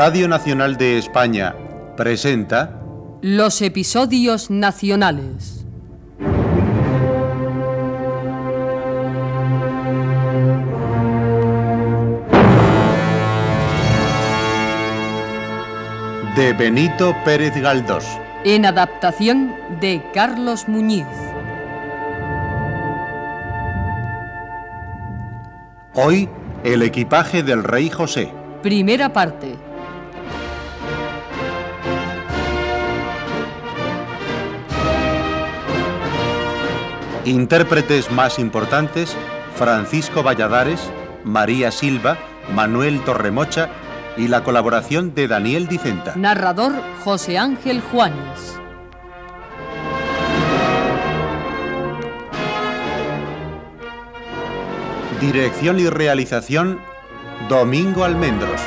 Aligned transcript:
Radio 0.00 0.28
Nacional 0.28 0.76
de 0.76 0.96
España 0.96 1.56
presenta 1.96 2.80
Los 3.20 3.60
episodios 3.62 4.48
nacionales. 4.48 5.66
de 16.36 16.52
Benito 16.52 17.16
Pérez 17.24 17.60
Galdós. 17.60 18.06
En 18.44 18.66
adaptación 18.66 19.52
de 19.80 20.00
Carlos 20.14 20.68
Muñiz. 20.68 21.06
Hoy, 25.94 26.28
el 26.62 26.82
equipaje 26.82 27.42
del 27.42 27.64
rey 27.64 27.90
José. 27.90 28.32
Primera 28.62 29.12
parte. 29.12 29.67
Intérpretes 37.28 38.10
más 38.10 38.38
importantes, 38.38 39.14
Francisco 39.54 40.22
Valladares, 40.22 40.80
María 41.24 41.70
Silva, 41.70 42.16
Manuel 42.54 43.04
Torremocha 43.04 43.68
y 44.16 44.28
la 44.28 44.42
colaboración 44.42 45.14
de 45.14 45.28
Daniel 45.28 45.68
Dicenta. 45.68 46.14
Narrador 46.16 46.72
José 47.04 47.36
Ángel 47.36 47.82
Juanes. 47.82 48.58
Dirección 55.20 55.80
y 55.80 55.90
realización, 55.90 56.80
Domingo 57.50 58.04
Almendros. 58.04 58.62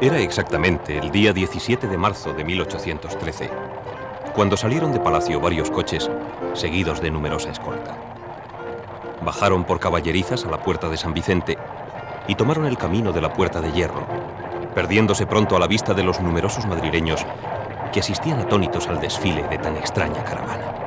Era 0.00 0.20
exactamente 0.20 0.96
el 0.96 1.10
día 1.10 1.32
17 1.32 1.88
de 1.88 1.98
marzo 1.98 2.32
de 2.32 2.44
1813, 2.44 3.50
cuando 4.32 4.56
salieron 4.56 4.92
de 4.92 5.00
palacio 5.00 5.40
varios 5.40 5.72
coches 5.72 6.08
seguidos 6.54 7.00
de 7.00 7.10
numerosa 7.10 7.50
escolta. 7.50 7.96
Bajaron 9.24 9.64
por 9.64 9.80
caballerizas 9.80 10.44
a 10.44 10.50
la 10.50 10.62
puerta 10.62 10.88
de 10.88 10.96
San 10.96 11.14
Vicente 11.14 11.58
y 12.28 12.36
tomaron 12.36 12.66
el 12.66 12.78
camino 12.78 13.12
de 13.12 13.20
la 13.20 13.32
Puerta 13.32 13.60
de 13.60 13.72
Hierro, 13.72 14.06
perdiéndose 14.72 15.26
pronto 15.26 15.56
a 15.56 15.58
la 15.58 15.66
vista 15.66 15.94
de 15.94 16.04
los 16.04 16.20
numerosos 16.20 16.64
madrileños 16.66 17.26
que 17.92 17.98
asistían 17.98 18.38
atónitos 18.38 18.86
al 18.86 19.00
desfile 19.00 19.48
de 19.48 19.58
tan 19.58 19.76
extraña 19.76 20.22
caravana. 20.22 20.78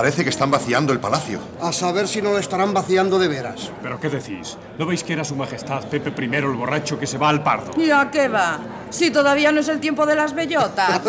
Parece 0.00 0.24
que 0.24 0.30
están 0.30 0.50
vaciando 0.50 0.94
el 0.94 0.98
palacio. 0.98 1.40
A 1.60 1.74
saber 1.74 2.08
si 2.08 2.22
no 2.22 2.32
lo 2.32 2.38
estarán 2.38 2.72
vaciando 2.72 3.18
de 3.18 3.28
veras. 3.28 3.70
¿Pero 3.82 4.00
qué 4.00 4.08
decís? 4.08 4.56
¿No 4.78 4.86
veis 4.86 5.04
que 5.04 5.12
era 5.12 5.26
su 5.26 5.36
majestad 5.36 5.84
Pepe 5.90 6.10
I 6.24 6.36
el 6.36 6.54
borracho 6.54 6.98
que 6.98 7.06
se 7.06 7.18
va 7.18 7.28
al 7.28 7.42
pardo? 7.42 7.78
¿Y 7.78 7.90
a 7.90 8.10
qué 8.10 8.26
va? 8.28 8.60
Si 8.88 9.10
todavía 9.10 9.52
no 9.52 9.60
es 9.60 9.68
el 9.68 9.78
tiempo 9.78 10.06
de 10.06 10.14
las 10.14 10.32
bellotas. 10.32 11.02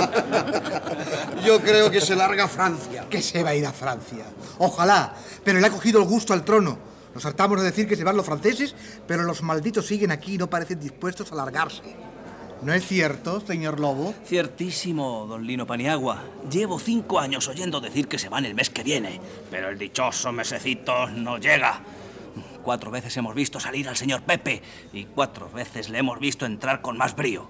Yo 1.45 1.61
creo 1.61 1.89
que 1.89 2.01
se 2.01 2.17
larga 2.17 2.43
a 2.43 2.47
Francia. 2.49 3.05
Que 3.09 3.21
se 3.21 3.41
va 3.41 3.51
a 3.51 3.55
ir 3.55 3.65
a 3.65 3.71
Francia. 3.71 4.25
Ojalá, 4.57 5.13
pero 5.41 5.61
le 5.61 5.67
ha 5.67 5.71
cogido 5.71 6.01
el 6.01 6.05
gusto 6.05 6.33
al 6.33 6.43
trono. 6.43 6.77
Nos 7.15 7.25
hartamos 7.25 7.59
de 7.59 7.67
decir 7.67 7.87
que 7.87 7.95
se 7.95 8.03
van 8.03 8.17
los 8.17 8.25
franceses, 8.25 8.75
pero 9.07 9.23
los 9.23 9.41
malditos 9.41 9.87
siguen 9.87 10.11
aquí 10.11 10.33
y 10.33 10.37
no 10.37 10.49
parecen 10.49 10.81
dispuestos 10.81 11.31
a 11.31 11.35
largarse. 11.35 11.95
¿No 12.61 12.73
es 12.73 12.85
cierto, 12.85 13.41
señor 13.41 13.79
Lobo? 13.79 14.13
Ciertísimo, 14.23 15.25
don 15.27 15.47
Lino 15.47 15.65
Paniagua. 15.65 16.21
Llevo 16.51 16.77
cinco 16.77 17.19
años 17.19 17.47
oyendo 17.47 17.81
decir 17.81 18.07
que 18.07 18.19
se 18.19 18.29
van 18.29 18.45
el 18.45 18.53
mes 18.53 18.69
que 18.69 18.83
viene, 18.83 19.19
pero 19.49 19.69
el 19.69 19.79
dichoso 19.79 20.31
mesecito 20.31 21.07
no 21.07 21.39
llega. 21.39 21.81
Cuatro 22.61 22.91
veces 22.91 23.17
hemos 23.17 23.33
visto 23.33 23.59
salir 23.59 23.89
al 23.89 23.97
señor 23.97 24.21
Pepe 24.21 24.61
y 24.93 25.05
cuatro 25.05 25.49
veces 25.49 25.89
le 25.89 25.97
hemos 25.97 26.19
visto 26.19 26.45
entrar 26.45 26.81
con 26.81 26.99
más 26.99 27.15
brío. 27.15 27.49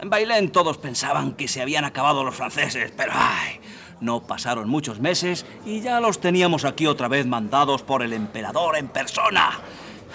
En 0.00 0.10
Bailén 0.10 0.50
todos 0.50 0.76
pensaban 0.76 1.34
que 1.34 1.46
se 1.46 1.62
habían 1.62 1.84
acabado 1.84 2.24
los 2.24 2.34
franceses, 2.34 2.92
pero 2.96 3.12
¡ay! 3.14 3.60
No 4.00 4.26
pasaron 4.26 4.68
muchos 4.68 4.98
meses 4.98 5.46
y 5.64 5.82
ya 5.82 6.00
los 6.00 6.20
teníamos 6.20 6.64
aquí 6.64 6.88
otra 6.88 7.06
vez 7.06 7.26
mandados 7.26 7.84
por 7.84 8.02
el 8.02 8.12
emperador 8.12 8.76
en 8.76 8.88
persona. 8.88 9.60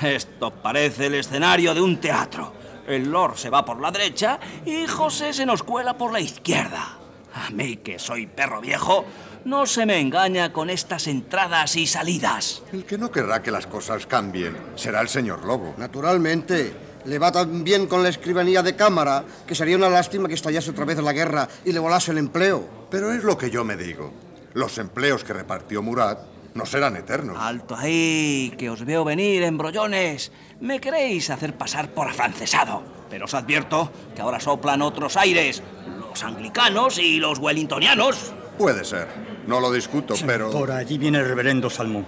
Esto 0.02 0.52
parece 0.52 1.06
el 1.06 1.16
escenario 1.16 1.74
de 1.74 1.80
un 1.80 1.96
teatro. 2.02 2.57
El 2.88 3.12
Lord 3.12 3.38
se 3.38 3.50
va 3.50 3.66
por 3.66 3.82
la 3.82 3.92
derecha 3.92 4.40
y 4.66 4.88
José 4.88 5.34
se 5.34 5.46
nos 5.46 5.62
cuela 5.62 5.98
por 5.98 6.14
la 6.14 6.22
izquierda. 6.22 6.98
A 7.34 7.50
mí, 7.52 7.78
que 7.78 8.00
soy 8.00 8.26
perro 8.26 8.62
viejo, 8.62 9.06
no 9.46 9.66
se 9.66 9.86
me 9.86 10.00
engaña 10.00 10.52
con 10.52 10.70
estas 10.70 11.08
entradas 11.08 11.76
y 11.76 11.86
salidas. 11.86 12.64
El 12.72 12.86
que 12.86 12.98
no 12.98 13.12
querrá 13.12 13.44
que 13.44 13.52
las 13.52 13.68
cosas 13.68 14.08
cambien 14.08 14.58
será 14.76 15.02
el 15.02 15.10
señor 15.10 15.46
Lobo. 15.46 15.76
Naturalmente. 15.78 16.88
Le 17.06 17.20
va 17.20 17.32
tan 17.32 17.64
bien 17.64 17.88
con 17.88 18.04
la 18.04 18.10
escribanía 18.10 18.62
de 18.62 18.76
cámara 18.76 19.24
que 19.46 19.56
sería 19.56 19.78
una 19.78 19.88
lástima 19.88 20.28
que 20.28 20.34
estallase 20.34 20.72
otra 20.72 20.84
vez 20.84 20.98
la 20.98 21.14
guerra 21.14 21.48
y 21.64 21.72
le 21.72 21.80
volase 21.80 22.12
el 22.12 22.18
empleo. 22.18 22.68
Pero 22.90 23.14
es 23.14 23.24
lo 23.24 23.38
que 23.38 23.50
yo 23.50 23.64
me 23.64 23.78
digo. 23.78 24.12
Los 24.54 24.78
empleos 24.78 25.24
que 25.24 25.32
repartió 25.32 25.82
Murat 25.82 26.20
no 26.54 26.66
serán 26.66 26.98
eternos. 26.98 27.38
Alto 27.40 27.78
ahí, 27.78 28.54
que 28.58 28.70
os 28.70 28.84
veo 28.84 29.06
venir, 29.06 29.44
embrollones. 29.44 30.32
Me 30.60 30.80
queréis 30.80 31.30
hacer 31.30 31.54
pasar 31.54 31.90
por 31.90 32.08
afrancesado. 32.08 32.82
Pero 33.10 33.26
os 33.26 33.34
advierto 33.34 33.92
que 34.16 34.22
ahora 34.22 34.40
soplan 34.40 34.82
otros 34.82 35.16
aires. 35.18 35.62
Los 36.00 36.24
anglicanos 36.24 36.98
y 36.98 37.20
los 37.20 37.40
wellingtonianos. 37.40 38.34
Puede 38.58 38.84
ser. 38.84 39.08
No 39.46 39.60
lo 39.60 39.72
discuto, 39.72 40.16
pero... 40.26 40.52
Por 40.52 40.72
allí 40.72 40.98
viene 40.98 41.20
el 41.20 41.28
reverendo 41.28 41.70
Salmón. 41.70 42.06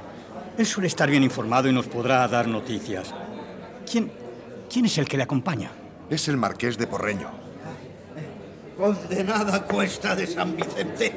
Él 0.58 0.66
suele 0.66 0.88
estar 0.88 1.10
bien 1.10 1.24
informado 1.24 1.70
y 1.70 1.74
nos 1.74 1.88
podrá 1.88 2.28
dar 2.28 2.48
noticias. 2.48 3.14
¿Quién, 3.90 4.12
quién 4.70 4.86
es 4.86 4.98
el 4.98 5.08
que 5.08 5.16
le 5.16 5.24
acompaña? 5.24 5.72
Es 6.10 6.28
el 6.28 6.36
marqués 6.36 6.78
de 6.78 6.88
Porreño. 6.88 7.30
Condenada 8.76 9.64
cuesta 9.64 10.16
de 10.16 10.26
San 10.26 10.56
Vicente. 10.56 11.14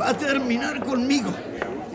Va 0.00 0.10
a 0.10 0.16
terminar 0.16 0.84
conmigo. 0.84 1.32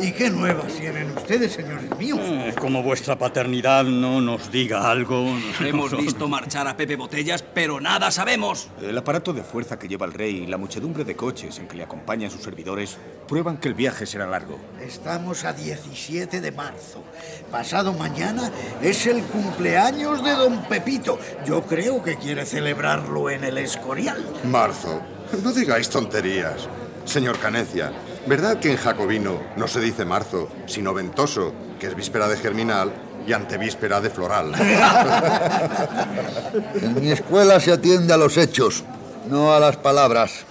¿Y 0.01 0.13
qué 0.13 0.29
nuevas 0.29 0.73
tienen 0.75 1.11
ustedes, 1.11 1.51
señores 1.51 1.97
míos? 1.97 2.19
Eh, 2.23 2.55
como 2.57 2.81
vuestra 2.81 3.17
paternidad 3.17 3.83
no 3.83 4.21
nos 4.21 4.49
diga 4.49 4.89
algo. 4.89 5.27
Hemos 5.59 5.95
visto 5.97 6.29
marchar 6.29 6.69
a 6.69 6.77
Pepe 6.77 6.95
Botellas, 6.95 7.43
pero 7.43 7.81
nada 7.81 8.09
sabemos. 8.09 8.69
El 8.81 8.97
aparato 8.97 9.33
de 9.33 9.43
fuerza 9.43 9.77
que 9.77 9.89
lleva 9.89 10.05
el 10.05 10.13
rey 10.13 10.37
y 10.37 10.47
la 10.47 10.57
muchedumbre 10.57 11.03
de 11.03 11.17
coches 11.17 11.59
en 11.59 11.67
que 11.67 11.75
le 11.75 11.83
acompañan 11.83 12.31
sus 12.31 12.41
servidores 12.41 12.97
prueban 13.27 13.57
que 13.57 13.67
el 13.67 13.73
viaje 13.73 14.05
será 14.05 14.25
largo. 14.25 14.57
Estamos 14.81 15.43
a 15.43 15.51
17 15.51 16.39
de 16.39 16.51
marzo. 16.53 17.03
Pasado 17.51 17.91
mañana 17.91 18.51
es 18.81 19.05
el 19.05 19.21
cumpleaños 19.23 20.23
de 20.23 20.31
don 20.31 20.63
Pepito. 20.69 21.19
Yo 21.45 21.63
creo 21.63 22.01
que 22.01 22.15
quiere 22.15 22.45
celebrarlo 22.45 23.29
en 23.29 23.43
el 23.43 23.57
Escorial. 23.57 24.25
Marzo. 24.45 25.01
No 25.43 25.51
digáis 25.51 25.89
tonterías. 25.89 26.69
Señor 27.03 27.39
Canecia, 27.39 27.91
¿verdad 28.27 28.59
que 28.59 28.71
en 28.71 28.77
jacobino 28.77 29.39
no 29.55 29.67
se 29.67 29.79
dice 29.79 30.05
marzo, 30.05 30.49
sino 30.65 30.93
ventoso, 30.93 31.53
que 31.79 31.87
es 31.87 31.95
víspera 31.95 32.27
de 32.27 32.37
germinal 32.37 32.91
y 33.27 33.33
antevíspera 33.33 34.01
de 34.01 34.09
floral? 34.09 34.53
En 36.81 36.99
mi 37.01 37.11
escuela 37.11 37.59
se 37.59 37.71
atiende 37.71 38.13
a 38.13 38.17
los 38.17 38.37
hechos, 38.37 38.83
no 39.29 39.53
a 39.53 39.59
las 39.59 39.77
palabras. 39.77 40.45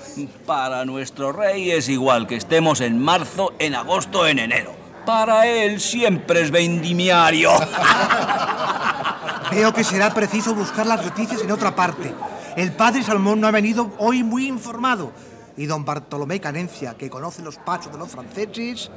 Para 0.46 0.84
nuestro 0.84 1.32
rey 1.32 1.70
es 1.70 1.88
igual 1.88 2.26
que 2.26 2.36
estemos 2.36 2.80
en 2.80 2.98
marzo, 2.98 3.52
en 3.58 3.74
agosto, 3.74 4.26
en 4.26 4.38
enero. 4.38 4.72
Para 5.04 5.46
él 5.46 5.80
siempre 5.80 6.42
es 6.42 6.50
vendimiario. 6.50 7.50
Veo 9.50 9.72
que 9.72 9.82
será 9.84 10.12
preciso 10.12 10.54
buscar 10.54 10.86
las 10.86 11.04
noticias 11.04 11.40
en 11.42 11.50
otra 11.50 11.74
parte. 11.74 12.12
El 12.56 12.72
padre 12.72 13.02
Salmón 13.02 13.40
no 13.40 13.46
ha 13.46 13.52
venido 13.52 13.92
hoy 13.98 14.22
muy 14.22 14.46
informado. 14.46 15.12
Y 15.58 15.66
don 15.66 15.84
Bartolomé 15.84 16.40
Canencia, 16.40 16.94
que 16.94 17.10
conoce 17.10 17.42
los 17.42 17.56
pasos 17.56 17.92
de 17.92 17.98
los 17.98 18.08
franceses, 18.08 18.90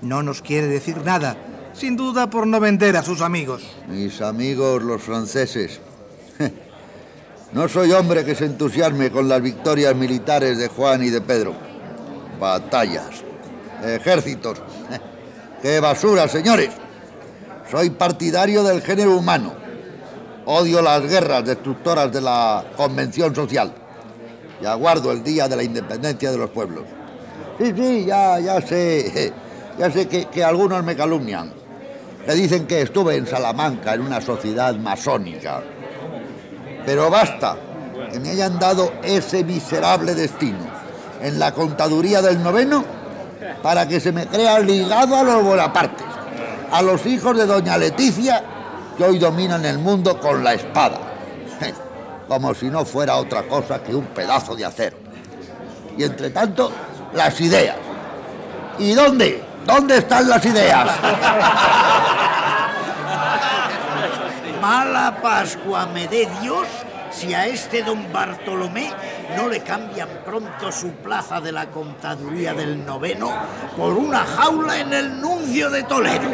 no 0.00 0.22
nos 0.22 0.40
quiere 0.40 0.66
decir 0.66 0.96
nada. 1.04 1.36
Sin 1.74 1.96
duda 1.96 2.30
por 2.30 2.46
no 2.46 2.58
vender 2.58 2.96
a 2.96 3.02
sus 3.02 3.20
amigos. 3.20 3.62
Mis 3.86 4.22
amigos 4.22 4.82
los 4.82 5.02
franceses. 5.02 5.80
No 7.50 7.66
soy 7.66 7.92
hombre 7.92 8.26
que 8.26 8.34
se 8.34 8.44
entusiasme 8.44 9.10
con 9.10 9.26
las 9.26 9.40
victorias 9.40 9.96
militares 9.96 10.58
de 10.58 10.68
Juan 10.68 11.02
y 11.02 11.08
de 11.08 11.22
Pedro. 11.22 11.54
Batallas, 12.38 13.24
ejércitos. 13.82 14.60
¡Qué 15.62 15.80
basura, 15.80 16.28
señores! 16.28 16.68
Soy 17.70 17.88
partidario 17.88 18.62
del 18.62 18.82
género 18.82 19.16
humano. 19.16 19.54
Odio 20.44 20.82
las 20.82 21.02
guerras 21.08 21.42
destructoras 21.46 22.12
de 22.12 22.20
la 22.20 22.66
convención 22.76 23.34
social. 23.34 23.72
Y 24.60 24.66
aguardo 24.66 25.12
el 25.12 25.22
día 25.22 25.48
de 25.48 25.56
la 25.56 25.62
independencia 25.62 26.30
de 26.30 26.38
los 26.38 26.50
pueblos. 26.50 26.84
Sí, 27.58 27.72
sí, 27.76 28.04
ya, 28.06 28.38
ya 28.40 28.60
sé. 28.60 29.32
Ya 29.78 29.92
sé 29.92 30.08
que, 30.08 30.24
que 30.24 30.42
algunos 30.42 30.82
me 30.82 30.96
calumnian. 30.96 31.52
Me 32.26 32.34
dicen 32.34 32.66
que 32.66 32.82
estuve 32.82 33.14
en 33.14 33.28
Salamanca 33.28 33.94
en 33.94 34.00
una 34.00 34.20
sociedad 34.20 34.74
masónica. 34.74 35.62
Pero 36.84 37.08
basta 37.08 37.56
que 38.10 38.18
me 38.18 38.30
hayan 38.30 38.58
dado 38.58 38.92
ese 39.04 39.44
miserable 39.44 40.16
destino 40.16 40.66
en 41.22 41.38
la 41.38 41.52
contaduría 41.52 42.22
del 42.22 42.42
noveno 42.42 42.84
para 43.62 43.86
que 43.86 44.00
se 44.00 44.12
me 44.12 44.26
crea 44.26 44.58
ligado 44.60 45.16
a 45.16 45.22
los 45.22 45.42
Bonapartes, 45.42 46.06
a 46.70 46.82
los 46.82 47.04
hijos 47.06 47.36
de 47.36 47.46
doña 47.46 47.78
Leticia 47.78 48.42
que 48.96 49.04
hoy 49.04 49.18
dominan 49.18 49.64
el 49.64 49.78
mundo 49.78 50.18
con 50.20 50.42
la 50.42 50.54
espada, 50.54 50.98
como 52.28 52.54
si 52.54 52.66
no 52.66 52.84
fuera 52.84 53.16
otra 53.16 53.42
cosa 53.44 53.82
que 53.82 53.94
un 53.94 54.04
pedazo 54.06 54.54
de 54.54 54.66
acero. 54.66 54.98
Y 55.96 56.04
entre 56.04 56.30
tanto, 56.30 56.70
las 57.14 57.40
ideas. 57.40 57.76
¿Y 58.78 58.92
dónde? 58.92 59.42
¿Dónde 59.64 59.98
están 59.98 60.28
las 60.28 60.44
ideas? 60.44 60.88
Mala 64.60 65.18
Pascua 65.22 65.86
me 65.86 66.06
dé 66.06 66.28
Dios 66.42 66.66
si 67.10 67.32
a 67.32 67.46
este 67.46 67.82
don 67.82 68.12
Bartolomé 68.12 68.92
no 69.36 69.48
le 69.48 69.60
cambian 69.60 70.08
pronto 70.24 70.70
su 70.70 70.90
plaza 70.92 71.40
de 71.40 71.52
la 71.52 71.70
contaduría 71.70 72.52
del 72.52 72.84
noveno 72.84 73.32
por 73.76 73.94
una 73.94 74.24
jaula 74.24 74.78
en 74.80 74.92
el 74.92 75.20
nuncio 75.20 75.70
de 75.70 75.82
Toledo. 75.84 76.30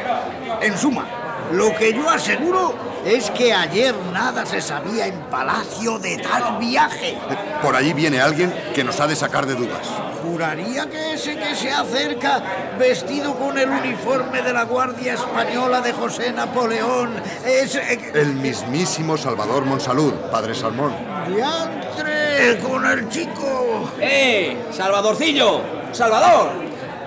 En 0.60 0.76
suma, 0.76 1.06
lo 1.52 1.74
que 1.74 1.92
yo 1.94 2.10
aseguro 2.10 2.74
es 3.04 3.30
que 3.30 3.52
ayer 3.52 3.94
nada 4.12 4.46
se 4.46 4.60
sabía 4.60 5.06
en 5.06 5.18
Palacio 5.30 5.98
de 5.98 6.18
tal 6.18 6.58
viaje. 6.58 7.16
Por 7.62 7.76
ahí 7.76 7.92
viene 7.92 8.20
alguien 8.20 8.52
que 8.74 8.84
nos 8.84 8.98
ha 9.00 9.06
de 9.06 9.16
sacar 9.16 9.46
de 9.46 9.54
dudas. 9.54 9.86
Juraría 10.22 10.88
que 10.88 11.12
ese 11.14 11.36
que 11.36 11.54
se 11.54 11.70
acerca 11.70 12.42
vestido 12.78 13.34
con 13.34 13.58
el 13.58 13.68
uniforme 13.68 14.40
de 14.40 14.52
la 14.52 14.64
Guardia 14.64 15.14
Española 15.14 15.82
de 15.82 15.92
José 15.92 16.32
Napoleón 16.32 17.10
es... 17.46 17.74
eh, 17.76 18.10
El 18.14 18.34
mismísimo 18.34 19.18
Salvador 19.18 19.66
Monsalud, 19.66 20.14
padre 20.32 20.54
Salmón. 20.54 20.94
¡Diantre! 21.28 22.58
¡Con 22.62 22.86
el 22.86 23.08
chico! 23.10 23.90
¡Eh! 24.00 24.56
¡Salvadorcillo! 24.72 25.60
¡Salvador! 25.92 26.50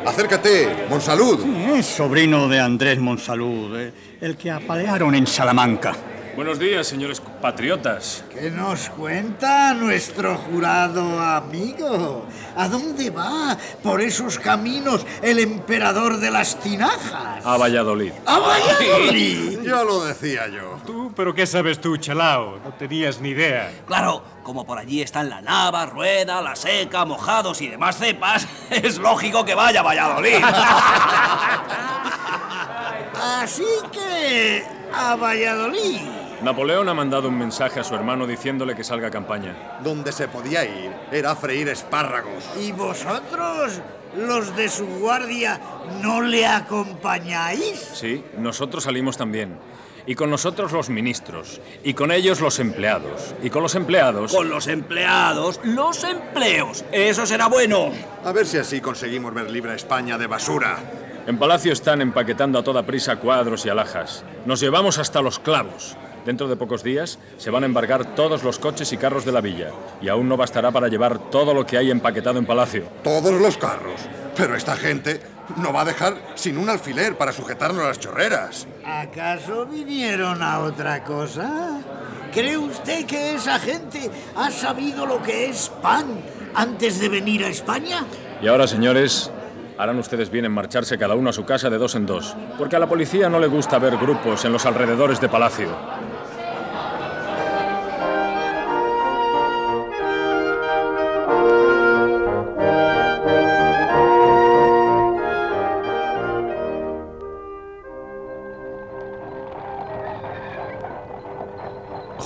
Acércate, 0.06 0.86
Monsalud. 0.90 1.44
Es 1.76 1.86
sobrino 1.88 2.48
de 2.48 2.60
Andrés 2.62 3.00
Monsalud, 3.00 3.78
eh, 3.78 3.92
el 4.22 4.38
que 4.38 4.52
apalearon 4.52 5.16
en 5.16 5.28
Salamanca. 5.28 5.94
Buenos 6.36 6.60
días, 6.60 6.86
señores 6.86 7.20
patriotas. 7.42 8.24
¿Qué 8.32 8.52
nos 8.52 8.90
cuenta 8.90 9.74
nuestro 9.74 10.36
jurado 10.36 11.20
amigo? 11.20 12.28
¿A 12.56 12.68
dónde 12.68 13.10
va 13.10 13.58
por 13.82 14.02
esos 14.02 14.38
caminos 14.38 15.04
el 15.24 15.40
emperador 15.40 16.20
de 16.20 16.30
las 16.30 16.60
tinajas? 16.60 17.44
A 17.44 17.58
Valladolid. 17.58 18.12
¡A 18.28 18.38
Valladolid! 18.38 19.58
Ya 19.68 19.84
lo 19.84 20.06
decía 20.06 20.48
yo. 20.48 20.78
¿Tú? 20.86 21.12
¿Pero 21.16 21.34
qué 21.34 21.46
sabes 21.46 21.82
tú, 21.82 21.98
chalao? 21.98 22.60
No 22.64 22.72
tenías 22.76 23.20
ni 23.20 23.30
idea. 23.30 23.72
Claro, 23.86 24.24
como 24.44 24.64
por 24.66 24.78
allí 24.78 25.02
están 25.02 25.30
la 25.30 25.42
Nava, 25.42 25.88
Rueda, 25.88 26.42
La 26.42 26.56
Seca, 26.56 27.04
Mojados 27.04 27.62
y 27.62 27.68
demás 27.68 27.98
cepas, 27.98 28.48
es 28.70 28.98
lógico 28.98 29.44
que 29.44 29.56
vaya 29.56 29.82
a 29.82 29.84
Valladolid. 29.84 30.36
Así 33.38 33.66
que... 33.92 34.64
a 34.94 35.16
Valladolid. 35.16 36.02
Napoleón 36.42 36.90
ha 36.90 36.94
mandado 36.94 37.30
un 37.30 37.38
mensaje 37.38 37.80
a 37.80 37.84
su 37.84 37.94
hermano 37.94 38.26
diciéndole 38.26 38.76
que 38.76 38.84
salga 38.84 39.10
a 39.10 39.12
campaña. 39.12 39.80
Donde 39.84 40.12
se 40.12 40.28
podía 40.28 40.66
ir 40.66 40.92
era 41.12 41.32
a 41.32 41.36
freír 41.36 41.70
espárragos. 41.70 42.44
¿Y 42.60 42.72
vosotros, 42.72 43.80
los 44.16 44.56
de 44.56 44.70
su 44.70 44.86
guardia, 44.86 45.60
no 46.02 46.22
le 46.22 46.48
acompañáis? 46.48 47.80
Sí, 47.94 48.24
nosotros 48.38 48.84
salimos 48.86 49.18
también. 49.18 49.58
Y 50.08 50.16
con 50.16 50.30
nosotros 50.30 50.72
los 50.72 50.90
ministros. 50.90 51.62
Y 51.84 51.94
con 51.94 52.12
ellos 52.12 52.40
los 52.42 52.58
empleados. 52.60 53.36
Y 53.44 53.50
con 53.50 53.62
los 53.62 53.76
empleados... 53.76 54.34
Con 54.34 54.50
los 54.50 54.68
empleados, 54.68 55.60
los 55.64 56.04
empleos. 56.04 56.86
Eso 56.92 57.26
será 57.26 57.48
bueno. 57.48 57.92
A 58.24 58.32
ver 58.32 58.48
si 58.48 58.58
así 58.58 58.82
conseguimos 58.82 59.34
ver 59.34 59.52
libre 59.52 59.74
a 59.74 59.76
España 59.76 60.18
de 60.18 60.28
basura. 60.28 60.78
En 61.28 61.38
Palacio 61.38 61.74
están 61.74 62.02
empaquetando 62.02 62.58
a 62.58 62.64
toda 62.64 62.86
prisa 62.86 63.18
cuadros 63.18 63.66
y 63.66 63.70
alhajas. 63.70 64.24
Nos 64.46 64.62
llevamos 64.62 64.98
hasta 64.98 65.22
los 65.22 65.40
clavos. 65.40 65.98
Dentro 66.26 66.48
de 66.48 66.56
pocos 66.56 66.84
días 66.84 67.20
se 67.38 67.50
van 67.50 67.64
a 67.64 67.66
embargar 67.66 68.16
todos 68.16 68.46
los 68.46 68.60
coches 68.60 68.94
y 68.94 68.98
carros 68.98 69.26
de 69.26 69.34
la 69.34 69.42
villa. 69.42 69.72
Y 70.02 70.08
aún 70.08 70.30
no 70.30 70.38
bastará 70.38 70.72
para 70.72 70.88
llevar 70.88 71.30
todo 71.30 71.54
lo 71.54 71.66
que 71.66 71.78
hay 71.78 71.92
empaquetado 71.92 72.40
en 72.40 72.46
Palacio. 72.46 72.86
Todos 73.04 73.42
los 73.42 73.58
carros. 73.58 74.00
Pero 74.38 74.56
esta 74.56 74.78
gente 74.78 75.20
no 75.58 75.74
va 75.74 75.82
a 75.82 75.86
dejar 75.86 76.16
sin 76.36 76.58
un 76.58 76.70
alfiler 76.70 77.18
para 77.18 77.34
sujetarnos 77.34 77.84
a 77.84 77.90
las 77.90 78.00
chorreras. 78.00 78.66
¿Acaso 78.86 79.66
vinieron 79.66 80.42
a 80.42 80.60
otra 80.60 81.04
cosa? 81.04 81.82
¿Cree 82.32 82.58
usted 82.58 83.06
que 83.06 83.34
esa 83.36 83.60
gente 83.60 84.10
ha 84.34 84.50
sabido 84.50 85.06
lo 85.06 85.22
que 85.22 85.50
es 85.50 85.70
pan 85.82 86.06
antes 86.56 87.02
de 87.02 87.10
venir 87.10 87.44
a 87.44 87.50
España? 87.50 88.06
Y 88.42 88.48
ahora, 88.48 88.66
señores, 88.66 89.30
harán 89.78 90.00
ustedes 90.00 90.30
bien 90.30 90.46
en 90.46 90.52
marcharse 90.52 90.98
cada 90.98 91.16
uno 91.16 91.30
a 91.30 91.34
su 91.34 91.46
casa 91.46 91.70
de 91.70 91.78
dos 91.78 91.96
en 91.96 92.06
dos. 92.06 92.36
Porque 92.58 92.76
a 92.76 92.80
la 92.80 92.88
policía 92.88 93.30
no 93.30 93.40
le 93.40 93.48
gusta 93.48 93.80
ver 93.80 93.98
grupos 93.98 94.44
en 94.46 94.54
los 94.54 94.66
alrededores 94.66 95.22
de 95.22 95.30
Palacio. 95.30 95.70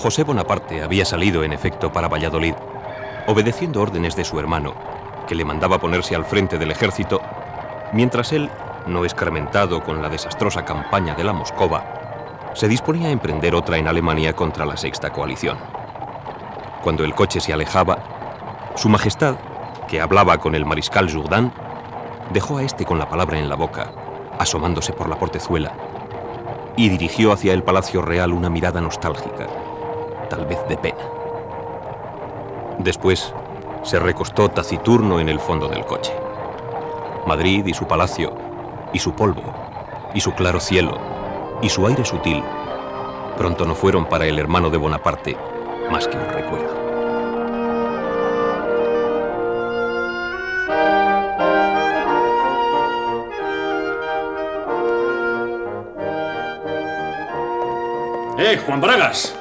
José 0.01 0.23
Bonaparte 0.23 0.81
había 0.81 1.05
salido, 1.05 1.43
en 1.43 1.53
efecto, 1.53 1.91
para 1.93 2.07
Valladolid, 2.07 2.55
obedeciendo 3.27 3.81
órdenes 3.81 4.15
de 4.15 4.25
su 4.25 4.39
hermano, 4.39 4.73
que 5.27 5.35
le 5.35 5.45
mandaba 5.45 5.79
ponerse 5.79 6.15
al 6.15 6.25
frente 6.25 6.57
del 6.57 6.71
ejército, 6.71 7.21
mientras 7.93 8.31
él, 8.31 8.49
no 8.87 9.05
escarmentado 9.05 9.83
con 9.83 10.01
la 10.01 10.09
desastrosa 10.09 10.65
campaña 10.65 11.15
de 11.15 11.23
la 11.23 11.33
Moscova, 11.33 11.83
se 12.53 12.67
disponía 12.67 13.07
a 13.07 13.11
emprender 13.11 13.55
otra 13.55 13.77
en 13.77 13.87
Alemania 13.87 14.33
contra 14.33 14.65
la 14.65 14.77
Sexta 14.77 15.11
Coalición. 15.11 15.57
Cuando 16.83 17.03
el 17.03 17.13
coche 17.13 17.39
se 17.39 17.53
alejaba, 17.53 17.99
Su 18.75 18.89
Majestad, 18.89 19.35
que 19.87 20.01
hablaba 20.01 20.37
con 20.37 20.55
el 20.55 20.65
mariscal 20.65 21.11
Jourdan, 21.11 21.53
dejó 22.31 22.57
a 22.57 22.63
este 22.63 22.85
con 22.85 22.97
la 22.99 23.09
palabra 23.09 23.37
en 23.37 23.49
la 23.49 23.55
boca, 23.55 23.91
asomándose 24.39 24.93
por 24.93 25.09
la 25.09 25.17
portezuela, 25.17 25.73
y 26.75 26.89
dirigió 26.89 27.31
hacia 27.31 27.53
el 27.53 27.63
Palacio 27.63 28.01
Real 28.01 28.33
una 28.33 28.49
mirada 28.49 28.81
nostálgica, 28.81 29.47
tal 30.29 30.45
vez 30.45 30.59
de 30.67 30.77
pena. 30.77 31.03
Después 32.79 33.33
se 33.83 33.99
recostó 33.99 34.49
taciturno 34.49 35.19
en 35.19 35.29
el 35.29 35.39
fondo 35.39 35.67
del 35.67 35.85
coche. 35.85 36.13
Madrid 37.27 37.65
y 37.65 37.73
su 37.73 37.87
palacio, 37.87 38.33
y 38.93 38.99
su 38.99 39.13
polvo, 39.13 39.43
y 40.13 40.19
su 40.19 40.33
claro 40.33 40.59
cielo, 40.59 40.99
y 41.61 41.69
su 41.69 41.85
aire 41.87 42.03
sutil, 42.03 42.43
pronto 43.37 43.65
no 43.65 43.75
fueron 43.75 44.05
para 44.05 44.25
el 44.25 44.39
hermano 44.39 44.69
de 44.69 44.77
Bonaparte 44.77 45.37
más 45.91 46.07
que 46.07 46.17
un 46.17 46.29
recuerdo. 46.29 46.81
¡Eh, 58.37 58.57
Juan 58.65 58.81
Bragas! 58.81 59.35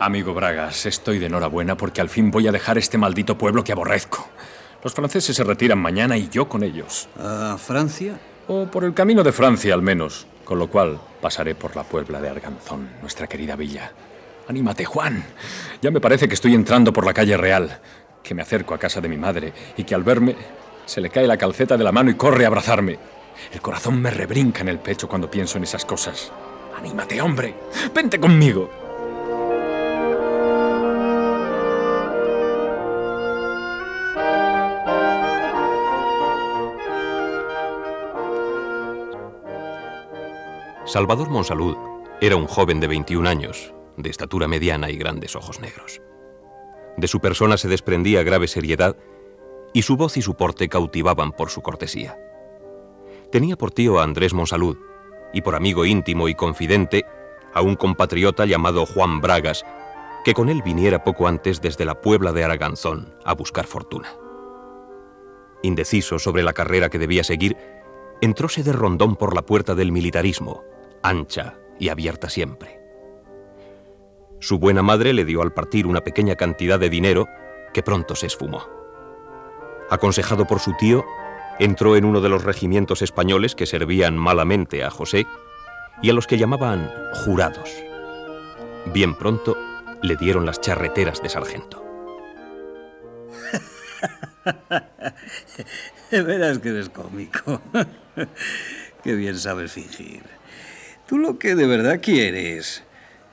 Amigo 0.00 0.32
Bragas, 0.32 0.86
estoy 0.86 1.18
de 1.18 1.26
enhorabuena 1.26 1.76
porque 1.76 2.00
al 2.00 2.08
fin 2.08 2.30
voy 2.30 2.48
a 2.48 2.52
dejar 2.52 2.78
este 2.78 2.96
maldito 2.98 3.36
pueblo 3.36 3.62
que 3.62 3.72
aborrezco. 3.72 4.09
Los 4.82 4.94
franceses 4.94 5.36
se 5.36 5.44
retiran 5.44 5.78
mañana 5.78 6.16
y 6.16 6.28
yo 6.28 6.48
con 6.48 6.62
ellos. 6.62 7.08
¿A 7.18 7.58
Francia? 7.58 8.18
O 8.48 8.66
por 8.66 8.84
el 8.84 8.94
camino 8.94 9.22
de 9.22 9.32
Francia 9.32 9.74
al 9.74 9.82
menos, 9.82 10.26
con 10.44 10.58
lo 10.58 10.70
cual 10.70 10.98
pasaré 11.20 11.54
por 11.54 11.76
la 11.76 11.84
Puebla 11.84 12.20
de 12.20 12.30
Arganzón, 12.30 12.88
nuestra 13.02 13.26
querida 13.26 13.56
villa. 13.56 13.92
Anímate, 14.48 14.84
Juan. 14.86 15.22
Ya 15.82 15.90
me 15.90 16.00
parece 16.00 16.28
que 16.28 16.34
estoy 16.34 16.54
entrando 16.54 16.92
por 16.92 17.04
la 17.04 17.12
calle 17.12 17.36
Real, 17.36 17.78
que 18.22 18.34
me 18.34 18.42
acerco 18.42 18.72
a 18.74 18.78
casa 18.78 19.00
de 19.00 19.08
mi 19.08 19.18
madre 19.18 19.52
y 19.76 19.84
que 19.84 19.94
al 19.94 20.02
verme 20.02 20.34
se 20.86 21.00
le 21.00 21.10
cae 21.10 21.26
la 21.26 21.36
calceta 21.36 21.76
de 21.76 21.84
la 21.84 21.92
mano 21.92 22.10
y 22.10 22.14
corre 22.14 22.44
a 22.44 22.48
abrazarme. 22.48 22.98
El 23.52 23.60
corazón 23.60 24.00
me 24.00 24.10
rebrinca 24.10 24.62
en 24.62 24.68
el 24.68 24.78
pecho 24.78 25.08
cuando 25.08 25.30
pienso 25.30 25.58
en 25.58 25.64
esas 25.64 25.84
cosas. 25.84 26.32
Anímate, 26.76 27.20
hombre. 27.20 27.54
Vente 27.94 28.18
conmigo. 28.18 28.79
Salvador 40.90 41.30
Monsalud 41.30 41.76
era 42.20 42.34
un 42.34 42.48
joven 42.48 42.80
de 42.80 42.88
21 42.88 43.28
años, 43.28 43.72
de 43.96 44.10
estatura 44.10 44.48
mediana 44.48 44.90
y 44.90 44.96
grandes 44.96 45.36
ojos 45.36 45.60
negros. 45.60 46.02
De 46.96 47.06
su 47.06 47.20
persona 47.20 47.56
se 47.58 47.68
desprendía 47.68 48.24
grave 48.24 48.48
seriedad 48.48 48.96
y 49.72 49.82
su 49.82 49.96
voz 49.96 50.16
y 50.16 50.22
su 50.22 50.34
porte 50.34 50.68
cautivaban 50.68 51.30
por 51.30 51.48
su 51.48 51.62
cortesía. 51.62 52.18
Tenía 53.30 53.54
por 53.54 53.70
tío 53.70 54.00
a 54.00 54.02
Andrés 54.02 54.34
Monsalud 54.34 54.78
y 55.32 55.42
por 55.42 55.54
amigo 55.54 55.84
íntimo 55.84 56.26
y 56.26 56.34
confidente 56.34 57.04
a 57.54 57.62
un 57.62 57.76
compatriota 57.76 58.44
llamado 58.44 58.84
Juan 58.84 59.20
Bragas, 59.20 59.64
que 60.24 60.34
con 60.34 60.48
él 60.48 60.60
viniera 60.60 61.04
poco 61.04 61.28
antes 61.28 61.60
desde 61.60 61.84
la 61.84 62.00
Puebla 62.00 62.32
de 62.32 62.42
Araganzón 62.42 63.14
a 63.24 63.32
buscar 63.34 63.68
fortuna. 63.68 64.08
Indeciso 65.62 66.18
sobre 66.18 66.42
la 66.42 66.52
carrera 66.52 66.88
que 66.88 66.98
debía 66.98 67.22
seguir, 67.22 67.56
entróse 68.20 68.64
de 68.64 68.72
rondón 68.72 69.14
por 69.14 69.36
la 69.36 69.42
puerta 69.42 69.76
del 69.76 69.92
militarismo, 69.92 70.64
ancha 71.02 71.54
y 71.78 71.88
abierta 71.88 72.28
siempre. 72.28 72.80
Su 74.40 74.58
buena 74.58 74.82
madre 74.82 75.12
le 75.12 75.24
dio 75.24 75.42
al 75.42 75.52
partir 75.52 75.86
una 75.86 76.02
pequeña 76.02 76.36
cantidad 76.36 76.78
de 76.78 76.88
dinero 76.88 77.28
que 77.74 77.82
pronto 77.82 78.14
se 78.14 78.26
esfumó. 78.26 78.66
Aconsejado 79.90 80.46
por 80.46 80.60
su 80.60 80.74
tío, 80.76 81.04
entró 81.58 81.96
en 81.96 82.04
uno 82.04 82.20
de 82.20 82.28
los 82.28 82.44
regimientos 82.44 83.02
españoles 83.02 83.54
que 83.54 83.66
servían 83.66 84.16
malamente 84.16 84.82
a 84.82 84.90
José 84.90 85.26
y 86.00 86.10
a 86.10 86.14
los 86.14 86.26
que 86.26 86.38
llamaban 86.38 86.90
jurados. 87.24 87.70
Bien 88.94 89.14
pronto 89.14 89.56
le 90.02 90.16
dieron 90.16 90.46
las 90.46 90.60
charreteras 90.60 91.22
de 91.22 91.28
sargento. 91.28 91.84
Verás 96.10 96.58
que 96.58 96.70
eres 96.70 96.88
cómico. 96.88 97.60
Qué 99.04 99.14
bien 99.14 99.38
sabes 99.38 99.72
fingir. 99.72 100.39
Tú 101.10 101.18
lo 101.18 101.40
que 101.40 101.56
de 101.56 101.66
verdad 101.66 101.98
quieres 102.00 102.84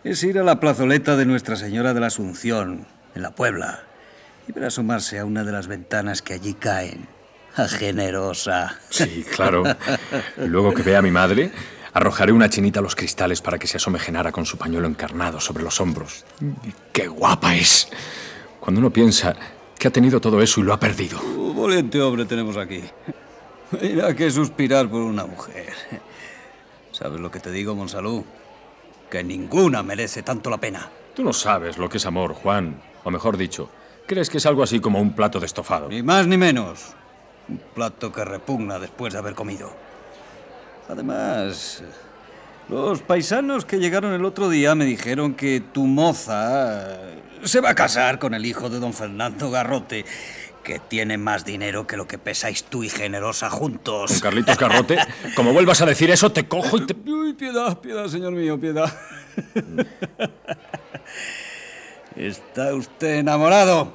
es 0.03 0.23
ir 0.23 0.39
a 0.39 0.43
la 0.43 0.59
plazoleta 0.59 1.15
de 1.15 1.27
Nuestra 1.27 1.55
Señora 1.55 1.93
de 1.93 1.99
la 1.99 2.07
Asunción, 2.07 2.87
en 3.13 3.21
la 3.21 3.35
Puebla, 3.35 3.83
y 4.47 4.51
ver 4.51 4.63
asomarse 4.63 5.19
a 5.19 5.25
una 5.25 5.43
de 5.43 5.51
las 5.51 5.67
ventanas 5.67 6.23
que 6.23 6.33
allí 6.33 6.55
caen. 6.55 7.07
A 7.55 7.67
generosa. 7.67 8.79
Sí, 8.89 9.23
claro. 9.35 9.61
Luego 10.37 10.73
que 10.73 10.81
vea 10.81 10.97
a 10.97 11.01
mi 11.03 11.11
madre, 11.11 11.51
arrojaré 11.93 12.31
una 12.31 12.49
chinita 12.49 12.79
a 12.79 12.81
los 12.81 12.95
cristales 12.95 13.43
para 13.43 13.59
que 13.59 13.67
se 13.67 13.77
asome 13.77 13.99
Genara 13.99 14.31
con 14.31 14.47
su 14.47 14.57
pañuelo 14.57 14.87
encarnado 14.87 15.39
sobre 15.39 15.63
los 15.63 15.79
hombros. 15.79 16.25
¡Qué 16.91 17.07
guapa 17.07 17.55
es! 17.55 17.89
Cuando 18.59 18.79
uno 18.79 18.89
piensa 18.89 19.35
que 19.77 19.87
ha 19.87 19.91
tenido 19.91 20.19
todo 20.19 20.41
eso 20.41 20.61
y 20.61 20.63
lo 20.63 20.73
ha 20.73 20.79
perdido. 20.79 21.21
Un 21.21 21.61
valiente 21.61 22.01
hombre 22.01 22.25
tenemos 22.25 22.57
aquí. 22.57 22.81
Mira 23.79 24.15
que 24.15 24.31
suspirar 24.31 24.89
por 24.89 25.03
una 25.03 25.27
mujer. 25.27 25.73
¿Sabes 26.97 27.19
lo 27.19 27.29
que 27.29 27.39
te 27.39 27.51
digo, 27.51 27.75
Monsalud? 27.75 28.23
Que 29.07 29.23
ninguna 29.23 29.83
merece 29.83 30.23
tanto 30.23 30.49
la 30.49 30.57
pena. 30.57 30.89
Tú 31.15 31.23
no 31.23 31.31
sabes 31.31 31.77
lo 31.77 31.87
que 31.87 31.97
es 31.97 32.05
amor, 32.07 32.33
Juan. 32.33 32.81
O 33.03 33.11
mejor 33.11 33.37
dicho, 33.37 33.69
crees 34.07 34.31
que 34.31 34.39
es 34.39 34.45
algo 34.47 34.63
así 34.63 34.79
como 34.79 34.99
un 34.99 35.13
plato 35.13 35.39
de 35.39 35.45
estofado. 35.45 35.89
Ni 35.89 36.01
más 36.01 36.25
ni 36.25 36.37
menos. 36.37 36.95
Un 37.49 37.61
plato 37.75 38.11
que 38.11 38.25
repugna 38.25 38.79
después 38.79 39.13
de 39.13 39.19
haber 39.19 39.35
comido. 39.35 39.71
Además, 40.89 41.83
los 42.67 43.03
paisanos 43.03 43.63
que 43.63 43.77
llegaron 43.77 44.13
el 44.13 44.25
otro 44.25 44.49
día 44.49 44.73
me 44.73 44.85
dijeron 44.85 45.35
que 45.35 45.61
tu 45.61 45.85
moza 45.85 46.97
se 47.43 47.61
va 47.61 47.69
a 47.69 47.75
casar 47.75 48.17
con 48.17 48.33
el 48.33 48.43
hijo 48.43 48.71
de 48.71 48.79
don 48.79 48.93
Fernando 48.93 49.51
Garrote, 49.51 50.03
que 50.67 50.79
tiene 50.79 51.17
más 51.17 51.45
dinero 51.45 51.87
que 51.87 51.95
lo 51.95 52.09
que 52.09 52.17
pesáis 52.17 52.65
tú 52.65 52.83
y 52.83 52.89
Generosa 52.89 53.49
juntos. 53.49 54.11
¿Con 54.11 54.19
Carlitos 54.19 54.57
Garrote? 54.57 54.97
Como 55.33 55.53
vuelvas 55.53 55.79
a 55.79 55.85
decir 55.85 56.11
eso, 56.11 56.33
te 56.33 56.45
cojo 56.49 56.75
y 56.75 56.85
te... 56.85 56.93
Uy, 57.09 57.33
piedad, 57.35 57.79
piedad, 57.79 58.05
señor 58.09 58.33
mío, 58.33 58.59
piedad. 58.59 58.93
¿Está 62.17 62.75
usted 62.75 63.15
enamorado? 63.15 63.93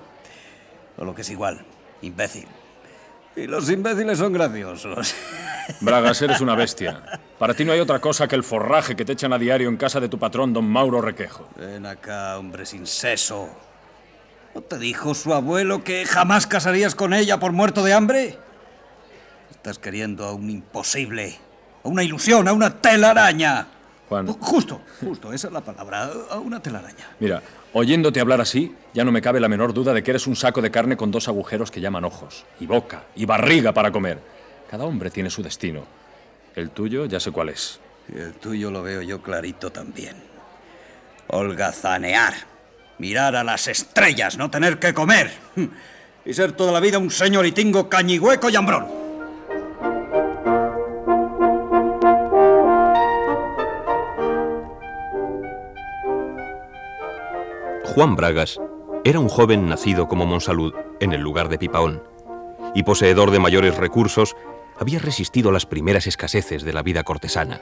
O 0.96 1.04
lo 1.04 1.14
que 1.14 1.20
es 1.20 1.28
igual, 1.28 1.62
imbécil. 2.00 2.48
Y 3.36 3.46
los 3.48 3.68
imbéciles 3.68 4.16
son 4.16 4.32
graciosos. 4.32 5.14
Bragas, 5.82 6.22
eres 6.22 6.40
una 6.40 6.54
bestia. 6.54 7.02
Para 7.38 7.52
ti 7.52 7.66
no 7.66 7.72
hay 7.72 7.80
otra 7.80 7.98
cosa 7.98 8.26
que 8.26 8.34
el 8.34 8.44
forraje 8.44 8.96
que 8.96 9.04
te 9.04 9.12
echan 9.12 9.34
a 9.34 9.38
diario 9.38 9.68
en 9.68 9.76
casa 9.76 10.00
de 10.00 10.08
tu 10.08 10.18
patrón, 10.18 10.54
don 10.54 10.64
Mauro 10.64 11.02
Requejo. 11.02 11.50
Ven 11.54 11.84
acá, 11.84 12.38
hombre 12.38 12.64
sin 12.64 12.86
seso. 12.86 13.50
¿No 14.54 14.60
te 14.60 14.78
dijo 14.78 15.14
su 15.14 15.32
abuelo 15.32 15.82
que 15.82 16.04
jamás 16.04 16.46
casarías 16.46 16.94
con 16.94 17.14
ella 17.14 17.40
por 17.40 17.52
muerto 17.52 17.82
de 17.82 17.94
hambre? 17.94 18.38
Estás 19.50 19.78
queriendo 19.78 20.26
a 20.26 20.32
un 20.32 20.50
imposible, 20.50 21.38
a 21.82 21.88
una 21.88 22.02
ilusión, 22.02 22.46
a 22.48 22.52
una 22.52 22.80
telaraña. 22.80 23.66
Juan. 24.08 24.26
Justo, 24.26 24.82
justo, 25.00 25.32
esa 25.32 25.46
es 25.46 25.52
la 25.52 25.62
palabra, 25.62 26.10
a 26.30 26.38
una 26.38 26.60
telaraña. 26.60 27.16
Mira, 27.18 27.42
oyéndote 27.72 28.20
hablar 28.20 28.42
así, 28.42 28.74
ya 28.92 29.04
no 29.04 29.12
me 29.12 29.22
cabe 29.22 29.40
la 29.40 29.48
menor 29.48 29.72
duda 29.72 29.94
de 29.94 30.02
que 30.02 30.10
eres 30.10 30.26
un 30.26 30.36
saco 30.36 30.60
de 30.60 30.70
carne 30.70 30.98
con 30.98 31.10
dos 31.10 31.28
agujeros 31.28 31.70
que 31.70 31.80
llaman 31.80 32.04
ojos, 32.04 32.44
y 32.60 32.66
boca, 32.66 33.04
y 33.16 33.24
barriga 33.24 33.72
para 33.72 33.90
comer. 33.90 34.18
Cada 34.70 34.84
hombre 34.84 35.10
tiene 35.10 35.30
su 35.30 35.42
destino. 35.42 35.84
El 36.54 36.70
tuyo 36.70 37.06
ya 37.06 37.20
sé 37.20 37.30
cuál 37.30 37.48
es. 37.48 37.80
Y 38.14 38.18
el 38.18 38.34
tuyo 38.34 38.70
lo 38.70 38.82
veo 38.82 39.00
yo 39.00 39.22
clarito 39.22 39.72
también. 39.72 40.16
Holgazanear. 41.28 42.51
Mirar 42.98 43.36
a 43.36 43.44
las 43.44 43.68
estrellas, 43.68 44.36
no 44.36 44.50
tener 44.50 44.78
que 44.78 44.94
comer. 44.94 45.32
Y 46.24 46.34
ser 46.34 46.52
toda 46.52 46.70
la 46.70 46.78
vida 46.78 46.98
un 46.98 47.10
señoritingo 47.10 47.88
cañigüeco 47.88 48.48
y 48.48 48.54
hambrón. 48.54 48.86
Juan 57.82 58.14
Bragas 58.14 58.60
era 59.02 59.18
un 59.18 59.28
joven 59.28 59.68
nacido 59.68 60.06
como 60.06 60.26
Monsalud 60.26 60.72
en 61.00 61.12
el 61.12 61.20
lugar 61.20 61.48
de 61.48 61.58
Pipaón 61.58 62.04
y 62.74 62.82
poseedor 62.84 63.30
de 63.30 63.38
mayores 63.38 63.76
recursos, 63.76 64.36
había 64.78 64.98
resistido 64.98 65.52
las 65.52 65.66
primeras 65.66 66.06
escaseces 66.06 66.64
de 66.64 66.72
la 66.72 66.82
vida 66.82 67.02
cortesana, 67.02 67.60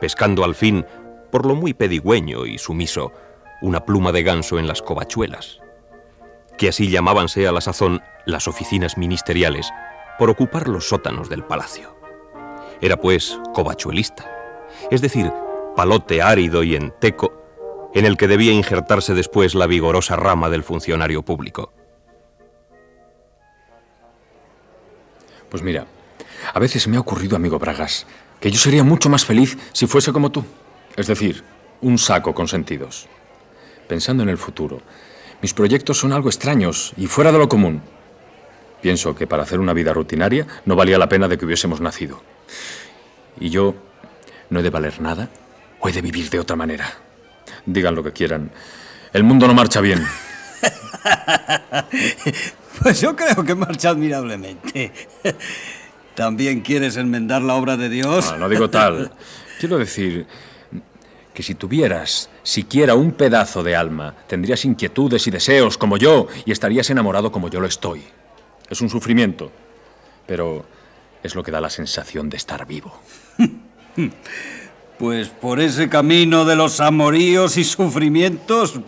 pescando 0.00 0.44
al 0.44 0.54
fin, 0.54 0.86
por 1.30 1.46
lo 1.46 1.54
muy 1.54 1.74
pedigüeño 1.74 2.46
y 2.46 2.58
sumiso, 2.58 3.12
una 3.60 3.84
pluma 3.84 4.12
de 4.12 4.22
ganso 4.22 4.58
en 4.58 4.66
las 4.66 4.82
covachuelas, 4.82 5.60
que 6.56 6.68
así 6.68 6.90
llamábanse 6.90 7.46
a 7.46 7.52
la 7.52 7.60
sazón 7.60 8.02
las 8.26 8.48
oficinas 8.48 8.96
ministeriales, 8.98 9.70
por 10.18 10.30
ocupar 10.30 10.68
los 10.68 10.88
sótanos 10.88 11.28
del 11.28 11.44
palacio. 11.44 11.96
Era 12.80 12.96
pues 13.00 13.38
covachuelista, 13.54 14.30
es 14.90 15.00
decir, 15.00 15.32
palote 15.76 16.22
árido 16.22 16.62
y 16.62 16.74
enteco, 16.74 17.32
en 17.94 18.04
el 18.04 18.16
que 18.16 18.28
debía 18.28 18.52
injertarse 18.52 19.14
después 19.14 19.54
la 19.54 19.66
vigorosa 19.66 20.16
rama 20.16 20.50
del 20.50 20.62
funcionario 20.62 21.22
público. 21.22 21.72
Pues 25.48 25.62
mira, 25.62 25.86
a 26.52 26.58
veces 26.58 26.86
me 26.88 26.96
ha 26.96 27.00
ocurrido, 27.00 27.36
amigo 27.36 27.58
Bragas, 27.58 28.06
que 28.40 28.50
yo 28.50 28.58
sería 28.58 28.84
mucho 28.84 29.08
más 29.08 29.24
feliz 29.24 29.56
si 29.72 29.86
fuese 29.86 30.12
como 30.12 30.30
tú. 30.30 30.44
Es 30.96 31.06
decir, 31.06 31.42
un 31.80 31.96
saco 31.96 32.34
con 32.34 32.48
sentidos. 32.48 33.08
Pensando 33.88 34.22
en 34.22 34.28
el 34.28 34.38
futuro, 34.38 34.80
mis 35.42 35.54
proyectos 35.54 35.98
son 35.98 36.12
algo 36.12 36.28
extraños 36.28 36.92
y 36.96 37.06
fuera 37.06 37.32
de 37.32 37.38
lo 37.38 37.48
común. 37.48 37.82
Pienso 38.82 39.14
que 39.14 39.26
para 39.26 39.42
hacer 39.42 39.58
una 39.58 39.72
vida 39.72 39.92
rutinaria 39.92 40.46
no 40.64 40.76
valía 40.76 40.98
la 40.98 41.08
pena 41.08 41.26
de 41.26 41.36
que 41.38 41.46
hubiésemos 41.46 41.80
nacido. 41.80 42.22
Y 43.40 43.50
yo 43.50 43.74
no 44.50 44.60
he 44.60 44.62
de 44.62 44.70
valer 44.70 45.00
nada 45.00 45.28
o 45.80 45.88
he 45.88 45.92
de 45.92 46.02
vivir 46.02 46.30
de 46.30 46.38
otra 46.38 46.54
manera. 46.54 46.92
Digan 47.66 47.94
lo 47.94 48.04
que 48.04 48.12
quieran. 48.12 48.50
El 49.12 49.24
mundo 49.24 49.46
no 49.46 49.54
marcha 49.54 49.80
bien. 49.80 50.06
Pues 52.82 53.00
yo 53.00 53.16
creo 53.16 53.44
que 53.44 53.54
marcha 53.54 53.90
admirablemente. 53.90 54.92
¿También 56.14 56.60
quieres 56.60 56.96
enmendar 56.96 57.42
la 57.42 57.54
obra 57.54 57.76
de 57.76 57.88
Dios? 57.88 58.30
No, 58.32 58.38
no 58.38 58.48
digo 58.48 58.70
tal. 58.70 59.10
Quiero 59.58 59.78
decir 59.78 60.26
que 61.38 61.44
si 61.44 61.54
tuvieras 61.54 62.30
siquiera 62.42 62.96
un 62.96 63.12
pedazo 63.12 63.62
de 63.62 63.76
alma, 63.76 64.12
tendrías 64.26 64.64
inquietudes 64.64 65.24
y 65.28 65.30
deseos 65.30 65.78
como 65.78 65.96
yo 65.96 66.26
y 66.44 66.50
estarías 66.50 66.90
enamorado 66.90 67.30
como 67.30 67.48
yo 67.48 67.60
lo 67.60 67.68
estoy. 67.68 68.02
Es 68.68 68.80
un 68.80 68.90
sufrimiento, 68.90 69.52
pero 70.26 70.66
es 71.22 71.36
lo 71.36 71.44
que 71.44 71.52
da 71.52 71.60
la 71.60 71.70
sensación 71.70 72.28
de 72.28 72.38
estar 72.38 72.66
vivo. 72.66 73.00
Pues 74.98 75.28
por 75.28 75.60
ese 75.60 75.88
camino 75.88 76.44
de 76.44 76.56
los 76.56 76.80
amoríos 76.80 77.56
y 77.56 77.62
sufrimientos 77.62 78.80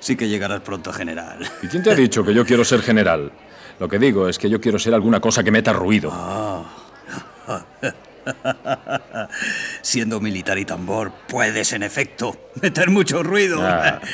sí 0.00 0.16
que 0.16 0.28
llegarás 0.28 0.60
pronto, 0.62 0.92
general. 0.92 1.48
¿Y 1.62 1.68
quién 1.68 1.84
te 1.84 1.92
ha 1.92 1.94
dicho 1.94 2.24
que 2.24 2.34
yo 2.34 2.44
quiero 2.44 2.64
ser 2.64 2.82
general? 2.82 3.30
Lo 3.78 3.88
que 3.88 4.00
digo 4.00 4.28
es 4.28 4.40
que 4.40 4.50
yo 4.50 4.60
quiero 4.60 4.80
ser 4.80 4.92
alguna 4.92 5.20
cosa 5.20 5.44
que 5.44 5.52
meta 5.52 5.72
ruido. 5.72 6.10
Ah. 6.12 6.64
Siendo 9.82 10.20
militar 10.20 10.58
y 10.58 10.64
tambor, 10.64 11.12
puedes, 11.28 11.72
en 11.72 11.82
efecto, 11.82 12.50
meter 12.60 12.90
mucho 12.90 13.22
ruido. 13.22 13.60
Ah. 13.62 14.00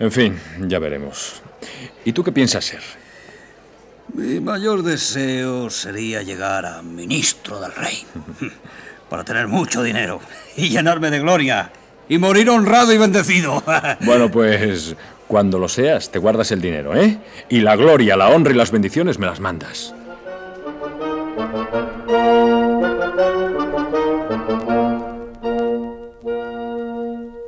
En 0.00 0.10
fin, 0.10 0.40
ya 0.60 0.78
veremos. 0.78 1.42
¿Y 2.06 2.14
tú 2.14 2.24
qué 2.24 2.32
piensas 2.32 2.64
ser? 2.64 2.80
Mi 4.14 4.40
mayor 4.40 4.82
deseo 4.82 5.68
sería 5.68 6.22
llegar 6.22 6.64
a 6.64 6.80
ministro 6.80 7.60
del 7.60 7.74
rey. 7.74 8.06
Para 9.10 9.24
tener 9.24 9.46
mucho 9.46 9.82
dinero 9.82 10.20
y 10.56 10.70
llenarme 10.70 11.10
de 11.10 11.20
gloria 11.20 11.70
y 12.08 12.16
morir 12.16 12.48
honrado 12.48 12.92
y 12.94 12.98
bendecido. 12.98 13.62
Bueno, 14.00 14.30
pues 14.30 14.96
cuando 15.28 15.58
lo 15.58 15.68
seas, 15.68 16.10
te 16.10 16.18
guardas 16.18 16.50
el 16.50 16.60
dinero, 16.60 16.96
¿eh? 16.96 17.18
Y 17.48 17.60
la 17.60 17.76
gloria, 17.76 18.16
la 18.16 18.30
honra 18.30 18.52
y 18.52 18.56
las 18.56 18.70
bendiciones 18.70 19.18
me 19.18 19.26
las 19.26 19.38
mandas. 19.38 19.94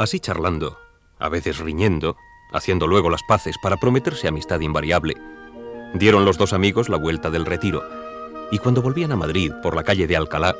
Así 0.02 0.18
charlando, 0.18 0.80
a 1.20 1.28
veces 1.28 1.60
riñendo, 1.60 2.16
haciendo 2.52 2.88
luego 2.88 3.08
las 3.08 3.22
paces 3.22 3.54
para 3.62 3.76
prometerse 3.76 4.26
amistad 4.26 4.58
invariable, 4.58 5.14
dieron 5.94 6.24
los 6.24 6.36
dos 6.38 6.52
amigos 6.52 6.88
la 6.88 6.96
vuelta 6.96 7.30
del 7.30 7.46
retiro, 7.46 7.84
y 8.50 8.58
cuando 8.58 8.82
volvían 8.82 9.12
a 9.12 9.16
Madrid 9.16 9.52
por 9.62 9.76
la 9.76 9.84
calle 9.84 10.08
de 10.08 10.16
Alcalá, 10.16 10.56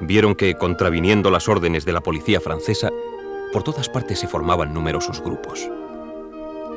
vieron 0.00 0.36
que, 0.36 0.54
contraviniendo 0.54 1.28
las 1.28 1.48
órdenes 1.48 1.84
de 1.84 1.92
la 1.92 2.02
policía 2.02 2.40
francesa, 2.40 2.90
por 3.52 3.64
todas 3.64 3.88
partes 3.88 4.20
se 4.20 4.28
formaban 4.28 4.72
numerosos 4.72 5.20
grupos. 5.20 5.68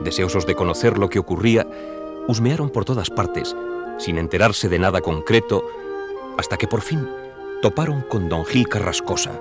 Deseosos 0.01 0.47
de 0.47 0.55
conocer 0.55 0.97
lo 0.97 1.07
que 1.07 1.19
ocurría, 1.19 1.67
husmearon 2.27 2.71
por 2.71 2.83
todas 2.83 3.11
partes, 3.11 3.55
sin 3.99 4.17
enterarse 4.17 4.69
de 4.69 4.79
nada 4.79 5.01
concreto, 5.01 5.63
hasta 6.39 6.57
que 6.57 6.67
por 6.67 6.81
fin 6.81 7.07
toparon 7.61 8.01
con 8.01 8.27
don 8.27 8.43
Gil 8.43 8.67
Carrascosa, 8.67 9.39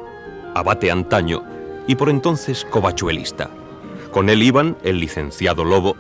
abate 0.55 0.91
antaño 0.91 1.55
y 1.87 1.95
por 1.97 2.09
entonces 2.09 2.67
covachuelista. 2.71 3.51
Con 4.11 4.29
él 4.29 4.43
iban 4.43 4.77
el 4.85 5.01
licenciado 5.01 5.65
Lobo, 5.65 5.97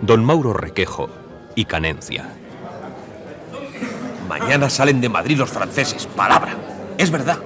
don 0.00 0.24
Mauro 0.24 0.52
Requejo 0.52 1.08
y 1.54 1.64
Canencia. 1.64 2.28
Mañana 4.28 4.68
salen 4.68 5.00
de 5.00 5.08
Madrid 5.08 5.36
los 5.36 5.50
franceses, 5.50 6.06
palabra. 6.06 6.54
Es 6.98 7.10
verdad. 7.10 7.38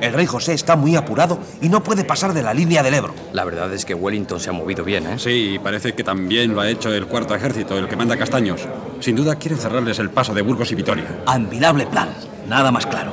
El 0.00 0.12
rey 0.12 0.26
José 0.26 0.52
está 0.52 0.76
muy 0.76 0.96
apurado 0.96 1.38
y 1.62 1.68
no 1.68 1.82
puede 1.82 2.04
pasar 2.04 2.34
de 2.34 2.42
la 2.42 2.52
línea 2.52 2.82
del 2.82 2.94
Ebro. 2.94 3.14
La 3.32 3.44
verdad 3.44 3.72
es 3.72 3.84
que 3.84 3.94
Wellington 3.94 4.40
se 4.40 4.50
ha 4.50 4.52
movido 4.52 4.84
bien, 4.84 5.06
¿eh? 5.06 5.18
Sí, 5.18 5.58
parece 5.62 5.94
que 5.94 6.04
también 6.04 6.54
lo 6.54 6.60
ha 6.60 6.68
hecho 6.68 6.92
el 6.92 7.06
cuarto 7.06 7.34
ejército, 7.34 7.78
el 7.78 7.88
que 7.88 7.96
manda 7.96 8.16
Castaños. 8.16 8.68
Sin 9.00 9.16
duda 9.16 9.36
quiere 9.36 9.56
cerrarles 9.56 9.98
el 9.98 10.10
paso 10.10 10.34
de 10.34 10.42
Burgos 10.42 10.72
y 10.72 10.74
Vitoria. 10.74 11.22
Admirable 11.26 11.86
plan, 11.86 12.10
nada 12.48 12.70
más 12.70 12.86
claro. 12.86 13.12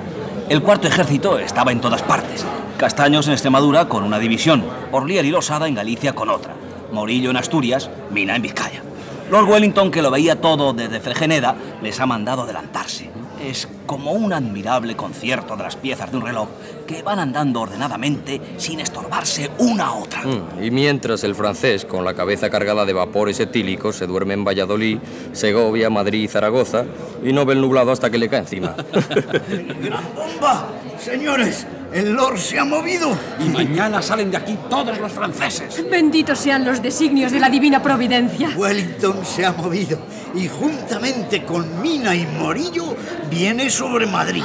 El 0.50 0.62
cuarto 0.62 0.88
ejército 0.88 1.40
estaba 1.40 1.72
en 1.72 1.80
todas 1.80 2.02
partes. 2.02 2.46
Castaños 2.82 3.28
en 3.28 3.34
Extremadura 3.34 3.88
con 3.88 4.04
una 4.04 4.18
división, 4.18 4.64
Orlier 4.92 5.24
y 5.24 5.30
Losada 5.30 5.68
en 5.68 5.76
Galicia 5.76 6.14
con 6.14 6.32
otra, 6.32 6.56
Morillo 6.92 7.30
en 7.30 7.38
Asturias, 7.38 7.92
Mina 8.10 8.36
en 8.36 8.42
Vizcaya. 8.42 8.82
Lord 9.30 9.48
Wellington, 9.48 9.92
que 9.92 10.02
lo 10.02 10.10
veía 10.10 10.42
todo 10.42 10.74
desde 10.74 11.00
Fregeneda, 11.00 11.56
les 11.84 12.00
ha 12.00 12.08
mandado 12.08 12.42
adelantarse. 12.42 13.12
Es 13.40 13.68
como 13.86 14.14
un 14.14 14.34
admirable 14.34 14.96
concierto 14.96 15.56
de 15.56 15.62
las 15.62 15.76
piezas 15.76 16.10
de 16.10 16.18
un 16.18 16.24
reloj 16.24 16.48
que 16.88 17.04
van 17.04 17.20
andando 17.20 17.62
ordenadamente 17.62 18.42
sin 18.58 18.80
estorbarse 18.80 19.52
una 19.60 19.86
a 19.86 19.94
otra. 19.94 20.24
Mm, 20.24 20.64
Y 20.64 20.72
mientras 20.72 21.24
el 21.24 21.36
francés, 21.36 21.86
con 21.86 22.04
la 22.04 22.16
cabeza 22.16 22.50
cargada 22.50 22.84
de 22.84 22.94
vapores 22.94 23.40
etílicos, 23.40 23.96
se 23.96 24.08
duerme 24.08 24.34
en 24.34 24.44
Valladolid, 24.44 24.98
Segovia, 25.34 25.92
Madrid 25.92 26.24
y 26.24 26.28
Zaragoza 26.28 26.86
y 27.24 27.32
no 27.32 27.46
ve 27.46 27.54
el 27.54 27.62
nublado 27.62 27.92
hasta 27.92 28.10
que 28.10 28.18
le 28.18 28.28
cae 28.28 28.40
encima. 28.40 28.76
¡Bomba! 30.16 30.68
Señores, 30.98 31.66
el 31.94 32.14
Lord 32.14 32.38
se 32.40 32.60
ha 32.60 32.66
movido. 32.66 33.18
Y 33.40 33.50
mañana 33.50 34.02
salen 34.02 34.32
de 34.32 34.38
aquí 34.38 34.58
todos 34.70 34.98
los 34.98 35.12
franceses. 35.12 35.84
Benditos 35.90 36.40
sean 36.40 36.66
los 36.66 36.82
designios 36.82 37.32
de 37.32 37.40
la 37.40 37.50
divina 37.50 37.82
providencia. 37.82 38.50
Wellington 38.56 39.26
se 39.26 39.46
ha 39.46 39.52
movido 39.52 40.00
y 40.34 40.48
juntamente 40.48 41.44
con 41.44 41.82
Mina 41.82 42.16
y 42.16 42.26
Morillo 42.26 42.96
viene 43.30 43.70
sobre 43.70 44.06
Madrid. 44.06 44.44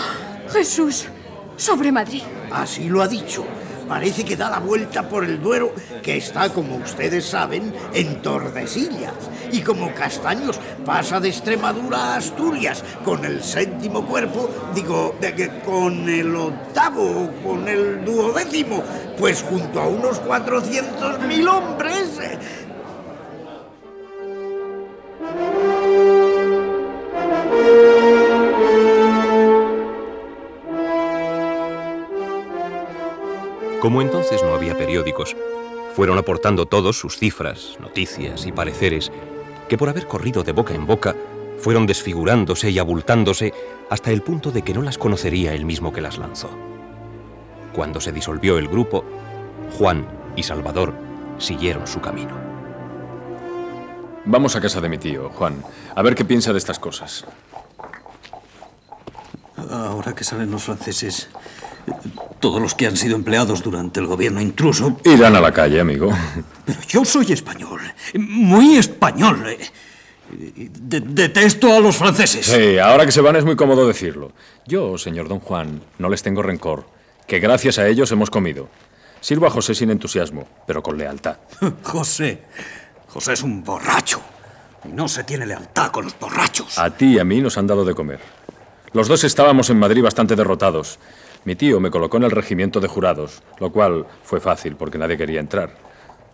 Jesús, 0.53 1.07
sobre 1.57 1.93
Madrid. 1.93 2.23
Así 2.51 2.89
lo 2.89 3.03
ha 3.03 3.09
dicho. 3.09 3.45
Parece 3.89 4.25
que 4.25 4.37
da 4.37 4.51
la 4.51 4.59
vuelta 4.59 5.09
por 5.09 5.25
el 5.25 5.41
Duero, 5.41 5.73
que 6.03 6.17
está, 6.17 6.49
como 6.51 6.77
ustedes 6.77 7.25
saben, 7.27 7.73
en 7.95 8.21
Tordesillas. 8.23 9.15
Y 9.53 9.61
como 9.61 9.95
Castaños 9.95 10.59
pasa 10.85 11.21
de 11.21 11.29
Extremadura 11.29 11.99
a 11.99 12.17
Asturias 12.17 12.83
con 13.05 13.25
el 13.25 13.43
séptimo 13.43 14.05
cuerpo, 14.05 14.51
digo, 14.75 15.15
de 15.21 15.37
con 15.65 16.09
el 16.09 16.35
octavo, 16.35 17.31
con 17.45 17.69
el 17.69 18.05
duodécimo, 18.05 18.83
pues 19.19 19.43
junto 19.43 19.81
a 19.81 19.89
unos 19.89 20.21
400.000 20.23 21.49
hombres. 21.49 22.21
Como 33.81 34.01
entonces 34.03 34.43
no 34.43 34.55
había 34.55 34.77
periódicos, 34.77 35.37
fueron 35.95 36.19
aportando 36.19 36.67
todos 36.67 36.99
sus 36.99 37.19
cifras, 37.19 37.77
noticias 37.81 38.47
y 38.47 38.53
pareceres, 38.53 39.13
que 39.69 39.77
por 39.77 39.89
haber 39.89 40.07
corrido 40.07 40.43
de 40.43 40.53
boca 40.53 40.75
en 40.75 40.87
boca, 40.87 41.15
fueron 41.59 41.87
desfigurándose 41.87 42.71
y 42.71 42.79
abultándose 42.79 43.53
hasta 43.91 44.11
el 44.11 44.23
punto 44.23 44.51
de 44.51 44.63
que 44.63 44.75
no 44.75 44.83
las 44.83 44.99
conocería 44.99 45.55
el 45.55 45.65
mismo 45.65 45.93
que 45.93 46.01
las 46.01 46.19
lanzó. 46.19 46.51
Cuando 47.75 48.01
se 48.01 48.13
disolvió 48.13 48.59
el 48.59 48.69
grupo, 48.69 49.05
Juan 49.79 50.07
y 50.37 50.43
Salvador 50.43 50.95
siguieron 51.39 51.87
su 51.87 52.01
camino. 52.01 52.35
Vamos 54.25 54.57
a 54.57 54.61
casa 54.61 54.81
de 54.81 54.89
mi 54.89 54.99
tío, 54.99 55.31
Juan, 55.31 55.63
a 55.95 56.03
ver 56.03 56.15
qué 56.15 56.25
piensa 56.25 56.53
de 56.53 56.59
estas 56.59 56.79
cosas. 56.79 57.25
Ahora 59.71 60.15
que 60.15 60.25
salen 60.25 60.51
los 60.51 60.65
franceses, 60.65 61.29
todos 62.41 62.61
los 62.61 62.75
que 62.75 62.87
han 62.87 62.97
sido 62.97 63.17
empleados 63.17 63.63
durante 63.63 64.01
el 64.01 64.07
gobierno 64.07 64.41
intruso. 64.41 64.99
Irán 65.05 65.37
a 65.37 65.41
la 65.41 65.53
calle, 65.53 65.81
amigo. 65.81 66.11
Pero 66.65 66.79
yo 66.89 67.05
soy 67.05 67.33
español, 67.33 67.81
muy 68.15 68.77
español. 68.77 69.45
De- 70.31 71.01
detesto 71.01 71.73
a 71.73 71.81
los 71.81 71.97
franceses. 71.97 72.47
Sí, 72.47 72.79
ahora 72.79 73.07
que 73.07 73.13
se 73.13 73.21
van 73.21 73.37
es 73.37 73.45
muy 73.45 73.55
cómodo 73.57 73.87
decirlo. 73.87 74.33
Yo, 74.67 74.99
señor 74.99 75.29
don 75.29 75.39
Juan, 75.41 75.83
no 75.99 76.09
les 76.09 76.23
tengo 76.23 76.43
rencor, 76.43 76.87
que 77.27 77.39
gracias 77.39 77.79
a 77.79 77.87
ellos 77.87 78.11
hemos 78.11 78.31
comido. 78.31 78.69
Sirvo 79.21 79.47
a 79.47 79.51
José 79.51 79.75
sin 79.75 79.91
entusiasmo, 79.91 80.47
pero 80.67 80.83
con 80.83 80.99
lealtad. 80.99 81.37
José. 81.83 82.43
José 83.09 83.33
es 83.35 83.43
un 83.43 83.63
borracho. 83.65 84.21
Y 84.85 84.89
no 84.89 85.09
se 85.09 85.25
tiene 85.25 85.47
lealtad 85.47 85.91
con 85.91 86.05
los 86.05 86.19
borrachos. 86.19 86.79
A 86.79 86.91
ti 86.91 87.15
y 87.15 87.19
a 87.19 87.25
mí 87.25 87.41
nos 87.41 87.57
han 87.57 87.67
dado 87.67 87.85
de 87.85 87.95
comer. 87.95 88.21
Los 88.93 89.09
dos 89.09 89.25
estábamos 89.25 89.71
en 89.71 89.79
Madrid 89.79 90.03
bastante 90.03 90.37
derrotados. 90.37 90.99
Mi 91.47 91.55
tío 91.55 91.79
me 91.79 91.93
colocó 91.93 92.17
en 92.17 92.25
el 92.25 92.33
regimiento 92.33 92.81
de 92.81 92.89
jurados, 92.89 93.41
lo 93.61 93.71
cual 93.71 94.05
fue 94.25 94.41
fácil 94.41 94.75
porque 94.75 94.99
nadie 94.99 95.17
quería 95.17 95.39
entrar. 95.39 95.71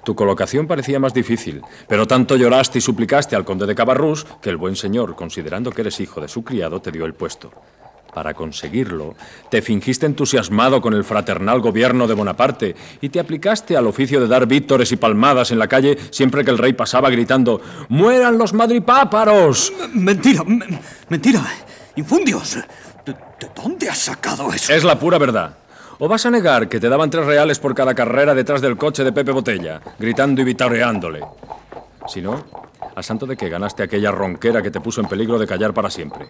Tu 0.04 0.14
colocación 0.14 0.66
parecía 0.66 0.98
más 0.98 1.12
difícil, 1.12 1.60
pero 1.86 2.06
tanto 2.06 2.34
lloraste 2.34 2.78
y 2.78 2.80
suplicaste 2.80 3.36
al 3.36 3.44
conde 3.44 3.66
de 3.66 3.74
Cabarrús 3.74 4.26
que 4.40 4.48
el 4.48 4.56
buen 4.56 4.74
señor, 4.74 5.14
considerando 5.14 5.70
que 5.70 5.82
eres 5.82 6.00
hijo 6.00 6.18
de 6.22 6.28
su 6.28 6.42
criado, 6.42 6.80
te 6.80 6.90
dio 6.90 7.04
el 7.04 7.12
puesto. 7.12 7.52
Para 8.14 8.32
conseguirlo, 8.32 9.14
te 9.50 9.60
fingiste 9.60 10.06
entusiasmado 10.06 10.80
con 10.80 10.94
el 10.94 11.04
fraternal 11.04 11.60
gobierno 11.60 12.06
de 12.06 12.14
Bonaparte 12.14 12.74
y 13.02 13.10
te 13.10 13.20
aplicaste 13.20 13.76
al 13.76 13.86
oficio 13.86 14.18
de 14.18 14.28
dar 14.28 14.46
vítores 14.46 14.92
y 14.92 14.96
palmadas 14.96 15.50
en 15.50 15.58
la 15.58 15.68
calle 15.68 15.98
siempre 16.10 16.42
que 16.42 16.50
el 16.50 16.58
rey 16.58 16.72
pasaba 16.72 17.10
gritando 17.10 17.60
¡Mueran 17.90 18.38
los 18.38 18.54
madripáparos! 18.54 19.74
Mentira, 19.92 20.42
mentira. 21.10 21.44
Infundios. 21.96 22.58
¿De, 23.04 23.12
de 23.12 23.50
dónde 23.54 23.88
has 23.88 23.98
sacado 23.98 24.52
eso? 24.52 24.72
Es 24.72 24.84
la 24.84 24.98
pura 24.98 25.18
verdad. 25.18 25.54
¿O 25.98 26.08
vas 26.08 26.24
a 26.26 26.30
negar 26.30 26.68
que 26.68 26.80
te 26.80 26.88
daban 26.88 27.10
tres 27.10 27.26
reales 27.26 27.58
por 27.58 27.74
cada 27.74 27.94
carrera 27.94 28.34
detrás 28.34 28.60
del 28.60 28.76
coche 28.76 29.04
de 29.04 29.12
Pepe 29.12 29.30
Botella, 29.32 29.80
gritando 29.98 30.40
y 30.40 30.44
vitoreándole? 30.44 31.20
Si 32.08 32.20
no, 32.20 32.44
a 32.94 33.02
santo 33.02 33.26
de 33.26 33.36
que 33.36 33.48
ganaste 33.48 33.82
aquella 33.82 34.10
ronquera 34.10 34.62
que 34.62 34.70
te 34.70 34.80
puso 34.80 35.00
en 35.00 35.06
peligro 35.08 35.38
de 35.38 35.46
callar 35.46 35.72
para 35.72 35.90
siempre. 35.90 36.28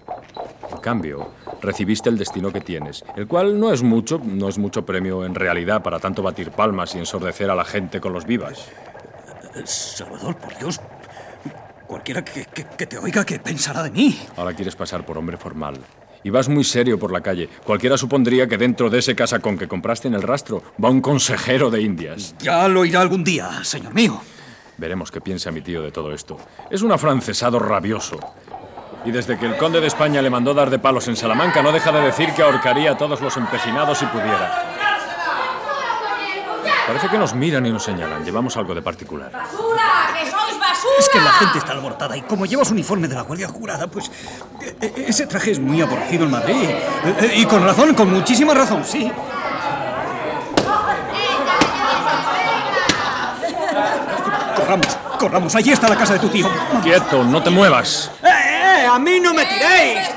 En 0.70 0.78
cambio, 0.78 1.30
recibiste 1.62 2.08
el 2.10 2.18
destino 2.18 2.52
que 2.52 2.60
tienes, 2.60 3.04
el 3.16 3.26
cual 3.26 3.58
no 3.58 3.72
es 3.72 3.82
mucho, 3.82 4.20
no 4.22 4.48
es 4.48 4.58
mucho 4.58 4.84
premio 4.84 5.24
en 5.24 5.34
realidad 5.34 5.82
para 5.82 6.00
tanto 6.00 6.22
batir 6.22 6.50
palmas 6.50 6.94
y 6.94 6.98
ensordecer 6.98 7.50
a 7.50 7.54
la 7.54 7.64
gente 7.64 8.00
con 8.00 8.12
los 8.12 8.26
vivas. 8.26 8.66
Salvador, 9.64 10.36
por 10.36 10.56
Dios. 10.58 10.80
Cualquiera 11.86 12.24
que, 12.24 12.46
que- 12.46 12.64
que 12.64 12.86
te 12.86 12.98
oiga, 12.98 13.24
¿qué 13.24 13.38
pensará 13.38 13.82
de 13.82 13.90
mí? 13.90 14.18
Ahora 14.36 14.54
quieres 14.54 14.74
pasar 14.76 15.04
por 15.04 15.16
hombre 15.18 15.36
formal. 15.36 15.74
Y 16.24 16.30
vas 16.30 16.48
muy 16.48 16.64
serio 16.64 16.98
por 16.98 17.12
la 17.12 17.20
calle. 17.20 17.48
Cualquiera 17.64 17.98
supondría 17.98 18.46
que 18.46 18.56
dentro 18.56 18.90
de 18.90 18.98
ese 18.98 19.14
casacón 19.14 19.58
que 19.58 19.68
compraste 19.68 20.08
en 20.08 20.14
el 20.14 20.22
rastro 20.22 20.62
va 20.82 20.90
un 20.90 21.00
consejero 21.00 21.70
de 21.70 21.82
Indias. 21.82 22.34
Ya 22.38 22.68
lo 22.68 22.84
irá 22.84 23.00
algún 23.00 23.24
día, 23.24 23.64
señor 23.64 23.92
mío. 23.94 24.20
Veremos 24.78 25.10
qué 25.10 25.20
piensa 25.20 25.50
mi 25.50 25.60
tío 25.60 25.82
de 25.82 25.92
todo 25.92 26.12
esto. 26.12 26.38
Es 26.70 26.82
un 26.82 26.92
afrancesado 26.92 27.58
rabioso. 27.58 28.18
Y 29.04 29.10
desde 29.10 29.36
que 29.36 29.46
el 29.46 29.56
conde 29.56 29.80
de 29.80 29.88
España 29.88 30.22
le 30.22 30.30
mandó 30.30 30.54
dar 30.54 30.70
de 30.70 30.78
palos 30.78 31.08
en 31.08 31.16
Salamanca, 31.16 31.62
no 31.62 31.72
deja 31.72 31.90
de 31.90 32.00
decir 32.00 32.30
que 32.34 32.42
ahorcaría 32.42 32.92
a 32.92 32.96
todos 32.96 33.20
los 33.20 33.36
empecinados 33.36 33.98
si 33.98 34.06
pudiera. 34.06 34.72
Parece 36.86 37.08
que 37.08 37.18
nos 37.18 37.34
miran 37.34 37.64
y 37.66 37.70
nos 37.70 37.82
señalan. 37.82 38.24
Llevamos 38.24 38.56
algo 38.56 38.74
de 38.74 38.82
particular. 38.82 39.30
¡Basura! 39.32 40.14
¡Que 40.14 40.26
basura! 40.72 40.94
Es 40.98 41.08
que 41.08 41.20
la 41.20 41.32
gente 41.32 41.58
está 41.58 41.72
alborotada 41.72 42.16
y 42.16 42.22
como 42.22 42.46
llevas 42.46 42.70
uniforme 42.70 43.08
de 43.08 43.14
la 43.14 43.22
Guardia 43.22 43.48
Jurada, 43.48 43.86
pues 43.86 44.10
eh, 44.60 44.76
eh, 44.80 45.04
ese 45.08 45.26
traje 45.26 45.52
es 45.52 45.58
muy 45.58 45.80
aborrecido 45.80 46.24
en 46.24 46.30
Madrid. 46.30 46.64
Eh, 46.64 47.16
eh, 47.20 47.32
y 47.36 47.44
con 47.46 47.64
razón, 47.64 47.94
con 47.94 48.10
muchísima 48.12 48.54
razón, 48.54 48.84
sí. 48.84 49.10
Corramos, 54.56 54.86
corramos. 55.18 55.54
Allí 55.54 55.72
está 55.72 55.88
la 55.88 55.96
casa 55.96 56.14
de 56.14 56.20
tu 56.20 56.28
tío. 56.28 56.48
Quieto, 56.82 57.24
no 57.24 57.42
te 57.42 57.50
muevas. 57.50 58.10
¡Eh, 58.22 58.28
eh! 58.28 58.86
¡A 58.86 58.98
mí 58.98 59.20
no 59.20 59.34
me 59.34 59.44
tiréis! 59.44 60.08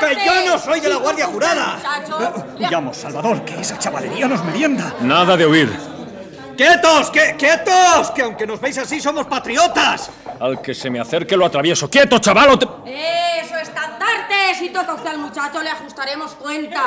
¡Que 0.00 0.14
yo 0.26 0.44
no 0.44 0.58
soy 0.58 0.80
de 0.80 0.90
la 0.90 0.96
Guardia 0.96 1.26
Jurada! 1.26 1.78
Huyamos, 2.58 2.96
Salvador, 2.96 3.44
que 3.44 3.58
esa 3.60 3.78
chavalería 3.78 4.28
nos 4.28 4.44
merienda. 4.44 4.94
Nada 5.00 5.36
de 5.36 5.46
huir. 5.46 5.95
¡Quietos! 6.56 7.10
¡Que, 7.10 7.36
¡Quietos! 7.36 8.10
Que 8.12 8.22
aunque 8.22 8.46
nos 8.46 8.60
veis 8.60 8.78
así, 8.78 9.00
somos 9.00 9.26
patriotas. 9.26 10.10
Al 10.40 10.60
que 10.62 10.74
se 10.74 10.90
me 10.90 10.98
acerque 11.00 11.36
lo 11.36 11.44
atravieso. 11.46 11.88
¡Quieto, 11.88 12.18
chaval! 12.18 12.50
o 12.50 12.58
te- 12.58 12.66
Eso, 13.40 13.56
estandarte. 13.56 14.34
Si 14.58 14.70
toca 14.70 14.94
usted 14.94 15.10
al 15.10 15.18
muchacho, 15.18 15.62
le 15.62 15.70
ajustaremos 15.70 16.32
cuentas. 16.34 16.82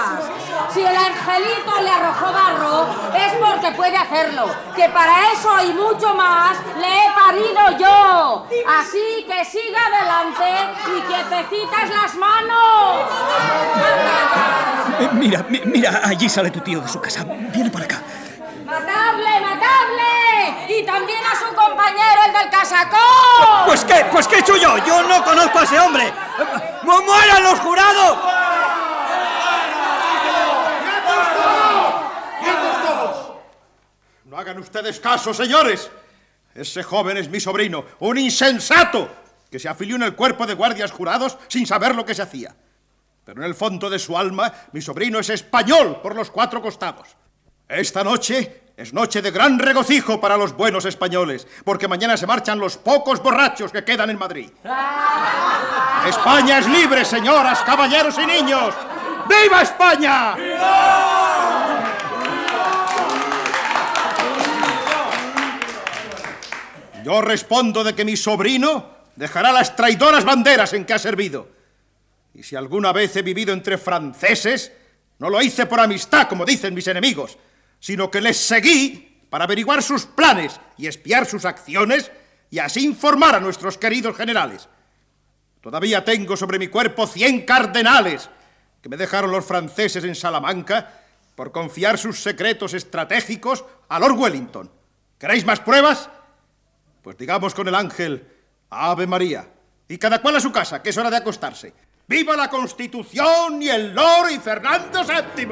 Si 0.74 0.80
el 0.82 0.96
angelito 0.96 1.82
le 1.84 1.90
arrojó 1.90 2.32
barro, 2.34 2.88
es 3.16 3.34
porque 3.34 3.72
puede 3.76 3.96
hacerlo. 3.96 4.48
Que 4.76 4.90
para 4.90 5.32
eso 5.34 5.50
y 5.70 5.74
mucho 5.74 6.14
más 6.16 6.58
le 6.80 6.88
he 6.88 7.12
parido 7.14 7.78
yo. 7.80 8.48
Así 8.68 9.26
que 9.28 9.46
siga 9.46 9.80
adelante 9.86 10.74
y 10.98 11.02
quietecitas 11.02 11.90
las 11.90 12.16
manos. 12.16 13.10
Eh, 15.00 15.10
mira, 15.14 15.46
mi- 15.48 15.62
mira, 15.66 16.02
allí 16.04 16.28
sale 16.28 16.50
tu 16.52 16.60
tío 16.62 16.82
de 16.82 16.88
su 16.88 17.00
casa. 17.00 17.24
Viene 17.24 17.70
para 17.70 17.86
acá. 17.86 18.02
¡Matable, 18.70 19.42
matable! 19.42 20.66
Y 20.80 20.86
también 20.86 21.20
a 21.26 21.36
su 21.36 21.54
compañero, 21.56 22.22
el 22.28 22.34
del 22.34 22.50
casacón. 22.50 23.66
Pues 23.66 23.84
qué, 23.84 24.06
pues 24.12 24.28
qué 24.28 24.36
he 24.36 24.40
hecho 24.40 24.56
yo. 24.58 24.78
Yo 24.86 25.02
no 25.04 25.24
conozco 25.24 25.60
a 25.60 25.64
ese 25.64 25.80
hombre. 25.80 26.14
¡Mu- 26.84 27.02
¡Mueran 27.02 27.44
los 27.44 27.60
jurados! 27.60 28.18
¡Quietos 32.40 32.84
todos! 32.86 33.32
No 34.26 34.38
hagan 34.38 34.60
ustedes 34.60 35.00
caso, 35.00 35.34
señores. 35.34 35.90
Ese 36.54 36.84
joven 36.84 37.18
es 37.18 37.30
mi 37.30 37.40
sobrino, 37.40 37.86
un 38.00 38.18
insensato, 38.18 39.10
que 39.52 39.60
se 39.60 39.70
afilió 39.70 39.96
en 39.96 40.04
el 40.04 40.16
cuerpo 40.16 40.46
de 40.46 40.54
guardias 40.56 40.92
jurados 40.92 41.38
sin 41.48 41.66
saber 41.66 41.96
lo 41.96 42.06
que 42.06 42.16
se 42.16 42.22
hacía. 42.22 42.56
Pero 43.24 43.42
en 43.42 43.48
el 43.48 43.56
fondo 43.56 43.90
de 43.90 44.00
su 44.00 44.18
alma, 44.18 44.52
mi 44.72 44.82
sobrino 44.82 45.20
es 45.20 45.30
español 45.30 46.00
por 46.02 46.16
los 46.16 46.32
cuatro 46.32 46.62
costados. 46.62 47.08
Esta 47.70 48.04
noche 48.04 48.64
es 48.76 48.94
noche 48.94 49.22
de 49.22 49.30
gran 49.30 49.60
regocijo 49.60 50.20
para 50.20 50.36
los 50.36 50.58
buenos 50.58 50.86
españoles, 50.86 51.46
porque 51.64 51.88
mañana 51.88 52.18
se 52.18 52.26
marchan 52.26 52.58
los 52.58 52.78
pocos 52.78 53.22
borrachos 53.22 53.72
que 53.72 53.84
quedan 53.84 54.10
en 54.10 54.18
Madrid. 54.18 54.50
España 56.08 56.58
es 56.58 56.68
libre, 56.68 57.06
señoras, 57.06 57.62
caballeros 57.62 58.18
y 58.18 58.26
niños. 58.26 58.74
¡Viva 59.30 59.62
España! 59.62 60.36
Yo 67.04 67.22
respondo 67.22 67.84
de 67.84 67.94
que 67.94 68.04
mi 68.04 68.18
sobrino 68.18 68.98
dejará 69.16 69.52
las 69.52 69.76
traidoras 69.76 70.26
banderas 70.26 70.74
en 70.74 70.86
que 70.86 70.94
ha 70.94 71.00
servido. 71.00 71.48
Y 72.34 72.42
si 72.42 72.56
alguna 72.56 72.94
vez 72.94 73.16
he 73.16 73.22
vivido 73.22 73.54
entre 73.54 73.78
franceses, 73.78 74.72
no 75.20 75.30
lo 75.30 75.40
hice 75.40 75.68
por 75.68 75.80
amistad, 75.80 76.28
como 76.28 76.46
dicen 76.46 76.74
mis 76.74 76.88
enemigos, 76.88 77.38
sino 77.80 78.12
que 78.12 78.22
les 78.22 78.38
seguí 78.38 79.26
para 79.30 79.46
averiguar 79.46 79.84
sus 79.84 80.06
planes 80.06 80.60
y 80.78 80.88
espiar 80.88 81.26
sus 81.26 81.46
acciones 81.46 82.12
y 82.50 82.60
así 82.60 82.84
informar 82.84 83.36
a 83.36 83.40
nuestros 83.40 83.78
queridos 83.78 84.16
generales. 84.18 84.68
Todavía 85.62 86.04
tengo 86.04 86.38
sobre 86.38 86.60
mi 86.60 86.68
cuerpo 86.68 87.06
cien 87.06 87.46
cardenales 87.46 88.30
que 88.82 88.90
me 88.90 88.98
dejaron 88.98 89.32
los 89.32 89.46
franceses 89.46 90.04
en 90.04 90.16
Salamanca 90.16 91.02
por 91.36 91.52
confiar 91.52 91.98
sus 91.98 92.22
secretos 92.22 92.74
estratégicos 92.74 93.66
a 93.88 94.00
Lord 94.00 94.18
Wellington. 94.18 94.72
¿Queréis 95.18 95.46
más 95.46 95.60
pruebas? 95.60 96.10
Pues 97.02 97.18
digamos 97.18 97.54
con 97.54 97.68
el 97.68 97.76
ángel, 97.76 98.28
Ave 98.70 99.08
María. 99.08 99.48
Y 99.88 99.98
cada 99.98 100.22
cual 100.22 100.38
a 100.38 100.40
su 100.40 100.52
casa, 100.52 100.82
que 100.82 100.90
es 100.90 100.98
hora 100.98 101.10
de 101.10 101.18
acostarse. 101.18 101.74
¡Viva 102.10 102.36
la 102.36 102.50
Constitución 102.50 103.62
y 103.62 103.70
el 103.70 103.94
Lord 103.94 104.32
y 104.32 104.40
Fernando 104.40 105.02
VII! 105.04 105.44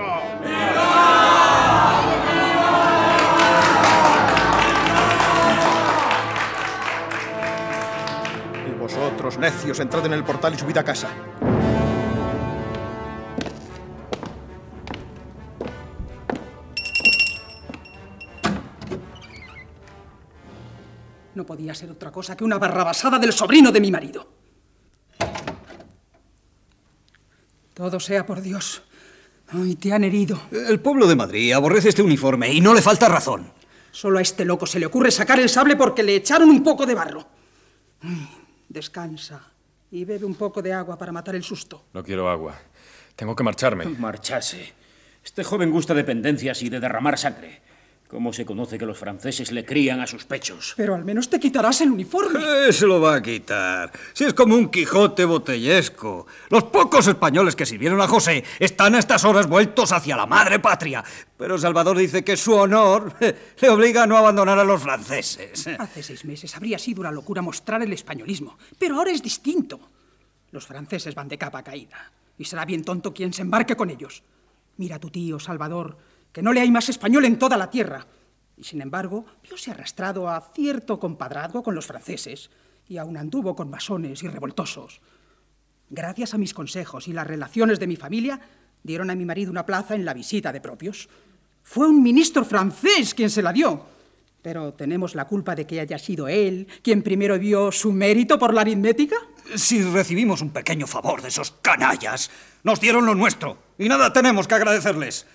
Y 8.67 8.79
vosotros, 8.79 9.37
necios, 9.37 9.79
entrad 9.79 10.07
en 10.07 10.13
el 10.13 10.23
portal 10.23 10.55
y 10.55 10.57
subid 10.57 10.75
a 10.77 10.83
casa. 10.83 11.09
No 21.35 21.45
podía 21.45 21.75
ser 21.75 21.91
otra 21.91 22.11
cosa 22.11 22.35
que 22.35 22.43
una 22.43 22.57
barrabasada 22.57 23.19
del 23.19 23.31
sobrino 23.31 23.71
de 23.71 23.79
mi 23.79 23.91
marido. 23.91 24.36
Todo 27.77 27.99
sea 27.99 28.25
por 28.25 28.41
Dios. 28.41 28.81
Ay, 29.49 29.75
te 29.75 29.93
han 29.93 30.03
herido. 30.03 30.41
El 30.51 30.79
pueblo 30.79 31.05
de 31.05 31.15
Madrid 31.15 31.53
aborrece 31.53 31.89
este 31.89 32.01
uniforme 32.01 32.51
y 32.51 32.59
no 32.59 32.73
le 32.73 32.81
falta 32.81 33.07
razón. 33.07 33.53
Solo 33.91 34.17
a 34.17 34.23
este 34.23 34.45
loco 34.45 34.65
se 34.65 34.79
le 34.79 34.87
ocurre 34.87 35.11
sacar 35.11 35.39
el 35.39 35.47
sable 35.47 35.75
porque 35.75 36.01
le 36.01 36.15
echaron 36.15 36.49
un 36.49 36.63
poco 36.63 36.87
de 36.87 36.95
barro. 36.95 37.27
Ay, 38.01 38.29
descansa 38.67 39.51
y 39.91 40.05
bebe 40.05 40.25
un 40.25 40.33
poco 40.33 40.63
de 40.63 40.73
agua 40.73 40.97
para 40.97 41.11
matar 41.11 41.35
el 41.35 41.43
susto. 41.43 41.85
No 41.93 42.03
quiero 42.03 42.27
agua. 42.27 42.55
Tengo 43.15 43.35
que 43.35 43.43
marcharme. 43.43 43.85
Marcharse. 43.85 44.73
Este 45.23 45.43
joven 45.43 45.69
gusta 45.69 45.93
de 45.93 46.03
pendencias 46.03 46.63
y 46.63 46.69
de 46.69 46.79
derramar 46.79 47.19
sangre. 47.19 47.61
¿Cómo 48.07 48.31
se 48.31 48.45
conoce 48.45 48.77
que 48.77 48.85
los 48.85 48.97
franceses 48.97 49.51
le 49.51 49.65
crían 49.65 49.99
a 49.99 50.07
sus 50.07 50.23
pechos? 50.23 50.73
Pero 50.77 50.95
al 50.95 51.03
menos 51.03 51.29
te 51.29 51.41
quitarás 51.41 51.81
el 51.81 51.91
uniforme. 51.91 52.39
Eh, 52.67 52.71
se 52.71 52.87
lo 52.87 53.01
va 53.01 53.15
a 53.15 53.21
quitar. 53.21 53.91
Si 54.13 54.23
es 54.23 54.33
como 54.33 54.55
un 54.55 54.69
Quijote 54.69 55.25
botellesco. 55.25 56.25
Los 56.49 56.63
pocos 56.63 57.05
españoles 57.07 57.57
que 57.57 57.65
sirvieron 57.65 57.99
a 57.99 58.07
José 58.07 58.45
están 58.59 58.95
a 58.95 58.99
estas 58.99 59.25
horas 59.25 59.47
vueltos 59.47 59.91
hacia 59.91 60.15
la 60.15 60.25
madre 60.25 60.59
patria. 60.59 61.03
Pero 61.35 61.57
Salvador 61.57 61.97
dice 61.97 62.23
que 62.23 62.37
su 62.37 62.53
honor 62.53 63.13
le 63.19 63.69
obliga 63.69 64.03
a 64.03 64.07
no 64.07 64.15
abandonar 64.15 64.57
a 64.57 64.63
los 64.63 64.81
franceses. 64.81 65.67
Hace 65.77 66.01
seis 66.01 66.23
meses 66.23 66.55
habría 66.55 66.79
sido 66.79 67.01
una 67.01 67.11
locura 67.11 67.41
mostrar 67.41 67.81
el 67.81 67.91
españolismo, 67.91 68.57
pero 68.79 68.95
ahora 68.95 69.11
es 69.11 69.21
distinto. 69.21 69.81
Los 70.51 70.65
franceses 70.65 71.13
van 71.13 71.27
de 71.27 71.37
capa 71.37 71.61
caída 71.61 72.09
y 72.37 72.45
será 72.45 72.63
bien 72.63 72.85
tonto 72.85 73.13
quien 73.13 73.33
se 73.33 73.41
embarque 73.41 73.75
con 73.75 73.89
ellos. 73.89 74.23
Mira 74.77 74.95
a 74.95 74.99
tu 74.99 75.09
tío, 75.09 75.39
Salvador, 75.39 75.97
que 76.37 76.43
no 76.43 76.53
le 76.53 76.61
hay 76.61 76.69
más 76.69 76.87
español 76.87 77.25
en 77.25 77.39
toda 77.39 77.57
la 77.57 77.71
tierra. 77.71 78.05
Y 78.55 78.63
sin 78.63 78.79
embargo, 78.79 79.25
viose 79.41 79.71
arrastrado 79.71 80.29
a 80.29 80.39
cierto 80.53 80.99
compadrazgo 80.99 81.63
con 81.63 81.73
los 81.73 81.87
franceses 81.87 82.51
y 82.87 82.97
aún 82.97 83.17
anduvo 83.17 83.55
con 83.55 83.71
masones 83.71 84.21
y 84.21 84.27
revoltosos. 84.27 85.01
Gracias 85.89 86.35
a 86.35 86.37
mis 86.37 86.53
consejos 86.53 87.07
y 87.07 87.13
las 87.13 87.25
relaciones 87.25 87.79
de 87.79 87.87
mi 87.87 87.95
familia, 87.95 88.39
dieron 88.83 89.09
a 89.09 89.15
mi 89.15 89.25
marido 89.25 89.49
una 89.49 89.65
plaza 89.65 89.95
en 89.95 90.05
la 90.05 90.13
visita 90.13 90.53
de 90.53 90.61
propios. 90.61 91.09
Fue 91.63 91.87
un 91.87 92.03
ministro 92.03 92.45
francés 92.45 93.15
quien 93.15 93.31
se 93.31 93.41
la 93.41 93.51
dio. 93.51 93.87
Pero 94.43 94.75
¿tenemos 94.75 95.15
la 95.15 95.25
culpa 95.25 95.55
de 95.55 95.65
que 95.65 95.79
haya 95.79 95.97
sido 95.97 96.27
él 96.27 96.67
quien 96.83 97.01
primero 97.01 97.39
vio 97.39 97.71
su 97.71 97.91
mérito 97.91 98.37
por 98.37 98.53
la 98.53 98.61
aritmética? 98.61 99.15
Si 99.55 99.81
recibimos 99.81 100.43
un 100.43 100.51
pequeño 100.51 100.85
favor 100.85 101.23
de 101.23 101.29
esos 101.29 101.49
canallas, 101.63 102.29
nos 102.61 102.79
dieron 102.79 103.07
lo 103.07 103.15
nuestro 103.15 103.57
y 103.79 103.89
nada 103.89 104.13
tenemos 104.13 104.47
que 104.47 104.53
agradecerles. 104.53 105.25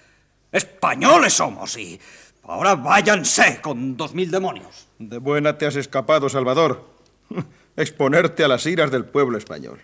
Españoles 0.52 1.32
somos 1.32 1.76
y 1.78 1.98
ahora 2.44 2.74
váyanse 2.74 3.60
con 3.60 3.96
dos 3.96 4.14
mil 4.14 4.30
demonios. 4.30 4.86
De 4.98 5.18
buena 5.18 5.56
te 5.56 5.66
has 5.66 5.76
escapado, 5.76 6.28
Salvador. 6.28 6.86
Exponerte 7.76 8.44
a 8.44 8.48
las 8.48 8.66
iras 8.66 8.90
del 8.90 9.06
pueblo 9.06 9.38
español. 9.38 9.80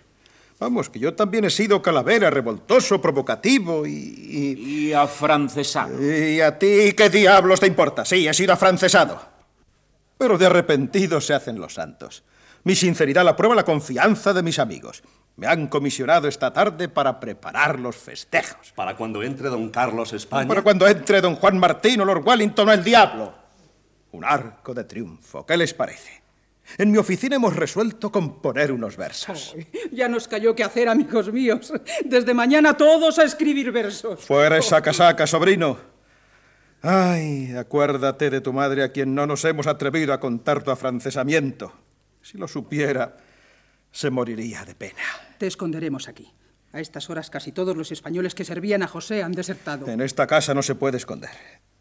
Vamos, 0.59 0.89
que 0.89 0.99
yo 0.99 1.13
también 1.13 1.45
he 1.45 1.49
sido 1.49 1.81
calavera, 1.81 2.29
revoltoso, 2.29 3.01
provocativo 3.01 3.87
y... 3.87 3.91
Y, 3.91 4.87
y 4.89 4.93
afrancesado. 4.93 5.99
¿Y 6.03 6.41
a 6.41 6.59
ti 6.59 6.93
qué 6.95 7.09
diablos 7.09 7.61
te 7.61 7.67
importa? 7.67 8.03
Sí, 8.03 8.27
he 8.27 8.33
sido 8.33 8.53
afrancesado. 8.53 9.21
Pero 10.17 10.37
de 10.37 10.45
arrepentidos 10.45 11.25
se 11.25 11.33
hacen 11.33 11.59
los 11.59 11.75
santos. 11.75 12.23
Mi 12.65 12.75
sinceridad 12.75 13.23
la 13.23 13.37
prueba 13.37 13.55
la 13.55 13.63
confianza 13.63 14.33
de 14.33 14.43
mis 14.43 14.59
amigos. 14.59 15.01
Me 15.39 15.47
han 15.47 15.67
comisionado 15.67 16.27
esta 16.27 16.51
tarde 16.51 16.89
para 16.89 17.17
preparar 17.17 17.79
los 17.79 17.95
festejos. 17.95 18.73
Para 18.73 18.97
cuando 18.97 19.23
entre 19.23 19.47
don 19.47 19.69
Carlos 19.69 20.11
España. 20.11 20.49
Para 20.49 20.61
cuando 20.61 20.85
entre 20.85 21.21
don 21.21 21.35
Juan 21.35 21.57
Martín 21.57 22.01
o 22.01 22.05
Lord 22.05 22.27
Wellington 22.27 22.67
o 22.67 22.73
el 22.73 22.83
diablo. 22.83 23.33
Un 24.11 24.25
arco 24.25 24.73
de 24.73 24.83
triunfo. 24.83 25.45
¿Qué 25.45 25.55
les 25.55 25.73
parece? 25.73 26.21
En 26.77 26.91
mi 26.91 26.97
oficina 26.97 27.37
hemos 27.37 27.55
resuelto 27.55 28.11
componer 28.11 28.73
unos 28.73 28.97
versos. 28.97 29.55
Ya 29.93 30.09
nos 30.09 30.27
cayó 30.27 30.53
qué 30.53 30.65
hacer, 30.65 30.89
amigos 30.89 31.31
míos. 31.31 31.71
Desde 32.03 32.33
mañana 32.33 32.75
todos 32.75 33.17
a 33.17 33.23
escribir 33.23 33.71
versos. 33.71 34.25
Fuera 34.25 34.57
esa 34.57 34.81
casaca, 34.81 35.25
sobrino. 35.25 35.77
Ay, 36.81 37.55
acuérdate 37.55 38.29
de 38.29 38.41
tu 38.41 38.51
madre 38.51 38.83
a 38.83 38.91
quien 38.91 39.15
no 39.15 39.25
nos 39.25 39.45
hemos 39.45 39.67
atrevido 39.67 40.11
a 40.11 40.19
contar 40.19 40.63
tu 40.63 40.71
afrancesamiento. 40.71 41.71
Si 42.21 42.37
lo 42.37 42.49
supiera, 42.49 43.15
se 43.89 44.09
moriría 44.09 44.65
de 44.65 44.75
pena. 44.75 45.28
Te 45.39 45.47
esconderemos 45.47 46.09
aquí. 46.09 46.33
A 46.73 46.81
estas 46.81 47.09
horas 47.09 47.29
casi 47.29 47.53
todos 47.53 47.75
los 47.75 47.93
españoles 47.93 48.35
que 48.35 48.43
servían 48.43 48.83
a 48.83 48.87
José 48.87 49.23
han 49.23 49.31
desertado. 49.31 49.87
En 49.87 50.01
esta 50.01 50.27
casa 50.27 50.53
no 50.53 50.61
se 50.61 50.75
puede 50.75 50.97
esconder. 50.97 51.29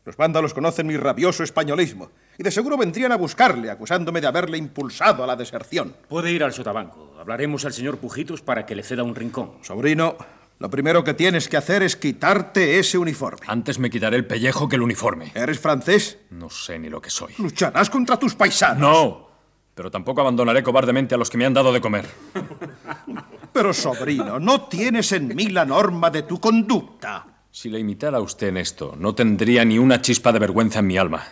Los 0.04 0.16
vándalos 0.16 0.54
conocen 0.54 0.86
mi 0.86 0.96
rabioso 0.96 1.42
españolismo 1.42 2.12
y 2.38 2.44
de 2.44 2.52
seguro 2.52 2.78
vendrían 2.78 3.10
a 3.10 3.16
buscarle, 3.16 3.68
acusándome 3.68 4.20
de 4.20 4.28
haberle 4.28 4.58
impulsado 4.58 5.24
a 5.24 5.26
la 5.26 5.34
deserción. 5.34 5.96
Puede 6.08 6.30
ir 6.30 6.44
al 6.44 6.52
sotabanco. 6.52 7.16
Hablaremos 7.18 7.64
al 7.64 7.72
señor 7.72 7.98
Pujitos 7.98 8.42
para 8.42 8.64
que 8.64 8.76
le 8.76 8.84
ceda 8.84 9.02
un 9.02 9.16
rincón. 9.16 9.58
Sobrino, 9.62 10.16
lo 10.60 10.70
primero 10.70 11.02
que 11.02 11.14
tienes 11.14 11.48
que 11.48 11.56
hacer 11.56 11.82
es 11.82 11.96
quitarte 11.96 12.78
ese 12.78 12.96
uniforme. 12.96 13.44
Antes 13.48 13.80
me 13.80 13.90
quitaré 13.90 14.16
el 14.16 14.26
pellejo 14.26 14.68
que 14.68 14.76
el 14.76 14.82
uniforme. 14.82 15.32
¿Eres 15.34 15.58
francés? 15.58 16.18
No 16.30 16.48
sé 16.48 16.78
ni 16.78 16.88
lo 16.88 17.02
que 17.02 17.10
soy. 17.10 17.34
Lucharás 17.38 17.90
contra 17.90 18.16
tus 18.16 18.36
paisanos. 18.36 18.80
No, 18.80 19.30
pero 19.74 19.90
tampoco 19.90 20.20
abandonaré 20.20 20.62
cobardemente 20.62 21.16
a 21.16 21.18
los 21.18 21.28
que 21.28 21.38
me 21.38 21.44
han 21.44 21.54
dado 21.54 21.72
de 21.72 21.80
comer. 21.80 22.06
Pero, 23.52 23.72
sobrino, 23.72 24.38
no 24.38 24.68
tienes 24.68 25.12
en 25.12 25.34
mí 25.34 25.48
la 25.48 25.64
norma 25.64 26.10
de 26.10 26.22
tu 26.22 26.40
conducta. 26.40 27.26
Si 27.50 27.68
le 27.68 27.78
imitara 27.78 28.18
a 28.18 28.20
usted 28.20 28.48
en 28.48 28.58
esto, 28.58 28.94
no 28.98 29.14
tendría 29.14 29.64
ni 29.64 29.78
una 29.78 30.00
chispa 30.00 30.32
de 30.32 30.38
vergüenza 30.38 30.78
en 30.80 30.86
mi 30.86 30.98
alma. 30.98 31.24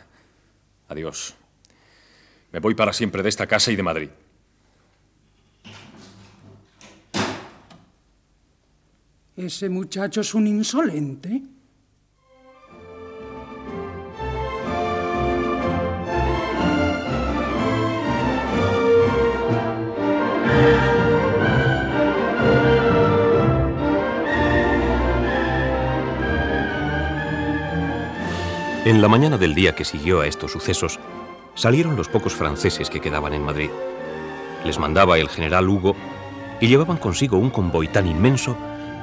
Adiós. 0.88 1.35
Me 2.52 2.61
voy 2.61 2.74
para 2.74 2.92
siempre 2.92 3.22
de 3.22 3.29
esta 3.29 3.46
casa 3.46 3.70
y 3.70 3.76
de 3.76 3.83
Madrid. 3.83 4.09
Ese 9.37 9.68
muchacho 9.68 10.22
es 10.22 10.35
un 10.35 10.46
insolente. 10.46 11.42
En 28.87 29.03
la 29.03 29.09
mañana 29.09 29.37
del 29.37 29.57
día 29.57 29.75
que 29.75 29.85
siguió 29.85 30.20
a 30.20 30.29
estos 30.29 30.53
sucesos, 30.53 31.01
salieron 31.57 31.96
los 31.96 32.07
pocos 32.07 32.37
franceses 32.37 32.88
que 32.88 33.01
quedaban 33.01 33.35
en 33.35 33.42
Madrid. 33.42 33.68
Les 34.64 34.79
mandaba 34.79 35.18
el 35.18 35.29
general 35.29 35.68
Hugo 35.68 35.96
y 36.61 36.68
llevaban 36.68 36.96
consigo 36.96 37.37
un 37.37 37.51
convoy 37.51 37.88
tan 37.88 38.07
inmenso 38.07 38.57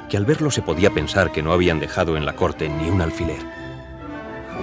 que 0.08 0.16
al 0.16 0.24
verlo 0.24 0.50
se 0.50 0.62
podía 0.62 0.88
pensar 0.88 1.32
que 1.32 1.42
no 1.42 1.52
habían 1.52 1.80
dejado 1.80 2.16
en 2.16 2.24
la 2.24 2.34
corte 2.34 2.70
ni 2.70 2.88
un 2.88 3.02
alfiler. 3.02 3.40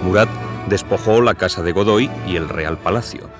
Murat 0.02 0.28
despojó 0.68 1.20
la 1.20 1.36
casa 1.36 1.62
de 1.62 1.70
Godoy 1.70 2.10
y 2.26 2.34
el 2.34 2.48
Real 2.48 2.76
Palacio, 2.78 3.30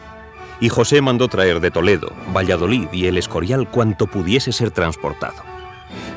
y 0.60 0.68
José 0.68 1.00
mandó 1.00 1.26
traer 1.26 1.58
de 1.58 1.72
Toledo, 1.72 2.12
Valladolid 2.32 2.92
y 2.92 3.06
el 3.06 3.18
Escorial 3.18 3.68
cuanto 3.68 4.06
pudiese 4.06 4.52
ser 4.52 4.70
transportado. 4.70 5.42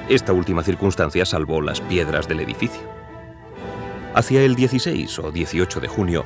Esta 0.09 0.31
última 0.31 0.61
circunstancia 0.61 1.25
salvó 1.25 1.59
las 1.63 1.81
piedras 1.81 2.27
del 2.27 2.41
edificio. 2.41 2.94
Hacia 4.15 4.43
el 4.43 4.55
16 4.55 5.19
o 5.19 5.29
18 5.29 5.81
de 5.81 5.89
junio, 5.89 6.25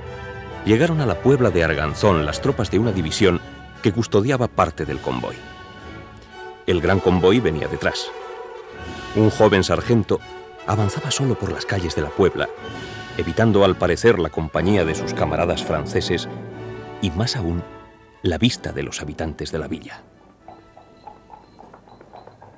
llegaron 0.64 1.02
a 1.02 1.08
la 1.08 1.16
Puebla 1.16 1.50
de 1.50 1.64
Arganzón 1.64 2.24
las 2.24 2.40
tropas 2.40 2.70
de 2.70 2.78
una 2.78 2.92
división 2.92 3.42
que 3.82 3.92
custodiaba 3.92 4.48
parte 4.48 4.86
del 4.86 5.00
convoy. 5.00 5.36
El 6.68 6.82
gran 6.82 7.00
convoy 7.00 7.40
venía 7.40 7.68
detrás. 7.68 8.12
Un 9.16 9.32
joven 9.32 9.64
sargento 9.64 10.20
avanzaba 10.68 11.10
solo 11.10 11.34
por 11.34 11.52
las 11.52 11.66
calles 11.66 11.96
de 11.96 12.04
la 12.04 12.10
Puebla, 12.10 12.48
evitando 13.18 13.66
al 13.66 13.76
parecer 13.76 14.20
la 14.20 14.30
compañía 14.30 14.86
de 14.86 14.94
sus 14.94 15.16
camaradas 15.16 15.64
franceses 15.64 16.30
y 17.02 17.10
más 17.10 17.36
aún 17.36 17.64
la 18.22 18.38
vista 18.38 18.72
de 18.72 18.84
los 18.84 19.02
habitantes 19.02 19.52
de 19.52 19.58
la 19.58 19.68
villa. 19.68 20.04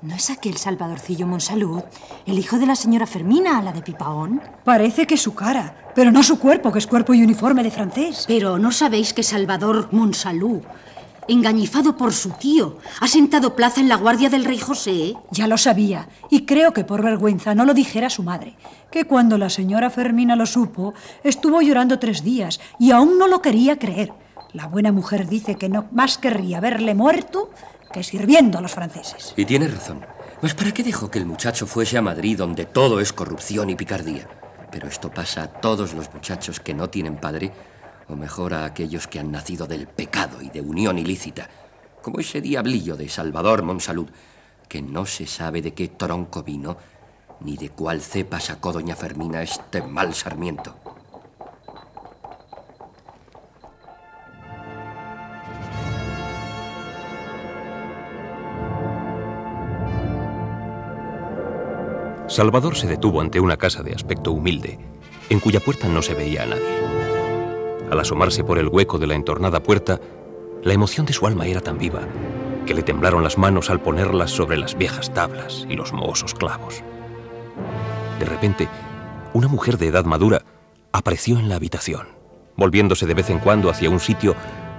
¿No 0.01 0.15
es 0.15 0.31
aquel 0.31 0.57
Salvadorcillo 0.57 1.27
Monsalud, 1.27 1.83
el 2.25 2.39
hijo 2.39 2.57
de 2.57 2.65
la 2.65 2.75
señora 2.75 3.05
Fermina, 3.05 3.61
la 3.61 3.71
de 3.71 3.83
Pipaón? 3.83 4.41
Parece 4.63 5.05
que 5.05 5.13
es 5.13 5.21
su 5.21 5.35
cara, 5.35 5.91
pero 5.93 6.11
no 6.11 6.23
su 6.23 6.39
cuerpo, 6.39 6.71
que 6.71 6.79
es 6.79 6.87
cuerpo 6.87 7.13
y 7.13 7.21
uniforme 7.21 7.61
de 7.61 7.69
francés. 7.69 8.25
Pero 8.27 8.57
¿no 8.57 8.71
sabéis 8.71 9.13
que 9.13 9.21
Salvador 9.21 9.89
Monsalud, 9.91 10.61
engañifado 11.27 11.97
por 11.97 12.13
su 12.13 12.31
tío, 12.31 12.79
ha 12.99 13.07
sentado 13.07 13.55
plaza 13.55 13.79
en 13.79 13.89
la 13.89 13.95
guardia 13.95 14.31
del 14.31 14.45
rey 14.45 14.57
José? 14.57 15.13
Ya 15.29 15.45
lo 15.45 15.59
sabía, 15.59 16.09
y 16.31 16.47
creo 16.47 16.73
que 16.73 16.83
por 16.83 17.03
vergüenza 17.03 17.53
no 17.53 17.63
lo 17.63 17.75
dijera 17.75 18.09
su 18.09 18.23
madre, 18.23 18.57
que 18.89 19.05
cuando 19.05 19.37
la 19.37 19.51
señora 19.51 19.91
Fermina 19.91 20.35
lo 20.35 20.47
supo, 20.47 20.95
estuvo 21.23 21.61
llorando 21.61 21.99
tres 21.99 22.23
días 22.23 22.59
y 22.79 22.89
aún 22.89 23.19
no 23.19 23.27
lo 23.27 23.43
quería 23.43 23.77
creer. 23.77 24.11
La 24.53 24.65
buena 24.65 24.91
mujer 24.91 25.29
dice 25.29 25.55
que 25.55 25.69
no 25.69 25.85
más 25.91 26.17
querría 26.17 26.59
verle 26.59 26.93
muerto 26.95 27.51
que 27.91 28.03
sirviendo 28.03 28.57
a 28.57 28.61
los 28.61 28.71
franceses. 28.71 29.33
Y 29.37 29.45
tiene 29.45 29.67
razón. 29.67 30.05
Pues 30.39 30.53
¿para 30.53 30.71
qué 30.71 30.83
dejó 30.83 31.11
que 31.11 31.19
el 31.19 31.25
muchacho 31.25 31.67
fuese 31.67 31.97
a 31.97 32.01
Madrid 32.01 32.37
donde 32.37 32.65
todo 32.65 32.99
es 32.99 33.13
corrupción 33.13 33.69
y 33.69 33.75
picardía? 33.75 34.27
Pero 34.71 34.87
esto 34.87 35.11
pasa 35.11 35.43
a 35.43 35.47
todos 35.47 35.93
los 35.93 36.11
muchachos 36.13 36.59
que 36.59 36.73
no 36.73 36.89
tienen 36.89 37.17
padre, 37.17 37.51
o 38.07 38.15
mejor 38.15 38.53
a 38.53 38.65
aquellos 38.65 39.07
que 39.07 39.19
han 39.19 39.31
nacido 39.31 39.67
del 39.67 39.87
pecado 39.87 40.41
y 40.41 40.49
de 40.49 40.61
unión 40.61 40.97
ilícita, 40.97 41.49
como 42.01 42.19
ese 42.19 42.41
diablillo 42.41 42.97
de 42.97 43.09
Salvador 43.09 43.63
Monsalud, 43.63 44.07
que 44.67 44.81
no 44.81 45.05
se 45.05 45.27
sabe 45.27 45.61
de 45.61 45.73
qué 45.73 45.89
tronco 45.89 46.43
vino, 46.43 46.77
ni 47.41 47.57
de 47.57 47.69
cuál 47.69 48.01
cepa 48.01 48.39
sacó 48.39 48.71
doña 48.71 48.95
Fermina 48.95 49.41
este 49.41 49.81
mal 49.81 50.13
sarmiento. 50.13 50.80
Salvador 62.31 62.77
se 62.77 62.87
detuvo 62.87 63.19
ante 63.19 63.41
una 63.41 63.57
casa 63.57 63.83
de 63.83 63.93
aspecto 63.93 64.31
humilde, 64.31 64.79
en 65.29 65.41
cuya 65.41 65.59
puerta 65.59 65.89
no 65.89 66.01
se 66.01 66.13
veía 66.13 66.43
a 66.43 66.45
nadie. 66.45 66.79
Al 67.91 67.99
asomarse 67.99 68.45
por 68.45 68.57
el 68.57 68.69
hueco 68.69 68.97
de 68.97 69.05
la 69.05 69.15
entornada 69.15 69.61
puerta, 69.61 69.99
la 70.63 70.71
emoción 70.71 71.05
de 71.05 71.11
su 71.11 71.27
alma 71.27 71.45
era 71.45 71.59
tan 71.59 71.77
viva 71.77 72.07
que 72.65 72.73
le 72.73 72.83
temblaron 72.83 73.21
las 73.21 73.37
manos 73.37 73.69
al 73.69 73.81
ponerlas 73.81 74.31
sobre 74.31 74.57
las 74.57 74.77
viejas 74.77 75.13
tablas 75.13 75.67
y 75.67 75.75
los 75.75 75.91
mohosos 75.91 76.33
clavos. 76.33 76.81
De 78.17 78.25
repente, 78.25 78.69
una 79.33 79.49
mujer 79.49 79.77
de 79.77 79.87
edad 79.87 80.05
madura 80.05 80.41
apareció 80.93 81.37
en 81.37 81.49
la 81.49 81.55
habitación, 81.55 82.07
volviéndose 82.55 83.07
de 83.07 83.13
vez 83.13 83.29
en 83.29 83.39
cuando 83.39 83.69
hacia 83.69 83.89
un 83.89 83.99
sitio 83.99 84.37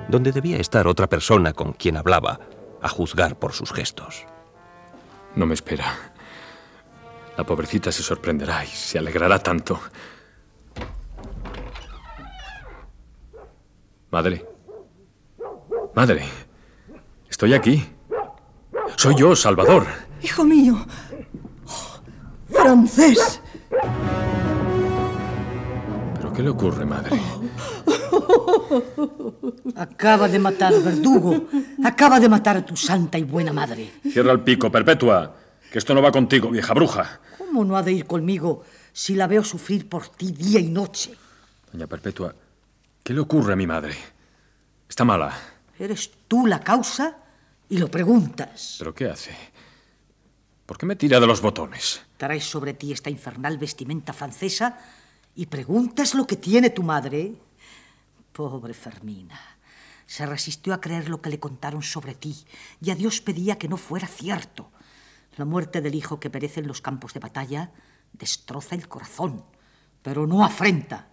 donde 0.09 0.33
debía 0.33 0.57
estar 0.57 0.89
otra 0.89 1.07
persona 1.07 1.53
con 1.53 1.75
quien 1.75 1.99
hablaba, 1.99 2.41
a 2.81 2.89
juzgar 2.89 3.39
por 3.39 3.53
sus 3.53 3.73
gestos. 3.75 4.25
No 5.37 5.45
me 5.45 5.53
espera. 5.53 6.12
La 7.37 7.45
pobrecita 7.45 7.91
se 7.91 8.03
sorprenderá 8.03 8.65
y 8.65 8.69
se 8.69 8.99
alegrará 8.99 9.39
tanto. 9.39 9.81
Madre. 14.11 14.45
Madre. 15.95 16.25
Estoy 17.29 17.55
aquí. 17.55 17.83
Soy 18.97 19.15
yo, 19.17 19.35
Salvador. 19.35 19.87
Hijo 20.23 20.45
mío. 20.45 20.77
Oh, 21.67 22.01
francés. 22.51 23.41
¿Pero 26.15 26.33
qué 26.33 26.43
le 26.43 26.51
ocurre, 26.51 26.85
madre? 26.85 27.19
Acaba 29.77 30.29
de 30.29 30.39
matar, 30.39 30.75
verdugo. 30.83 31.49
Acaba 31.83 32.21
de 32.21 32.29
matar 32.29 32.59
a 32.59 32.67
tu 32.67 32.77
santa 32.77 33.19
y 33.19 33.25
buena 33.25 33.53
madre. 33.53 33.91
Cierra 34.13 34.33
el 34.33 34.41
pico, 34.41 34.71
Perpetua. 34.71 35.42
Que 35.73 35.79
esto 35.79 35.95
no 35.95 36.03
va 36.03 36.13
contigo, 36.13 36.51
vieja 36.51 36.75
bruja. 36.75 37.19
¿Cómo 37.39 37.65
no 37.65 37.79
ha 37.79 37.83
de 37.83 37.93
ir 37.93 38.05
conmigo 38.05 38.63
si 38.93 39.15
la 39.15 39.27
veo 39.27 39.43
sufrir 39.43 39.89
por 39.89 40.07
ti 40.07 40.31
día 40.31 40.61
y 40.61 40.69
noche? 40.69 41.17
Doña 41.73 41.87
Perpetua, 41.87 42.35
¿qué 43.03 43.15
le 43.15 43.21
ocurre 43.21 43.55
a 43.55 43.57
mi 43.57 43.67
madre? 43.67 43.97
Está 44.87 45.07
mala. 45.07 45.33
Eres 45.79 46.11
tú 46.29 46.47
la 46.47 46.61
causa 46.61 47.17
y 47.71 47.79
lo 47.79 47.91
preguntas. 47.91 48.77
¿Pero 48.81 48.95
qué 48.95 49.09
hace? 49.09 49.35
¿Por 50.67 50.77
qué 50.77 50.85
me 50.85 50.95
tira 50.95 51.19
de 51.19 51.27
los 51.27 51.41
botones? 51.41 52.03
Traes 52.19 52.45
sobre 52.45 52.75
ti 52.75 52.93
esta 52.93 53.09
infernal 53.09 53.57
vestimenta 53.57 54.13
francesa 54.13 54.79
y 55.35 55.47
preguntas 55.47 56.15
lo 56.15 56.27
que 56.27 56.37
tiene 56.37 56.69
tu 56.69 56.83
madre. 56.83 57.33
Pobre 58.35 58.75
Fermina. 58.75 59.41
Se 60.07 60.27
resistió 60.27 60.75
a 60.75 60.83
creer 60.83 61.09
lo 61.09 61.23
que 61.23 61.31
le 61.31 61.41
contaron 61.41 61.83
sobre 61.83 62.15
ti 62.15 62.45
y 62.83 62.91
a 62.91 62.95
Dios 62.95 63.23
pedía 63.23 63.57
que 63.57 63.69
no 63.69 63.79
fuera 63.79 64.07
cierto. 64.07 64.71
La 65.37 65.45
muerte 65.45 65.81
del 65.81 65.95
hijo 65.95 66.21
que 66.21 66.31
perece 66.31 66.61
en 66.61 66.69
los 66.69 66.81
campos 66.81 67.15
de 67.15 67.21
batalla 67.21 67.71
destroza 68.13 68.75
el 68.75 68.89
corazón, 68.89 69.45
pero 70.03 70.27
no 70.27 70.45
afrenta. 70.45 71.09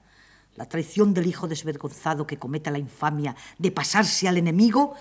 La 0.56 0.68
traición 0.68 1.14
del 1.14 1.28
hijo 1.28 1.48
desvergonzado 1.48 2.28
que 2.28 2.38
cometa 2.38 2.72
la 2.72 2.80
infamia 2.80 3.36
de 3.58 3.72
pasarse 3.72 4.28
al 4.28 4.38
enemigo 4.38 4.96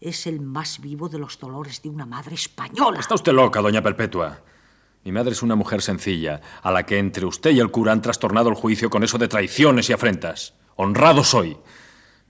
es 0.00 0.26
el 0.26 0.40
más 0.40 0.80
vivo 0.80 1.08
de 1.08 1.18
los 1.18 1.38
dolores 1.38 1.80
de 1.82 1.88
una 1.88 2.04
madre 2.04 2.34
española. 2.34 3.00
Está 3.00 3.14
usted 3.14 3.32
loca, 3.32 3.60
doña 3.60 3.82
Perpetua. 3.82 4.42
Mi 5.04 5.12
madre 5.12 5.32
es 5.32 5.42
una 5.42 5.56
mujer 5.56 5.80
sencilla, 5.80 6.40
a 6.62 6.70
la 6.70 6.84
que 6.84 6.98
entre 6.98 7.24
usted 7.24 7.50
y 7.52 7.60
el 7.60 7.70
cura 7.70 7.92
han 7.92 8.02
trastornado 8.02 8.50
el 8.50 8.54
juicio 8.54 8.90
con 8.90 9.02
eso 9.02 9.16
de 9.16 9.28
traiciones 9.28 9.88
y 9.88 9.94
afrentas. 9.94 10.54
Honrado 10.76 11.24
soy. 11.24 11.56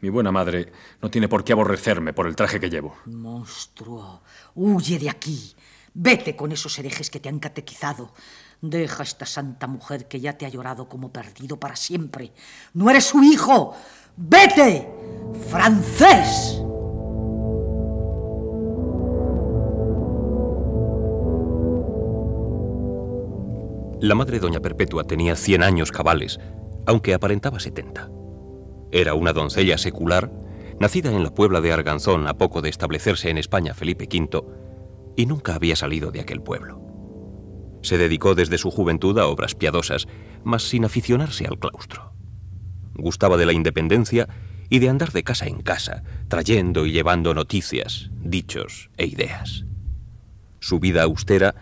Mi 0.01 0.11
buena 0.11 0.31
madre 0.31 0.70
no 1.03 1.11
tiene 1.11 1.29
por 1.29 1.42
qué 1.42 1.53
aborrecerme 1.53 2.12
por 2.12 2.29
el 2.29 2.37
traje 2.37 2.61
que 2.61 2.70
llevo. 2.70 2.96
Monstruo, 3.07 4.22
huye 4.55 4.98
de 4.98 5.11
aquí. 5.11 5.57
Vete 5.94 6.37
con 6.37 6.53
esos 6.53 6.79
herejes 6.79 7.11
que 7.11 7.20
te 7.20 7.29
han 7.29 7.38
catequizado. 7.38 8.12
Deja 8.61 9.03
a 9.03 9.05
esta 9.05 9.27
santa 9.27 9.66
mujer 9.66 10.09
que 10.09 10.20
ya 10.20 10.37
te 10.37 10.46
ha 10.46 10.48
llorado 10.48 10.88
como 10.88 11.12
perdido 11.12 11.59
para 11.59 11.77
siempre. 11.77 12.33
No 12.74 12.90
eres 12.90 13.05
su 13.05 13.22
hijo. 13.22 13.74
Vete, 14.16 14.88
francés. 15.48 16.61
La 24.01 24.14
madre 24.14 24.38
doña 24.38 24.61
Perpetua 24.61 25.05
tenía 25.05 25.35
100 25.35 25.62
años 25.64 25.90
cabales, 25.90 26.38
aunque 26.87 27.14
aparentaba 27.14 27.59
70. 27.59 28.09
Era 28.92 29.14
una 29.14 29.33
doncella 29.33 29.77
secular, 29.77 30.31
nacida 30.79 31.11
en 31.11 31.24
la 31.24 31.35
Puebla 31.35 31.61
de 31.61 31.72
Arganzón 31.72 32.29
a 32.29 32.38
poco 32.38 32.62
de 32.62 32.68
establecerse 32.68 33.29
en 33.29 33.38
España 33.38 33.74
Felipe 33.74 34.09
V, 34.11 34.44
y 35.18 35.26
nunca 35.26 35.57
había 35.57 35.74
salido 35.74 36.12
de 36.12 36.20
aquel 36.20 36.40
pueblo. 36.40 36.81
Se 37.83 37.98
dedicó 37.98 38.37
desde 38.37 38.57
su 38.57 38.70
juventud 38.70 39.18
a 39.18 39.26
obras 39.26 39.57
piadosas, 39.57 40.07
mas 40.44 40.62
sin 40.62 40.85
aficionarse 40.85 41.44
al 41.44 41.59
claustro. 41.59 42.12
Gustaba 42.94 43.37
de 43.37 43.44
la 43.44 43.52
independencia 43.52 44.28
y 44.70 44.78
de 44.78 44.88
andar 44.88 45.11
de 45.11 45.24
casa 45.24 45.46
en 45.46 45.61
casa, 45.62 46.04
trayendo 46.28 46.87
y 46.87 46.92
llevando 46.92 47.35
noticias, 47.35 48.12
dichos 48.22 48.90
e 48.96 49.07
ideas. 49.07 49.64
Su 50.61 50.78
vida 50.78 51.02
austera 51.02 51.57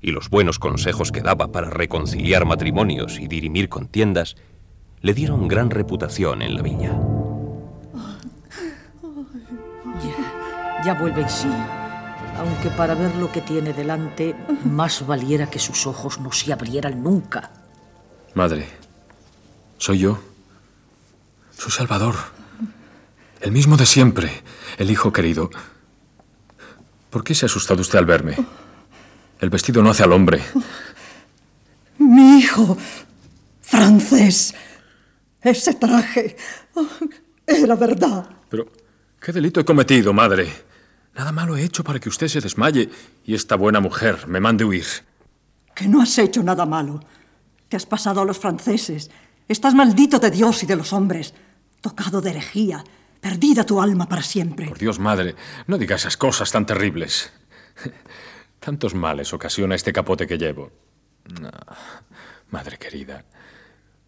y 0.00 0.12
los 0.12 0.30
buenos 0.30 0.58
consejos 0.58 1.12
que 1.12 1.20
daba 1.20 1.52
para 1.52 1.68
reconciliar 1.68 2.46
matrimonios 2.46 3.20
y 3.20 3.28
dirimir 3.28 3.68
contiendas 3.68 4.36
le 5.02 5.12
dieron 5.12 5.48
gran 5.48 5.68
reputación 5.68 6.40
en 6.40 6.54
la 6.54 6.62
villa. 6.62 6.98
Ya, 10.02 10.82
ya 10.86 10.94
vuelve 10.94 11.28
sí. 11.28 11.50
Aunque 12.38 12.70
para 12.70 12.94
ver 12.94 13.14
lo 13.16 13.30
que 13.30 13.40
tiene 13.40 13.72
delante, 13.72 14.34
más 14.64 15.06
valiera 15.06 15.48
que 15.48 15.58
sus 15.58 15.86
ojos 15.86 16.18
no 16.20 16.32
se 16.32 16.52
abrieran 16.52 17.02
nunca. 17.02 17.50
Madre, 18.34 18.66
soy 19.78 19.98
yo. 20.00 20.18
Soy 21.56 21.70
Salvador. 21.70 22.14
El 23.40 23.52
mismo 23.52 23.76
de 23.76 23.86
siempre, 23.86 24.42
el 24.78 24.90
hijo 24.90 25.12
querido. 25.12 25.50
¿Por 27.10 27.22
qué 27.24 27.34
se 27.34 27.44
ha 27.44 27.46
asustado 27.46 27.82
usted 27.82 27.98
al 27.98 28.06
verme? 28.06 28.36
El 29.40 29.50
vestido 29.50 29.82
no 29.82 29.90
hace 29.90 30.02
al 30.02 30.12
hombre. 30.12 30.40
Mi 31.98 32.38
hijo, 32.38 32.78
francés. 33.60 34.54
Ese 35.42 35.74
traje 35.74 36.36
oh, 36.74 36.86
era 37.46 37.74
verdad. 37.74 38.28
Pero, 38.48 38.68
¿qué 39.20 39.32
delito 39.32 39.60
he 39.60 39.64
cometido, 39.64 40.12
madre? 40.12 40.71
Nada 41.14 41.32
malo 41.32 41.56
he 41.56 41.64
hecho 41.64 41.84
para 41.84 41.98
que 41.98 42.08
usted 42.08 42.28
se 42.28 42.40
desmaye 42.40 42.88
y 43.24 43.34
esta 43.34 43.56
buena 43.56 43.80
mujer 43.80 44.26
me 44.26 44.40
mande 44.40 44.64
huir. 44.64 44.86
Que 45.74 45.86
no 45.86 46.00
has 46.00 46.16
hecho 46.18 46.42
nada 46.42 46.66
malo. 46.66 47.00
Te 47.68 47.76
has 47.76 47.86
pasado 47.86 48.20
a 48.20 48.24
los 48.24 48.38
franceses. 48.38 49.10
Estás 49.48 49.74
maldito 49.74 50.18
de 50.18 50.30
Dios 50.30 50.62
y 50.62 50.66
de 50.66 50.76
los 50.76 50.92
hombres. 50.92 51.34
Tocado 51.80 52.20
de 52.20 52.30
herejía. 52.30 52.84
Perdida 53.20 53.64
tu 53.64 53.80
alma 53.80 54.08
para 54.08 54.22
siempre. 54.22 54.66
Por 54.66 54.78
Dios, 54.78 54.98
madre, 54.98 55.36
no 55.66 55.78
diga 55.78 55.96
esas 55.96 56.16
cosas 56.16 56.50
tan 56.50 56.66
terribles. 56.66 57.32
Tantos 58.60 58.94
males 58.94 59.32
ocasiona 59.32 59.74
este 59.74 59.92
capote 59.92 60.26
que 60.26 60.38
llevo. 60.38 60.72
No, 61.40 61.50
madre 62.50 62.78
querida, 62.78 63.24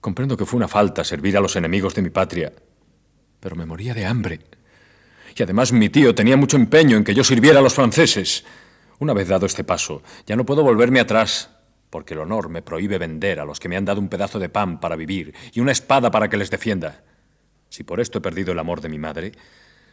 comprendo 0.00 0.36
que 0.36 0.44
fue 0.46 0.56
una 0.58 0.68
falta 0.68 1.04
servir 1.04 1.36
a 1.36 1.40
los 1.40 1.56
enemigos 1.56 1.94
de 1.94 2.02
mi 2.02 2.10
patria, 2.10 2.52
pero 3.40 3.56
me 3.56 3.66
moría 3.66 3.94
de 3.94 4.06
hambre. 4.06 4.40
Y 5.36 5.42
además 5.42 5.72
mi 5.72 5.88
tío 5.88 6.14
tenía 6.14 6.36
mucho 6.36 6.56
empeño 6.56 6.96
en 6.96 7.04
que 7.04 7.14
yo 7.14 7.24
sirviera 7.24 7.58
a 7.58 7.62
los 7.62 7.74
franceses. 7.74 8.44
Una 9.00 9.12
vez 9.12 9.28
dado 9.28 9.46
este 9.46 9.64
paso, 9.64 10.02
ya 10.26 10.36
no 10.36 10.46
puedo 10.46 10.62
volverme 10.62 11.00
atrás, 11.00 11.50
porque 11.90 12.14
el 12.14 12.20
honor 12.20 12.48
me 12.48 12.62
prohíbe 12.62 12.98
vender 12.98 13.40
a 13.40 13.44
los 13.44 13.58
que 13.58 13.68
me 13.68 13.76
han 13.76 13.84
dado 13.84 14.00
un 14.00 14.08
pedazo 14.08 14.38
de 14.38 14.48
pan 14.48 14.78
para 14.80 14.96
vivir 14.96 15.34
y 15.52 15.60
una 15.60 15.72
espada 15.72 16.10
para 16.10 16.28
que 16.28 16.36
les 16.36 16.50
defienda. 16.50 17.02
Si 17.68 17.82
por 17.82 18.00
esto 18.00 18.18
he 18.18 18.20
perdido 18.20 18.52
el 18.52 18.58
amor 18.60 18.80
de 18.80 18.88
mi 18.88 18.98
madre, 18.98 19.32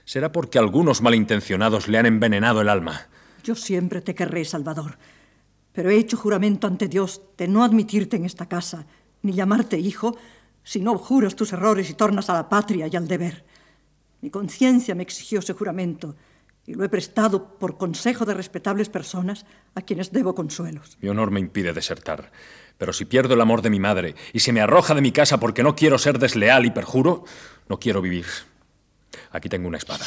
será 0.06 0.32
porque 0.32 0.60
algunos 0.60 1.02
malintencionados 1.02 1.88
le 1.88 1.98
han 1.98 2.06
envenenado 2.06 2.62
el 2.62 2.70
alma. 2.70 3.08
Yo 3.44 3.56
siempre 3.56 4.02
te 4.02 4.14
querré, 4.14 4.46
Salvador, 4.46 5.00
pero 5.74 5.90
he 5.90 5.98
hecho 5.98 6.18
juramento 6.18 6.68
ante 6.68 6.88
Dios 6.88 7.22
de 7.38 7.48
no 7.48 7.64
admitirte 7.64 8.18
en 8.18 8.26
esta 8.26 8.48
casa, 8.48 8.86
ni 9.24 9.34
llamarte 9.34 9.80
hijo, 9.80 10.16
si 10.64 10.80
no 10.80 10.98
juras 11.00 11.36
tus 11.36 11.54
errores 11.54 11.90
y 11.90 11.96
tornas 11.96 12.30
a 12.30 12.34
la 12.34 12.50
patria 12.50 12.88
y 12.88 12.96
al 12.96 13.08
deber. 13.08 13.46
Mi 14.22 14.30
conciencia 14.30 14.96
me 14.96 15.04
exigió 15.04 15.40
ese 15.40 15.54
juramento 15.54 16.16
y 16.66 16.76
lo 16.76 16.84
he 16.84 16.90
prestado 16.90 17.58
por 17.58 17.78
consejo 17.78 18.24
de 18.26 18.36
respetables 18.36 18.90
personas 18.90 19.46
a 19.74 19.82
quienes 19.82 20.12
debo 20.12 20.36
consuelos. 20.36 20.98
Mi 21.02 21.10
honor 21.10 21.32
me 21.32 21.40
impide 21.40 21.74
desertar, 21.74 22.32
pero 22.78 22.94
si 22.94 23.06
pierdo 23.06 23.34
el 23.34 23.42
amor 23.42 23.62
de 23.62 23.72
mi 23.72 23.80
madre 23.80 24.16
y 24.32 24.40
se 24.40 24.54
me 24.54 24.62
arroja 24.62 24.94
de 24.94 25.02
mi 25.02 25.12
casa 25.12 25.40
porque 25.40 25.64
no 25.64 25.76
quiero 25.76 25.98
ser 25.98 26.20
desleal 26.20 26.66
y 26.66 26.72
perjuro, 26.72 27.24
no 27.68 27.80
quiero 27.80 28.02
vivir. 28.02 28.26
Aquí 29.32 29.50
tengo 29.50 29.68
una 29.68 29.78
espada. 29.78 30.06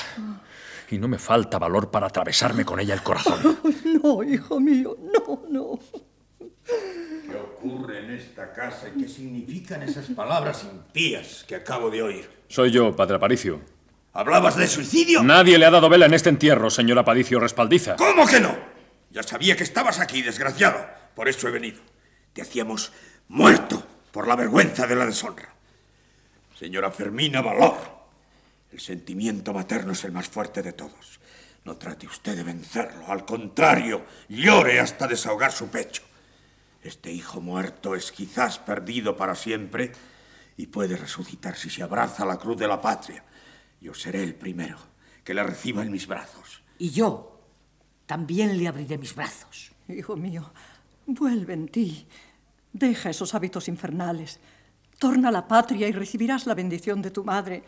Y 0.90 0.98
no 0.98 1.08
me 1.08 1.18
falta 1.18 1.58
valor 1.58 1.90
para 1.90 2.06
atravesarme 2.06 2.64
con 2.64 2.78
ella 2.78 2.94
el 2.94 3.02
corazón. 3.02 3.58
No, 4.02 4.22
hijo 4.22 4.60
mío, 4.60 4.98
no, 5.00 5.44
no. 5.48 5.78
¿Qué 6.38 7.36
ocurre 7.36 8.04
en 8.04 8.10
esta 8.10 8.52
casa 8.52 8.88
y 8.94 9.00
qué 9.00 9.08
significan 9.08 9.82
esas 9.82 10.06
palabras 10.10 10.64
impías 10.64 11.44
que 11.48 11.54
acabo 11.54 11.88
de 11.90 12.02
oír? 12.02 12.28
Soy 12.48 12.70
yo, 12.70 12.94
padre 12.94 13.16
Aparicio. 13.16 13.73
¿Hablabas 14.16 14.56
de 14.56 14.68
suicidio? 14.68 15.24
Nadie 15.24 15.58
le 15.58 15.66
ha 15.66 15.72
dado 15.72 15.88
vela 15.88 16.06
en 16.06 16.14
este 16.14 16.28
entierro, 16.28 16.70
señor 16.70 17.00
Aparicio 17.00 17.40
Respaldiza. 17.40 17.96
¿Cómo 17.96 18.24
que 18.28 18.38
no? 18.38 18.56
Ya 19.10 19.24
sabía 19.24 19.56
que 19.56 19.64
estabas 19.64 19.98
aquí, 19.98 20.22
desgraciado. 20.22 20.86
Por 21.16 21.28
eso 21.28 21.48
he 21.48 21.50
venido. 21.50 21.82
Te 22.32 22.40
hacíamos 22.40 22.92
muerto 23.26 23.84
por 24.12 24.28
la 24.28 24.36
vergüenza 24.36 24.86
de 24.86 24.94
la 24.94 25.06
deshonra. 25.06 25.52
Señora 26.56 26.92
Fermina, 26.92 27.42
valor. 27.42 27.76
El 28.70 28.78
sentimiento 28.78 29.52
materno 29.52 29.92
es 29.92 30.04
el 30.04 30.12
más 30.12 30.28
fuerte 30.28 30.62
de 30.62 30.74
todos. 30.74 31.18
No 31.64 31.76
trate 31.76 32.06
usted 32.06 32.36
de 32.36 32.44
vencerlo. 32.44 33.06
Al 33.08 33.24
contrario, 33.24 34.04
llore 34.28 34.78
hasta 34.78 35.08
desahogar 35.08 35.50
su 35.50 35.70
pecho. 35.70 36.02
Este 36.84 37.10
hijo 37.10 37.40
muerto 37.40 37.96
es 37.96 38.12
quizás 38.12 38.60
perdido 38.60 39.16
para 39.16 39.34
siempre 39.34 39.90
y 40.56 40.68
puede 40.68 40.96
resucitar 40.96 41.56
si 41.56 41.68
se 41.68 41.82
abraza 41.82 42.22
a 42.22 42.26
la 42.26 42.36
cruz 42.36 42.56
de 42.56 42.68
la 42.68 42.80
patria. 42.80 43.24
Yo 43.80 43.94
seré 43.94 44.22
el 44.22 44.34
primero 44.34 44.78
que 45.22 45.34
le 45.34 45.42
reciba 45.42 45.82
en 45.82 45.90
mis 45.90 46.06
brazos. 46.06 46.62
Y 46.78 46.90
yo 46.90 47.40
también 48.06 48.58
le 48.58 48.68
abriré 48.68 48.98
mis 48.98 49.14
brazos. 49.14 49.72
Hijo 49.88 50.16
mío, 50.16 50.52
vuelve 51.06 51.54
en 51.54 51.68
ti. 51.68 52.06
Deja 52.72 53.10
esos 53.10 53.34
hábitos 53.34 53.68
infernales. 53.68 54.40
Torna 54.98 55.28
a 55.28 55.32
la 55.32 55.48
patria 55.48 55.88
y 55.88 55.92
recibirás 55.92 56.46
la 56.46 56.54
bendición 56.54 57.02
de 57.02 57.10
tu 57.10 57.24
madre 57.24 57.62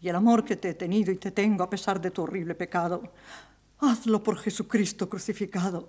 y 0.00 0.08
el 0.08 0.16
amor 0.16 0.44
que 0.44 0.56
te 0.56 0.70
he 0.70 0.74
tenido 0.74 1.10
y 1.10 1.16
te 1.16 1.30
tengo 1.30 1.64
a 1.64 1.70
pesar 1.70 2.00
de 2.00 2.10
tu 2.10 2.22
horrible 2.22 2.54
pecado. 2.54 3.12
Hazlo 3.80 4.22
por 4.22 4.38
Jesucristo 4.38 5.08
crucificado, 5.08 5.88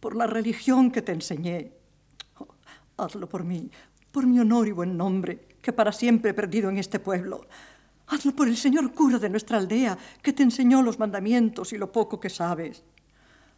por 0.00 0.16
la 0.16 0.26
religión 0.26 0.90
que 0.90 1.02
te 1.02 1.12
enseñé. 1.12 1.72
Oh, 2.38 2.48
hazlo 2.96 3.28
por 3.28 3.44
mí, 3.44 3.70
por 4.10 4.26
mi 4.26 4.38
honor 4.40 4.68
y 4.68 4.72
buen 4.72 4.96
nombre, 4.96 5.46
que 5.60 5.72
para 5.72 5.92
siempre 5.92 6.30
he 6.30 6.34
perdido 6.34 6.70
en 6.70 6.78
este 6.78 6.98
pueblo. 6.98 7.46
Hazlo 8.08 8.32
por 8.32 8.48
el 8.48 8.56
señor 8.56 8.92
cura 8.92 9.18
de 9.18 9.28
nuestra 9.28 9.58
aldea, 9.58 9.96
que 10.22 10.32
te 10.32 10.42
enseñó 10.42 10.82
los 10.82 10.98
mandamientos 10.98 11.72
y 11.72 11.78
lo 11.78 11.92
poco 11.92 12.18
que 12.18 12.30
sabes. 12.30 12.82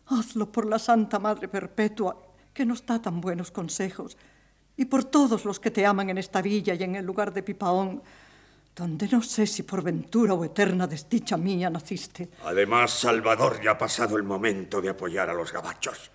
Hazlo 0.07 0.51
por 0.51 0.67
la 0.67 0.79
Santa 0.79 1.19
Madre 1.19 1.47
Perpetua, 1.47 2.17
que 2.53 2.67
nos 2.67 2.85
da 2.85 3.01
tan 3.01 3.21
buenos 3.21 3.51
consejos, 3.53 4.17
y 4.77 4.87
por 4.87 5.05
todos 5.05 5.45
los 5.45 5.61
que 5.61 5.71
te 5.71 5.87
aman 5.87 6.11
en 6.11 6.19
esta 6.19 6.43
villa 6.43 6.75
y 6.75 6.83
en 6.83 6.97
el 6.97 7.05
lugar 7.05 7.33
de 7.33 7.43
Pipaón, 7.43 8.03
donde 8.75 9.09
no 9.09 9.23
sé 9.23 9.47
si 9.47 9.63
por 9.63 9.83
ventura 9.83 10.35
o 10.35 10.45
eterna 10.45 10.87
desdicha 10.87 11.37
mía 11.37 11.71
naciste. 11.71 12.31
Además, 12.45 12.91
Salvador, 12.91 13.61
ya 13.63 13.73
ha 13.73 13.79
pasado 13.79 14.17
el 14.17 14.23
momento 14.23 14.81
de 14.81 14.89
apoyar 14.89 15.31
a 15.31 15.35
los 15.35 15.53
gabachos. 15.53 16.11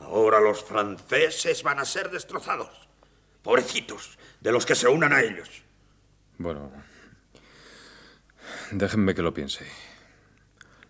Ahora 0.00 0.40
los 0.40 0.62
franceses 0.62 1.62
van 1.62 1.78
a 1.78 1.84
ser 1.84 2.10
destrozados. 2.10 2.88
Pobrecitos, 3.42 4.18
de 4.40 4.52
los 4.52 4.66
que 4.66 4.74
se 4.74 4.88
unan 4.88 5.12
a 5.12 5.22
ellos. 5.22 5.62
Bueno, 6.38 6.70
déjenme 8.70 9.14
que 9.14 9.22
lo 9.22 9.34
piense. 9.34 9.66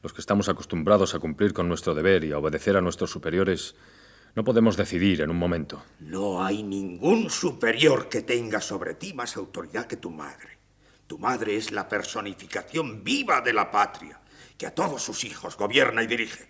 Los 0.02 0.12
que 0.12 0.20
estamos 0.20 0.48
acostumbrados 0.48 1.14
a 1.14 1.18
cumplir 1.18 1.52
con 1.52 1.68
nuestro 1.68 1.94
deber 1.94 2.24
y 2.24 2.32
a 2.32 2.38
obedecer 2.38 2.76
a 2.76 2.80
nuestros 2.80 3.11
superiores, 3.11 3.74
no 4.34 4.44
podemos 4.44 4.76
decidir 4.76 5.20
en 5.20 5.30
un 5.30 5.36
momento. 5.38 5.82
No 5.98 6.44
hay 6.44 6.62
ningún 6.62 7.30
superior 7.30 8.09
que 8.09 8.22
tenga 8.22 8.61
sobre 8.61 8.94
ti 8.94 9.12
más 9.12 9.36
autoridad 9.36 9.86
que 9.86 9.96
tu 9.96 10.11
madre. 10.11 10.59
Tu 11.09 11.18
madre 11.18 11.56
es 11.56 11.72
la 11.72 11.88
personificación 11.88 13.02
viva 13.02 13.40
de 13.40 13.52
la 13.52 13.70
patria, 13.70 14.20
que 14.56 14.66
a 14.66 14.74
todos 14.74 15.02
sus 15.02 15.24
hijos 15.24 15.56
gobierna 15.56 16.02
y 16.02 16.06
dirige. 16.06 16.48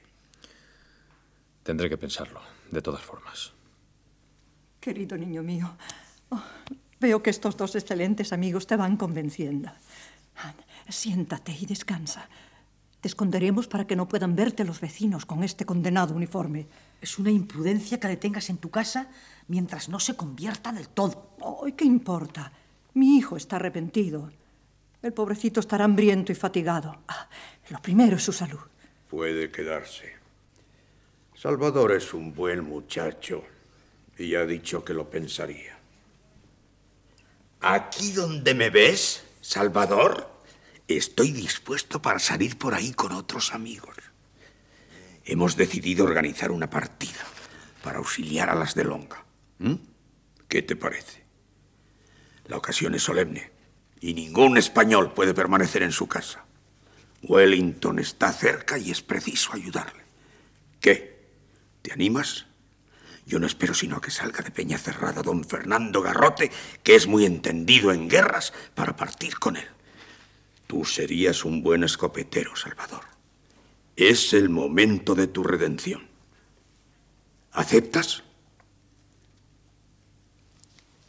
Tendré 1.62 1.88
que 1.88 1.96
pensarlo, 1.96 2.40
de 2.70 2.82
todas 2.82 3.02
formas. 3.02 3.52
Querido 4.80 5.16
niño 5.16 5.42
mío, 5.42 5.76
oh, 6.30 6.42
veo 7.00 7.22
que 7.22 7.30
estos 7.30 7.56
dos 7.56 7.74
excelentes 7.76 8.32
amigos 8.32 8.66
te 8.66 8.76
van 8.76 8.96
convenciendo. 8.96 9.70
Siéntate 10.89 11.53
y 11.53 11.66
descansa. 11.66 12.28
Te 13.01 13.09
esconderemos 13.09 13.68
para 13.68 13.86
que 13.86 13.95
no 13.95 14.09
puedan 14.09 14.34
verte 14.34 14.64
los 14.64 14.80
vecinos 14.80 15.24
con 15.24 15.45
este 15.45 15.64
condenado 15.64 16.14
uniforme. 16.14 16.66
Es 17.01 17.18
una 17.18 17.30
imprudencia 17.30 18.01
que 18.01 18.09
le 18.09 18.16
tengas 18.16 18.51
en 18.51 18.59
tu 18.59 18.70
casa 18.70 19.09
mientras 19.47 19.89
no 19.89 20.01
se 20.01 20.16
convierta 20.16 20.72
del 20.72 20.89
todo. 20.89 21.36
Ay, 21.64 21.72
¿qué 21.72 21.84
importa? 21.84 22.53
Mi 22.95 23.16
hijo 23.16 23.36
está 23.36 23.57
arrepentido. 23.57 24.32
El 25.01 25.12
pobrecito 25.12 25.61
estará 25.61 25.84
hambriento 25.84 26.32
y 26.32 26.34
fatigado. 26.34 27.03
Ah, 27.07 27.28
lo 27.70 27.80
primero 27.80 28.16
es 28.16 28.24
su 28.24 28.32
salud. 28.32 28.59
Puede 29.09 29.51
quedarse. 29.53 30.12
Salvador 31.36 31.93
es 31.93 32.12
un 32.14 32.34
buen 32.34 32.64
muchacho 32.64 33.45
y 34.18 34.34
ha 34.34 34.45
dicho 34.45 34.84
que 34.84 34.93
lo 34.93 35.09
pensaría. 35.09 35.78
Aquí 37.61 38.11
donde 38.11 38.55
me 38.55 38.70
ves, 38.70 39.22
Salvador, 39.41 40.38
estoy 40.97 41.32
dispuesto 41.32 42.01
para 42.01 42.18
salir 42.18 42.57
por 42.57 42.74
ahí 42.74 42.93
con 42.93 43.12
otros 43.12 43.53
amigos. 43.53 43.97
Hemos 45.24 45.57
decidido 45.57 46.05
organizar 46.05 46.51
una 46.51 46.70
partida 46.70 47.24
para 47.82 47.99
auxiliar 47.99 48.49
a 48.49 48.55
las 48.55 48.74
de 48.74 48.84
Longa. 48.84 49.24
¿Mm? 49.59 49.74
¿Qué 50.49 50.62
te 50.62 50.74
parece? 50.74 51.24
La 52.47 52.57
ocasión 52.57 52.95
es 52.95 53.03
solemne 53.03 53.51
y 54.01 54.14
ningún 54.14 54.57
español 54.57 55.12
puede 55.12 55.34
permanecer 55.34 55.82
en 55.82 55.93
su 55.93 56.09
casa. 56.09 56.45
Wellington 57.22 57.99
está 57.99 58.32
cerca 58.32 58.78
y 58.78 58.91
es 58.91 59.03
preciso 59.03 59.53
ayudarle. 59.53 60.03
¿Qué? 60.80 61.18
¿Te 61.82 61.93
animas? 61.93 62.47
Yo 63.26 63.39
no 63.39 63.47
espero 63.47 63.74
sino 63.74 64.01
que 64.01 64.11
salga 64.11 64.43
de 64.43 64.51
Peña 64.51 64.78
Cerrada 64.78 65.22
don 65.22 65.45
Fernando 65.45 66.01
Garrote, 66.01 66.51
que 66.82 66.95
es 66.95 67.07
muy 67.07 67.26
entendido 67.26 67.93
en 67.93 68.09
guerras, 68.09 68.55
para 68.74 68.97
partir 68.97 69.39
con 69.39 69.57
él. 69.57 69.68
Tú 70.68 70.84
serías 70.84 71.46
un 71.46 71.62
buen 71.62 71.82
escopetero, 71.82 72.54
Salvador. 72.54 73.04
Es 73.96 74.34
el 74.34 74.50
momento 74.50 75.14
de 75.14 75.26
tu 75.26 75.42
redención. 75.42 76.06
¿Aceptas? 77.52 78.22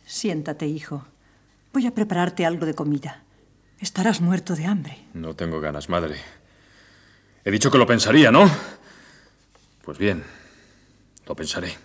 Siéntate, 0.06 0.66
hijo. 0.66 1.06
Voy 1.74 1.86
a 1.86 1.94
prepararte 1.94 2.46
algo 2.46 2.66
de 2.66 2.74
comida. 2.74 3.24
Estarás 3.80 4.22
muerto 4.22 4.56
de 4.56 4.66
hambre. 4.66 4.98
No 5.14 5.36
tengo 5.36 5.60
ganas, 5.60 5.90
madre. 5.90 6.16
He 7.44 7.52
dicho 7.52 7.70
que 7.70 7.78
lo 7.78 7.86
pensaría, 7.86 8.32
¿no? 8.32 8.50
Pues 9.84 9.98
bien, 9.98 10.24
lo 11.28 11.36
pensaré. 11.36 11.78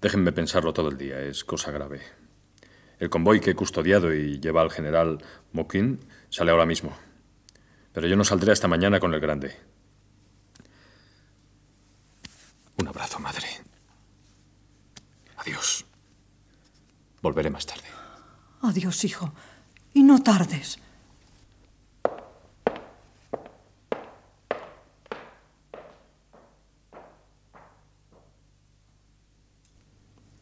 Déjenme 0.00 0.32
pensarlo 0.32 0.72
todo 0.72 0.88
el 0.88 0.96
día, 0.96 1.20
es 1.20 1.44
cosa 1.44 1.70
grave. 1.70 2.00
El 3.02 3.10
convoy 3.10 3.40
que 3.40 3.50
he 3.50 3.54
custodiado 3.56 4.14
y 4.14 4.38
lleva 4.38 4.62
al 4.62 4.70
general 4.70 5.18
Moquin 5.52 5.98
sale 6.30 6.52
ahora 6.52 6.66
mismo. 6.66 6.96
Pero 7.92 8.06
yo 8.06 8.14
no 8.14 8.22
saldré 8.22 8.52
hasta 8.52 8.68
mañana 8.68 9.00
con 9.00 9.12
el 9.12 9.18
grande. 9.18 9.56
Un 12.76 12.86
abrazo, 12.86 13.18
madre. 13.18 13.48
Adiós. 15.38 15.84
Volveré 17.20 17.50
más 17.50 17.66
tarde. 17.66 17.88
Adiós, 18.60 19.02
hijo. 19.02 19.32
Y 19.94 20.04
no 20.04 20.22
tardes. 20.22 20.78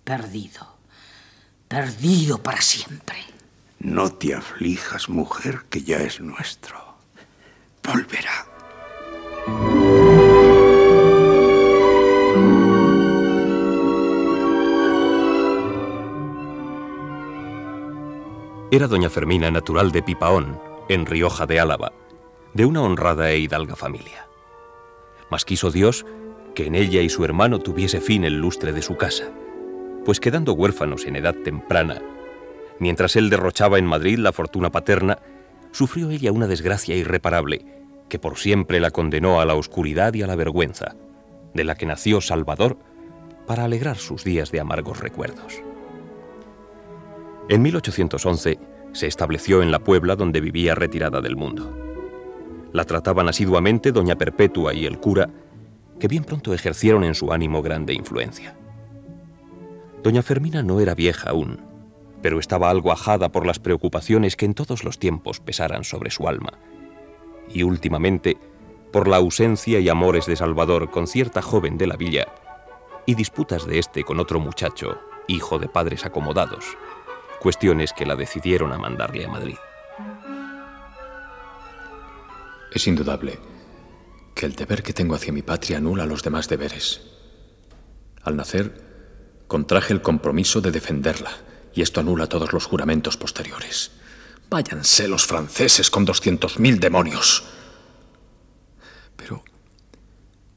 Perdido. 0.04 0.79
Perdido 1.70 2.42
para 2.42 2.60
siempre. 2.60 3.18
No 3.78 4.10
te 4.10 4.34
aflijas, 4.34 5.08
mujer, 5.08 5.66
que 5.70 5.82
ya 5.82 5.98
es 5.98 6.20
nuestro. 6.20 6.76
Volverá. 7.84 8.44
Era 18.72 18.88
doña 18.88 19.08
Fermina 19.08 19.52
natural 19.52 19.92
de 19.92 20.02
Pipaón, 20.02 20.60
en 20.88 21.06
Rioja 21.06 21.46
de 21.46 21.60
Álava, 21.60 21.92
de 22.52 22.64
una 22.64 22.82
honrada 22.82 23.30
e 23.30 23.38
hidalga 23.38 23.76
familia. 23.76 24.26
Mas 25.30 25.44
quiso 25.44 25.70
Dios 25.70 26.04
que 26.56 26.66
en 26.66 26.74
ella 26.74 27.00
y 27.00 27.08
su 27.08 27.24
hermano 27.24 27.60
tuviese 27.60 28.00
fin 28.00 28.24
el 28.24 28.40
lustre 28.40 28.72
de 28.72 28.82
su 28.82 28.96
casa, 28.96 29.30
pues 30.04 30.20
quedando 30.20 30.54
huérfanos 30.54 31.04
en 31.06 31.16
edad 31.16 31.34
temprana, 31.34 32.00
mientras 32.78 33.16
él 33.16 33.30
derrochaba 33.30 33.78
en 33.78 33.86
Madrid 33.86 34.18
la 34.18 34.32
fortuna 34.32 34.70
paterna, 34.70 35.18
sufrió 35.72 36.10
ella 36.10 36.32
una 36.32 36.46
desgracia 36.46 36.96
irreparable 36.96 37.64
que 38.08 38.18
por 38.18 38.36
siempre 38.36 38.80
la 38.80 38.90
condenó 38.90 39.40
a 39.40 39.46
la 39.46 39.54
oscuridad 39.54 40.12
y 40.14 40.22
a 40.22 40.26
la 40.26 40.36
vergüenza, 40.36 40.96
de 41.54 41.64
la 41.64 41.76
que 41.76 41.86
nació 41.86 42.20
Salvador 42.20 42.76
para 43.46 43.64
alegrar 43.64 43.96
sus 43.96 44.24
días 44.24 44.50
de 44.50 44.60
amargos 44.60 45.00
recuerdos. 45.00 45.62
En 47.48 47.62
1811 47.62 48.58
se 48.92 49.06
estableció 49.06 49.62
en 49.62 49.70
la 49.70 49.78
Puebla 49.78 50.16
donde 50.16 50.40
vivía 50.40 50.74
retirada 50.74 51.20
del 51.20 51.36
mundo. 51.36 51.76
La 52.72 52.84
trataban 52.84 53.28
asiduamente 53.28 53.92
doña 53.92 54.16
Perpetua 54.16 54.74
y 54.74 54.86
el 54.86 54.98
cura, 54.98 55.30
que 55.98 56.08
bien 56.08 56.24
pronto 56.24 56.54
ejercieron 56.54 57.04
en 57.04 57.14
su 57.14 57.32
ánimo 57.32 57.62
grande 57.62 57.92
influencia. 57.92 58.56
Doña 60.02 60.22
Fermina 60.22 60.62
no 60.62 60.80
era 60.80 60.94
vieja 60.94 61.30
aún, 61.30 61.60
pero 62.22 62.40
estaba 62.40 62.70
algo 62.70 62.92
ajada 62.92 63.30
por 63.30 63.46
las 63.46 63.58
preocupaciones 63.58 64.36
que 64.36 64.46
en 64.46 64.54
todos 64.54 64.82
los 64.82 64.98
tiempos 64.98 65.40
pesaran 65.40 65.84
sobre 65.84 66.10
su 66.10 66.26
alma, 66.26 66.52
y 67.52 67.62
últimamente 67.62 68.38
por 68.92 69.08
la 69.08 69.18
ausencia 69.18 69.78
y 69.78 69.88
amores 69.88 70.26
de 70.26 70.36
Salvador 70.36 70.90
con 70.90 71.06
cierta 71.06 71.42
joven 71.42 71.76
de 71.76 71.86
la 71.86 71.96
villa, 71.96 72.26
y 73.06 73.14
disputas 73.14 73.66
de 73.66 73.78
éste 73.78 74.04
con 74.04 74.20
otro 74.20 74.40
muchacho, 74.40 74.98
hijo 75.28 75.58
de 75.58 75.68
padres 75.68 76.04
acomodados, 76.04 76.64
cuestiones 77.40 77.92
que 77.92 78.06
la 78.06 78.16
decidieron 78.16 78.72
a 78.72 78.78
mandarle 78.78 79.24
a 79.24 79.28
Madrid. 79.28 79.56
Es 82.72 82.86
indudable 82.86 83.38
que 84.34 84.46
el 84.46 84.54
deber 84.54 84.82
que 84.82 84.92
tengo 84.92 85.14
hacia 85.14 85.32
mi 85.32 85.42
patria 85.42 85.78
anula 85.78 86.06
los 86.06 86.22
demás 86.22 86.48
deberes. 86.48 87.02
Al 88.22 88.36
nacer, 88.36 88.89
contraje 89.50 89.92
el 89.92 90.00
compromiso 90.00 90.60
de 90.60 90.70
defenderla, 90.70 91.32
y 91.74 91.82
esto 91.82 91.98
anula 91.98 92.28
todos 92.28 92.52
los 92.52 92.66
juramentos 92.66 93.16
posteriores. 93.16 93.90
Váyanse 94.48 95.08
los 95.08 95.26
franceses 95.26 95.90
con 95.90 96.04
doscientos 96.04 96.60
mil 96.60 96.78
demonios. 96.78 97.42
Pero, 99.16 99.42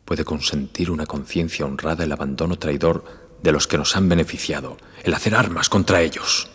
¿puede 0.06 0.24
consentir 0.24 0.92
una 0.92 1.08
conciencia 1.08 1.66
honrada 1.66 2.04
el 2.04 2.12
abandono 2.12 2.60
traidor 2.60 3.04
de 3.42 3.52
los 3.52 3.66
que 3.66 3.80
nos 3.80 3.96
han 3.96 4.08
beneficiado, 4.08 4.78
el 5.04 5.16
hacer 5.16 5.34
armas 5.34 5.70
contra 5.70 6.04
ellos? 6.04 6.50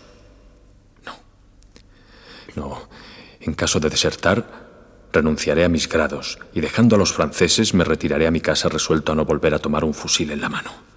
No, 2.55 2.89
en 3.41 3.55
caso 3.55 3.81
de 3.81 3.91
desertar, 3.91 5.09
renunciaré 5.13 5.65
a 5.65 5.69
mis 5.69 5.89
grados 5.89 6.39
y 6.55 6.61
dejando 6.61 6.95
a 6.95 6.99
los 6.99 7.13
franceses 7.13 7.75
me 7.75 7.83
retiraré 7.83 8.29
a 8.29 8.31
mi 8.31 8.41
casa 8.41 8.69
resuelto 8.69 9.11
a 9.11 9.17
no 9.17 9.25
volver 9.25 9.55
a 9.55 9.59
tomar 9.59 9.83
un 9.83 9.93
fusil 9.93 10.31
en 10.31 10.41
la 10.41 10.49
mano. 10.49 10.88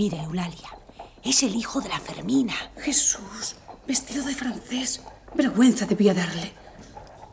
Mire, 0.00 0.22
Eulalia, 0.22 0.70
es 1.22 1.42
el 1.42 1.54
hijo 1.54 1.82
de 1.82 1.90
la 1.90 2.00
Fermina. 2.00 2.54
Jesús, 2.78 3.56
vestido 3.86 4.24
de 4.24 4.34
francés. 4.34 5.02
Vergüenza 5.34 5.84
debía 5.84 6.14
darle. 6.14 6.54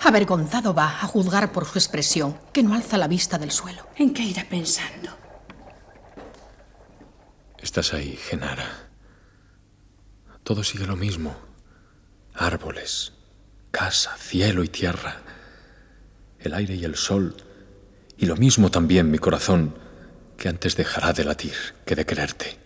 Avergonzado 0.01 0.73
va 0.73 1.01
a 1.01 1.07
juzgar 1.07 1.53
por 1.53 1.65
su 1.65 1.79
expresión, 1.79 2.37
que 2.51 2.63
no 2.63 2.73
alza 2.73 2.97
la 2.97 3.07
vista 3.07 3.37
del 3.37 3.51
suelo. 3.51 3.87
¿En 3.95 4.13
qué 4.13 4.23
irá 4.23 4.43
pensando? 4.49 5.11
Estás 7.57 7.93
ahí, 7.93 8.17
Genara. 8.17 8.89
Todo 10.43 10.61
sigue 10.61 10.85
lo 10.85 10.97
mismo. 10.97 11.37
Árboles, 12.33 13.13
casa, 13.71 14.13
cielo 14.17 14.61
y 14.65 14.67
tierra. 14.67 15.21
El 16.37 16.53
aire 16.53 16.75
y 16.75 16.83
el 16.83 16.97
sol. 16.97 17.33
Y 18.17 18.25
lo 18.25 18.35
mismo 18.35 18.69
también 18.69 19.09
mi 19.09 19.19
corazón, 19.19 19.86
que 20.37 20.49
antes 20.49 20.75
dejará 20.75 21.13
de 21.13 21.25
latir 21.25 21.55
que 21.85 21.95
de 21.95 22.05
quererte. 22.05 22.57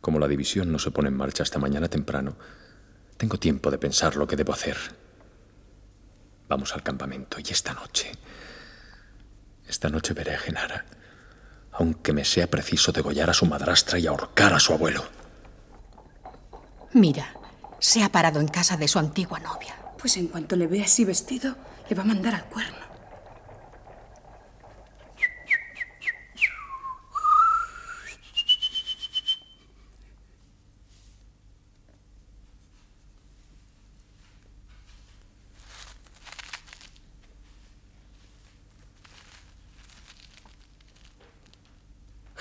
Como 0.00 0.18
la 0.18 0.28
división 0.28 0.72
no 0.72 0.78
se 0.78 0.90
pone 0.90 1.08
en 1.08 1.16
marcha 1.16 1.42
hasta 1.42 1.58
mañana 1.58 1.88
temprano, 1.88 2.36
tengo 3.18 3.38
tiempo 3.38 3.70
de 3.70 3.76
pensar 3.76 4.16
lo 4.16 4.26
que 4.26 4.36
debo 4.36 4.54
hacer. 4.54 4.78
Vamos 6.48 6.72
al 6.72 6.82
campamento 6.82 7.36
y 7.40 7.52
esta 7.52 7.74
noche, 7.74 8.10
esta 9.68 9.90
noche 9.90 10.14
veré 10.14 10.34
a 10.34 10.38
Genara, 10.38 10.86
aunque 11.78 12.12
me 12.12 12.24
sea 12.24 12.48
preciso 12.48 12.92
degollar 12.92 13.30
a 13.30 13.34
su 13.34 13.46
madrastra 13.46 13.98
y 13.98 14.06
ahorcar 14.06 14.52
a 14.52 14.60
su 14.60 14.72
abuelo. 14.72 15.04
Mira, 16.92 17.34
Se 17.80 18.02
ha 18.02 18.10
parado 18.10 18.40
en 18.40 18.48
casa 18.48 18.76
de 18.76 18.88
su 18.88 18.98
antigua 18.98 19.38
novia. 19.38 19.76
Pues 19.98 20.16
en 20.16 20.26
cuanto 20.26 20.56
le 20.56 20.66
vea 20.66 20.84
así 20.84 21.04
vestido, 21.04 21.54
le 21.88 21.94
va 21.94 22.02
a 22.02 22.06
mandar 22.06 22.34
al 22.34 22.44
cuerno. 22.46 22.87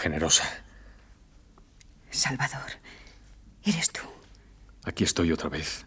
Generosa. 0.08 0.46
Salvador, 2.12 2.72
eres 3.62 3.92
tú. 3.92 4.04
Aquí 4.86 5.04
estoy 5.04 5.34
otra 5.34 5.50
vez. 5.50 5.86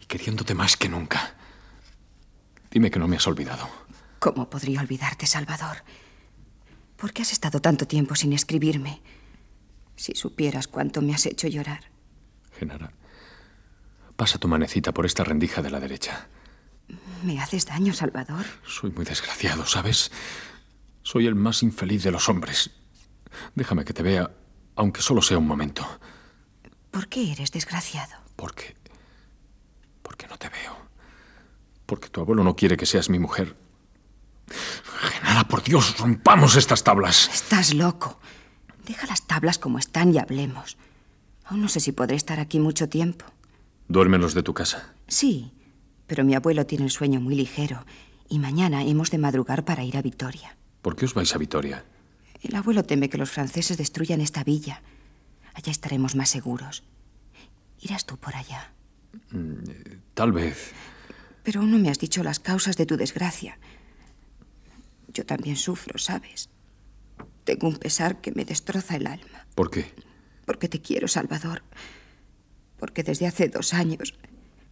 Y 0.00 0.06
queriéndote 0.06 0.54
más 0.54 0.76
que 0.76 0.88
nunca. 0.88 1.34
Dime 2.70 2.92
que 2.92 3.00
no 3.00 3.08
me 3.08 3.16
has 3.16 3.26
olvidado. 3.26 3.68
¿Cómo 4.20 4.48
podría 4.48 4.80
olvidarte, 4.80 5.26
Salvador? 5.26 5.78
¿Por 6.96 7.12
qué 7.12 7.22
has 7.22 7.32
estado 7.32 7.60
tanto 7.60 7.88
tiempo 7.88 8.14
sin 8.14 8.32
escribirme? 8.34 9.02
Si 9.96 10.14
supieras 10.14 10.68
cuánto 10.68 11.02
me 11.02 11.12
has 11.12 11.26
hecho 11.26 11.48
llorar. 11.48 11.90
Genara, 12.56 12.92
pasa 14.14 14.38
tu 14.38 14.46
manecita 14.46 14.94
por 14.94 15.06
esta 15.06 15.24
rendija 15.24 15.60
de 15.60 15.70
la 15.70 15.80
derecha. 15.80 16.28
¿Me 17.24 17.40
haces 17.40 17.66
daño, 17.66 17.92
Salvador? 17.92 18.46
Soy 18.64 18.92
muy 18.92 19.04
desgraciado, 19.04 19.66
¿sabes? 19.66 20.12
Soy 21.02 21.26
el 21.26 21.34
más 21.34 21.64
infeliz 21.64 22.04
de 22.04 22.12
los 22.12 22.28
hombres. 22.28 22.70
Déjame 23.54 23.84
que 23.84 23.92
te 23.92 24.02
vea, 24.02 24.30
aunque 24.74 25.02
solo 25.02 25.22
sea 25.22 25.38
un 25.38 25.46
momento. 25.46 25.86
¿Por 26.90 27.08
qué 27.08 27.32
eres 27.32 27.52
desgraciado? 27.52 28.14
Porque... 28.36 28.76
Porque 30.02 30.26
no 30.28 30.36
te 30.38 30.48
veo. 30.48 30.76
Porque 31.84 32.08
tu 32.08 32.20
abuelo 32.20 32.42
no 32.44 32.56
quiere 32.56 32.76
que 32.76 32.86
seas 32.86 33.10
mi 33.10 33.18
mujer. 33.18 33.56
Genara, 35.00 35.44
por 35.44 35.62
Dios, 35.62 35.98
rompamos 35.98 36.56
estas 36.56 36.84
tablas. 36.84 37.28
Estás 37.32 37.74
loco. 37.74 38.18
Deja 38.84 39.06
las 39.06 39.26
tablas 39.26 39.58
como 39.58 39.78
están 39.78 40.14
y 40.14 40.18
hablemos. 40.18 40.76
Aún 41.44 41.60
no 41.60 41.68
sé 41.68 41.80
si 41.80 41.92
podré 41.92 42.16
estar 42.16 42.40
aquí 42.40 42.60
mucho 42.60 42.88
tiempo. 42.88 43.26
¿Duermen 43.88 44.20
los 44.20 44.34
de 44.34 44.42
tu 44.42 44.54
casa? 44.54 44.94
Sí, 45.06 45.52
pero 46.06 46.24
mi 46.24 46.34
abuelo 46.34 46.66
tiene 46.66 46.84
el 46.84 46.90
sueño 46.90 47.20
muy 47.20 47.34
ligero 47.34 47.84
y 48.28 48.38
mañana 48.38 48.84
hemos 48.84 49.10
de 49.10 49.18
madrugar 49.18 49.64
para 49.64 49.84
ir 49.84 49.96
a 49.96 50.02
Vitoria. 50.02 50.56
¿Por 50.82 50.96
qué 50.96 51.04
os 51.04 51.14
vais 51.14 51.34
a 51.34 51.38
Vitoria? 51.38 51.84
El 52.46 52.54
abuelo 52.54 52.84
teme 52.84 53.08
que 53.08 53.18
los 53.18 53.30
franceses 53.30 53.76
destruyan 53.76 54.20
esta 54.20 54.44
villa. 54.44 54.80
Allá 55.54 55.72
estaremos 55.72 56.14
más 56.14 56.28
seguros. 56.30 56.84
¿Irás 57.80 58.06
tú 58.06 58.16
por 58.18 58.36
allá? 58.36 58.72
Mm, 59.32 59.64
Tal 60.14 60.30
vez. 60.30 60.70
Pero 61.42 61.60
aún 61.60 61.72
no 61.72 61.78
me 61.78 61.90
has 61.90 61.98
dicho 61.98 62.22
las 62.22 62.38
causas 62.38 62.76
de 62.76 62.86
tu 62.86 62.96
desgracia. 62.96 63.58
Yo 65.12 65.26
también 65.26 65.56
sufro, 65.56 65.98
¿sabes? 65.98 66.48
Tengo 67.44 67.66
un 67.66 67.78
pesar 67.78 68.20
que 68.20 68.30
me 68.32 68.44
destroza 68.44 68.94
el 68.96 69.08
alma. 69.08 69.46
¿Por 69.56 69.70
qué? 69.70 69.92
Porque 70.44 70.68
te 70.68 70.80
quiero, 70.80 71.08
Salvador. 71.08 71.62
Porque 72.78 73.02
desde 73.02 73.26
hace 73.26 73.48
dos 73.48 73.74
años, 73.74 74.14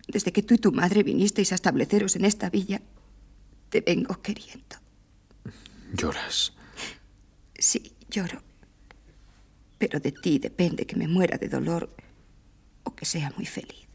desde 0.07 0.33
que 0.33 0.43
tú 0.43 0.55
y 0.55 0.59
tu 0.59 0.71
madre 0.71 1.03
vinisteis 1.03 1.51
a 1.51 1.57
estableceros 1.57 2.15
en 2.15 2.25
esta 2.25 2.51
villa, 2.51 2.83
te 3.71 3.81
vengo 3.81 4.23
queriendo. 4.23 4.77
Lloras. 5.93 6.53
Sí, 7.59 7.97
lloro. 8.09 8.43
Pero 9.79 10.01
de 10.01 10.13
ti 10.13 10.39
depende 10.39 10.87
que 10.87 10.97
me 10.97 11.09
muera 11.09 11.39
de 11.39 11.49
dolor 11.49 11.95
o 12.85 12.95
que 12.95 13.05
sea 13.05 13.33
muy 13.37 13.47
feliz. 13.47 13.89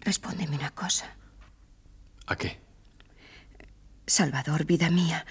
Respóndeme 0.00 0.56
una 0.56 0.70
cosa. 0.70 1.14
¿A 2.26 2.36
qué? 2.36 2.58
Salvador, 4.06 4.64
vida 4.64 4.90
mía, 4.90 5.24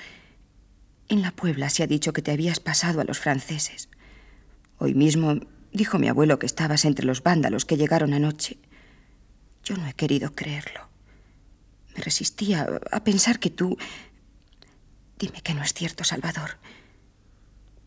en 1.09 1.23
la 1.23 1.31
Puebla 1.31 1.69
se 1.69 1.83
ha 1.83 1.87
dicho 1.87 2.13
que 2.13 2.21
te 2.21 2.31
habías 2.31 2.59
pasado 2.59 3.01
a 3.01 3.03
los 3.03 3.19
franceses. 3.19 3.89
Hoy 4.77 4.93
mismo 4.93 5.39
dijo 5.73 5.97
mi 5.97 6.07
abuelo 6.07 6.37
que 6.39 6.45
estabas 6.45 6.85
entre 6.85 7.05
los 7.05 7.23
vándalos 7.23 7.65
que 7.65 7.77
llegaron 7.77 8.13
anoche. 8.13 8.59
Yo 9.63 9.75
no 9.75 9.87
he 9.87 9.93
querido 9.93 10.33
creerlo. 10.33 10.87
Me 11.95 12.03
resistía 12.03 12.69
a 12.91 13.03
pensar 13.03 13.39
que 13.39 13.49
tú... 13.49 13.77
Dime 15.17 15.41
que 15.41 15.53
no 15.53 15.63
es 15.63 15.73
cierto, 15.73 16.03
Salvador. 16.03 16.59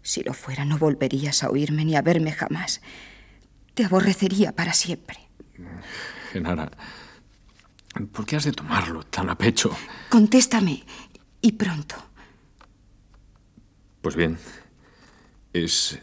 Si 0.02 0.22
lo 0.22 0.34
fuera, 0.34 0.64
no 0.64 0.78
volverías 0.78 1.42
a 1.42 1.50
oírme 1.50 1.84
ni 1.84 1.96
a 1.96 2.02
verme 2.02 2.32
jamás. 2.32 2.80
Te 3.74 3.84
aborrecería 3.84 4.52
para 4.52 4.72
siempre. 4.72 5.18
Genara, 6.32 6.70
¿por 8.12 8.26
qué 8.26 8.36
has 8.36 8.44
de 8.44 8.52
tomarlo 8.52 9.04
tan 9.04 9.30
a 9.30 9.36
pecho? 9.36 9.76
Contéstame, 10.10 10.84
y 11.40 11.52
pronto. 11.52 11.96
Pues 14.00 14.16
bien, 14.16 14.38
es 15.52 15.98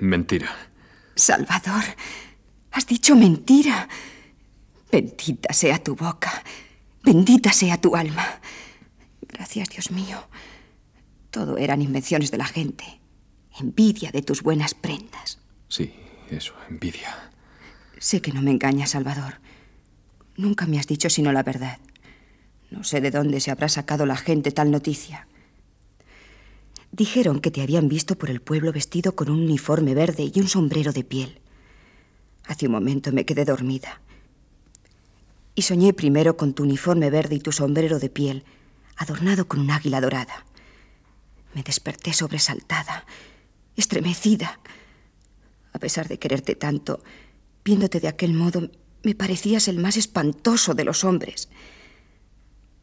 mentira. 0.00 0.54
Salvador, 1.14 1.84
has 2.72 2.86
dicho 2.86 3.16
mentira. 3.16 3.88
Bendita 4.90 5.52
sea 5.52 5.82
tu 5.82 5.94
boca, 5.94 6.42
bendita 7.02 7.52
sea 7.52 7.80
tu 7.80 7.94
alma. 7.94 8.40
Gracias, 9.28 9.68
Dios 9.68 9.90
mío. 9.90 10.28
Todo 11.30 11.58
eran 11.58 11.82
invenciones 11.82 12.30
de 12.30 12.38
la 12.38 12.46
gente. 12.46 13.00
Envidia 13.60 14.10
de 14.10 14.22
tus 14.22 14.42
buenas 14.42 14.74
prendas. 14.74 15.38
Sí, 15.68 15.92
eso, 16.30 16.54
envidia. 16.68 17.30
Sé 17.98 18.20
que 18.22 18.32
no 18.32 18.42
me 18.42 18.50
engañas, 18.50 18.90
Salvador. 18.90 19.40
Nunca 20.36 20.66
me 20.66 20.78
has 20.78 20.86
dicho 20.86 21.10
sino 21.10 21.32
la 21.32 21.42
verdad. 21.42 21.78
No 22.70 22.84
sé 22.84 23.00
de 23.00 23.10
dónde 23.10 23.40
se 23.40 23.50
habrá 23.50 23.68
sacado 23.68 24.06
la 24.06 24.16
gente 24.16 24.52
tal 24.52 24.70
noticia. 24.70 25.26
Dijeron 26.92 27.40
que 27.40 27.50
te 27.50 27.62
habían 27.62 27.88
visto 27.88 28.16
por 28.16 28.30
el 28.30 28.40
pueblo 28.40 28.72
vestido 28.72 29.14
con 29.14 29.30
un 29.30 29.40
uniforme 29.40 29.94
verde 29.94 30.30
y 30.32 30.40
un 30.40 30.48
sombrero 30.48 30.92
de 30.92 31.04
piel. 31.04 31.40
Hace 32.44 32.66
un 32.66 32.72
momento 32.72 33.12
me 33.12 33.24
quedé 33.24 33.44
dormida. 33.44 34.00
Y 35.54 35.62
soñé 35.62 35.92
primero 35.92 36.36
con 36.36 36.54
tu 36.54 36.62
uniforme 36.62 37.10
verde 37.10 37.34
y 37.34 37.40
tu 37.40 37.52
sombrero 37.52 37.98
de 37.98 38.08
piel, 38.08 38.44
adornado 38.96 39.48
con 39.48 39.60
un 39.60 39.70
águila 39.70 40.00
dorada. 40.00 40.46
Me 41.54 41.62
desperté 41.62 42.12
sobresaltada, 42.12 43.04
estremecida. 43.76 44.60
A 45.72 45.78
pesar 45.78 46.08
de 46.08 46.18
quererte 46.18 46.54
tanto, 46.54 47.02
viéndote 47.64 48.00
de 48.00 48.08
aquel 48.08 48.34
modo, 48.34 48.70
me 49.02 49.14
parecías 49.14 49.68
el 49.68 49.78
más 49.78 49.96
espantoso 49.96 50.74
de 50.74 50.84
los 50.84 51.04
hombres. 51.04 51.48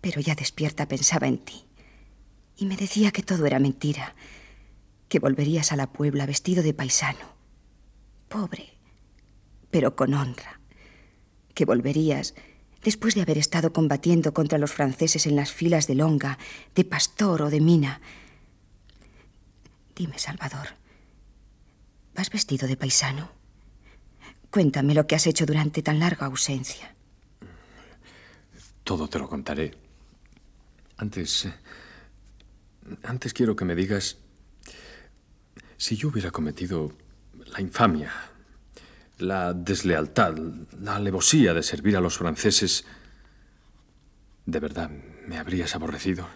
Pero 0.02 0.22
ya 0.22 0.36
despierta 0.36 0.88
pensaba 0.88 1.28
en 1.28 1.40
ti. 1.40 1.66
Y 2.58 2.66
me 2.66 2.78
decía 2.78 3.12
que 3.12 3.24
todo 3.24 3.46
era 3.46 3.60
mentira, 3.60 4.16
que 5.10 5.20
volverías 5.20 5.72
a 5.72 5.76
la 5.76 5.92
Puebla 5.92 6.26
vestido 6.26 6.64
de 6.64 6.74
paisano, 6.74 7.36
pobre, 8.30 8.78
pero 9.72 9.96
con 9.96 10.14
honra, 10.14 10.62
que 11.54 11.66
volverías 11.66 12.34
después 12.84 13.16
de 13.16 13.22
haber 13.22 13.38
estado 13.38 13.74
combatiendo 13.74 14.34
contra 14.34 14.58
los 14.58 14.72
franceses 14.72 15.26
en 15.26 15.36
las 15.36 15.52
filas 15.52 15.88
de 15.88 15.96
Longa, 15.96 16.38
de 16.76 16.86
Pastor 16.86 17.42
o 17.42 17.50
de 17.50 17.60
Mina. 17.60 18.00
Dime, 19.96 20.20
Salvador, 20.20 20.68
¿vas 22.16 22.30
vestido 22.30 22.68
de 22.68 22.76
paisano? 22.76 23.32
Cuéntame 24.52 24.94
lo 24.94 25.08
que 25.08 25.16
has 25.16 25.28
hecho 25.28 25.46
durante 25.46 25.82
tan 25.82 26.00
larga 26.00 26.26
ausencia. 26.26 26.94
Todo 28.84 29.08
te 29.08 29.20
lo 29.20 29.28
contaré. 29.28 29.74
Antes... 30.98 31.48
Antes 33.04 33.34
quiero 33.34 33.56
que 33.56 33.66
me 33.66 33.76
digas 33.76 34.18
si 35.78 35.96
yo 35.96 36.10
hubiera 36.10 36.32
cometido 36.32 36.94
la 37.48 37.60
infamia, 37.60 38.12
la 39.18 39.54
deslealtad, 39.54 40.36
la 40.80 40.96
alevosía 40.96 41.54
de 41.54 41.64
servir 41.64 41.98
a 41.98 42.02
los 42.02 42.18
franceses, 42.18 42.86
¿de 44.46 44.60
verdad 44.60 44.92
me 45.28 45.38
habrías 45.38 45.74
aborrecido? 45.76 46.28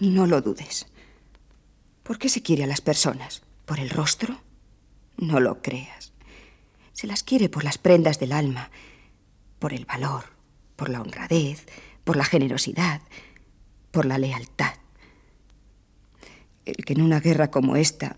No 0.00 0.26
lo 0.26 0.40
dudes. 0.40 0.86
¿Por 2.10 2.18
qué 2.18 2.28
se 2.28 2.42
quiere 2.42 2.64
a 2.64 2.66
las 2.66 2.80
personas? 2.80 3.42
¿Por 3.66 3.78
el 3.78 3.88
rostro? 3.88 4.42
No 5.16 5.38
lo 5.38 5.62
creas. 5.62 6.12
Se 6.92 7.06
las 7.06 7.22
quiere 7.22 7.48
por 7.48 7.62
las 7.62 7.78
prendas 7.78 8.18
del 8.18 8.32
alma, 8.32 8.72
por 9.60 9.72
el 9.72 9.84
valor, 9.84 10.24
por 10.74 10.88
la 10.88 11.02
honradez, 11.02 11.66
por 12.02 12.16
la 12.16 12.24
generosidad, 12.24 13.00
por 13.92 14.06
la 14.06 14.18
lealtad. 14.18 14.74
El 16.64 16.84
que 16.84 16.94
en 16.94 17.02
una 17.02 17.20
guerra 17.20 17.52
como 17.52 17.76
esta 17.76 18.16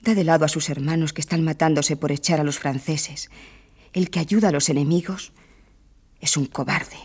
da 0.00 0.16
de 0.16 0.24
lado 0.24 0.44
a 0.44 0.48
sus 0.48 0.68
hermanos 0.68 1.12
que 1.12 1.20
están 1.20 1.44
matándose 1.44 1.96
por 1.96 2.10
echar 2.10 2.40
a 2.40 2.44
los 2.44 2.58
franceses, 2.58 3.30
el 3.92 4.10
que 4.10 4.18
ayuda 4.18 4.48
a 4.48 4.52
los 4.52 4.68
enemigos, 4.68 5.32
es 6.20 6.36
un 6.36 6.46
cobarde, 6.46 6.98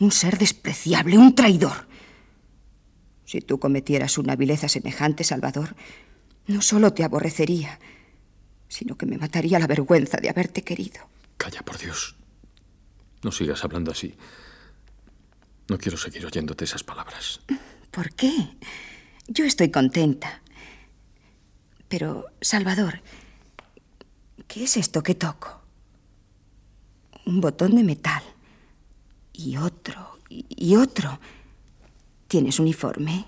un 0.00 0.10
ser 0.10 0.36
despreciable, 0.36 1.16
un 1.16 1.36
traidor. 1.36 1.86
Si 3.24 3.40
tú 3.40 3.58
cometieras 3.58 4.18
una 4.18 4.36
vileza 4.36 4.68
semejante, 4.68 5.24
Salvador, 5.24 5.74
no 6.46 6.60
solo 6.60 6.92
te 6.92 7.04
aborrecería, 7.04 7.78
sino 8.68 8.96
que 8.96 9.06
me 9.06 9.18
mataría 9.18 9.58
la 9.58 9.66
vergüenza 9.66 10.18
de 10.18 10.28
haberte 10.28 10.62
querido. 10.62 11.08
Calla, 11.36 11.62
por 11.62 11.78
Dios. 11.78 12.16
No 13.22 13.32
sigas 13.32 13.64
hablando 13.64 13.90
así. 13.90 14.14
No 15.68 15.78
quiero 15.78 15.96
seguir 15.96 16.26
oyéndote 16.26 16.64
esas 16.64 16.84
palabras. 16.84 17.40
¿Por 17.90 18.14
qué? 18.14 18.32
Yo 19.28 19.44
estoy 19.44 19.70
contenta. 19.70 20.42
Pero, 21.88 22.26
Salvador, 22.40 23.00
¿qué 24.46 24.64
es 24.64 24.76
esto 24.76 25.02
que 25.02 25.14
toco? 25.14 25.62
Un 27.24 27.40
botón 27.40 27.76
de 27.76 27.84
metal. 27.84 28.22
Y 29.32 29.56
otro, 29.56 30.18
y 30.28 30.76
otro. 30.76 31.18
¿Tienes 32.34 32.58
uniforme? 32.58 33.26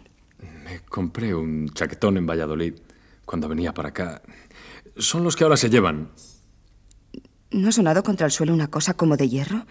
Me 0.65 0.81
compré 0.81 1.33
un 1.33 1.69
chaquetón 1.69 2.17
en 2.17 2.27
Valladolid 2.27 2.75
cuando 3.25 3.49
venía 3.49 3.73
para 3.73 3.91
acá. 3.91 4.21
Son 4.97 5.23
los 5.23 5.37
que 5.37 5.45
ahora 5.45 5.57
se 5.57 5.71
llevan. 5.71 6.11
¿No 7.53 7.69
ha 7.69 7.71
sonado 7.71 8.03
contra 8.03 8.27
el 8.27 8.33
suelo 8.33 8.53
una 8.53 8.67
cosa 8.67 8.95
como 8.95 9.17
de 9.17 9.29
hierro? 9.29 9.65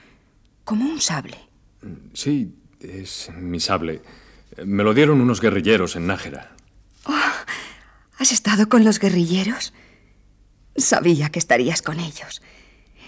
Como 0.63 0.85
un 0.85 1.01
sable. 1.01 1.37
Sí, 2.13 2.55
es 2.79 3.29
mi 3.37 3.59
sable. 3.59 4.01
Me 4.63 4.85
lo 4.85 4.93
dieron 4.93 5.19
unos 5.19 5.41
guerrilleros 5.41 5.97
en 5.97 6.07
Nájera. 6.07 6.55
Oh, 7.03 7.13
¿Has 8.17 8.31
estado 8.31 8.69
con 8.69 8.85
los 8.85 8.99
guerrilleros? 8.99 9.73
Sabía 10.77 11.29
que 11.29 11.39
estarías 11.39 11.81
con 11.81 11.99
ellos. 11.99 12.41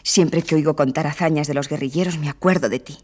Siempre 0.04 0.42
que 0.42 0.56
oigo 0.56 0.76
contar 0.76 1.08
hazañas 1.08 1.48
de 1.48 1.54
los 1.54 1.70
guerrilleros 1.70 2.18
me 2.18 2.28
acuerdo 2.28 2.68
de 2.68 2.80
ti. 2.80 2.98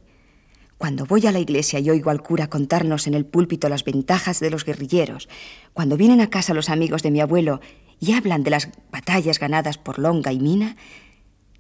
Cuando 0.78 1.06
voy 1.06 1.26
a 1.28 1.32
la 1.32 1.40
iglesia 1.40 1.80
y 1.80 1.90
oigo 1.90 2.10
al 2.10 2.22
cura 2.22 2.50
contarnos 2.50 3.08
en 3.08 3.14
el 3.14 3.26
púlpito 3.26 3.70
las 3.70 3.84
ventajas 3.84 4.40
de 4.40 4.50
los 4.50 4.66
guerrilleros, 4.66 5.30
cuando 5.74 5.98
vienen 5.98 6.22
a 6.22 6.30
casa 6.30 6.54
los 6.54 6.70
amigos 6.70 7.04
de 7.04 7.12
mi 7.12 7.22
abuelo 7.22 7.62
y 8.00 8.14
hablan 8.14 8.44
de 8.44 8.52
las 8.52 8.70
batallas 8.92 9.40
ganadas 9.40 9.78
por 9.78 10.00
Longa 10.00 10.34
y 10.34 10.40
Mina, 10.40 10.76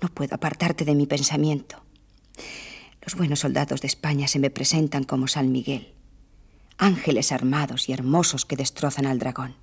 no 0.01 0.09
puedo 0.09 0.35
apartarte 0.35 0.83
de 0.83 0.95
mi 0.95 1.05
pensamiento. 1.05 1.83
Los 3.01 3.15
buenos 3.15 3.39
soldados 3.39 3.81
de 3.81 3.87
España 3.87 4.27
se 4.27 4.39
me 4.39 4.49
presentan 4.49 5.03
como 5.03 5.27
San 5.27 5.51
Miguel, 5.51 5.93
ángeles 6.77 7.31
armados 7.31 7.87
y 7.87 7.93
hermosos 7.93 8.45
que 8.45 8.57
destrozan 8.57 9.05
al 9.05 9.19
dragón. 9.19 9.55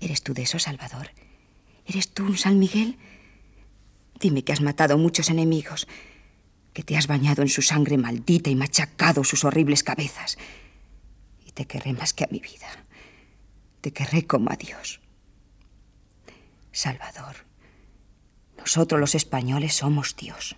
¿Eres 0.00 0.22
tú 0.22 0.32
de 0.32 0.42
eso, 0.42 0.58
Salvador? 0.58 1.10
¿Eres 1.86 2.08
tú 2.10 2.24
un 2.24 2.36
San 2.36 2.58
Miguel? 2.58 2.96
Dime 4.20 4.42
que 4.44 4.52
has 4.52 4.60
matado 4.60 4.98
muchos 4.98 5.30
enemigos, 5.30 5.86
que 6.78 6.84
te 6.84 6.96
has 6.96 7.08
bañado 7.08 7.42
en 7.42 7.48
su 7.48 7.60
sangre 7.60 7.98
maldita 7.98 8.50
y 8.50 8.54
machacado 8.54 9.24
sus 9.24 9.42
horribles 9.42 9.82
cabezas. 9.82 10.38
Y 11.44 11.50
te 11.50 11.64
querré 11.64 11.92
más 11.92 12.14
que 12.14 12.22
a 12.22 12.28
mi 12.30 12.38
vida. 12.38 12.68
Te 13.80 13.92
querré 13.92 14.28
como 14.28 14.52
a 14.52 14.54
Dios. 14.54 15.00
Salvador, 16.70 17.34
nosotros 18.56 19.00
los 19.00 19.16
españoles 19.16 19.74
somos 19.74 20.14
Dios. 20.14 20.54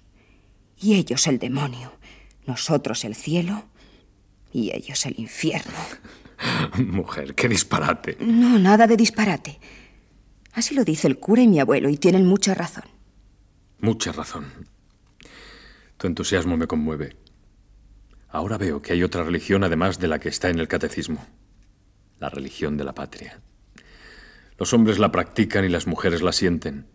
Y 0.79 0.97
ellos 0.97 1.27
el 1.27 1.39
demonio. 1.39 1.91
Nosotros 2.45 3.07
el 3.07 3.15
cielo. 3.15 3.65
Y 4.53 4.73
ellos 4.77 5.07
el 5.07 5.19
infierno. 5.19 5.79
Mujer, 6.77 7.35
qué 7.35 7.49
disparate. 7.49 8.19
No, 8.21 8.59
nada 8.59 8.87
de 8.87 8.99
disparate. 8.99 9.59
Así 10.53 10.75
lo 10.75 10.85
dice 10.85 11.09
el 11.09 11.19
cura 11.19 11.41
y 11.41 11.49
mi 11.49 11.61
abuelo, 11.61 11.89
y 11.89 11.97
tienen 11.97 12.27
mucha 12.27 12.53
razón. 12.53 12.85
Mucha 13.79 14.13
razón. 14.13 14.69
Tu 16.01 16.07
entusiasmo 16.07 16.57
me 16.57 16.67
conmueve. 16.67 17.15
Ahora 18.31 18.57
veo 18.57 18.81
que 18.81 18.95
hay 18.95 19.03
otra 19.03 19.23
religión 19.23 19.65
además 19.65 19.99
de 19.99 20.09
la 20.09 20.19
que 20.19 20.31
está 20.31 20.49
en 20.49 20.59
el 20.59 20.67
catecismo. 20.67 21.27
La 22.19 22.31
religión 22.31 22.79
de 22.79 22.85
la 22.85 22.95
patria. 22.95 23.43
Los 24.57 24.73
hombres 24.73 24.99
la 24.99 25.13
practican 25.13 25.63
y 25.67 25.69
las 25.69 25.87
mujeres 25.87 26.23
la 26.23 26.33
sienten. 26.33 26.87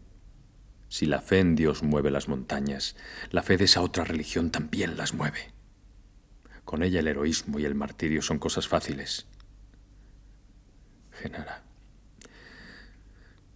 Si 0.90 1.06
la 1.06 1.22
fe 1.22 1.38
en 1.38 1.56
Dios 1.56 1.84
mueve 1.84 2.10
las 2.10 2.28
montañas, 2.28 2.96
la 3.30 3.44
fe 3.44 3.58
de 3.58 3.66
esa 3.66 3.82
otra 3.82 4.06
religión 4.06 4.50
también 4.50 4.98
las 4.98 5.14
mueve. 5.14 5.54
Con 6.64 6.82
ella 6.82 7.00
el 7.00 7.08
heroísmo 7.08 7.60
y 7.60 7.66
el 7.66 7.76
martirio 7.76 8.24
son 8.24 8.40
cosas 8.40 8.68
fáciles. 8.68 9.28
Genara, 11.12 11.62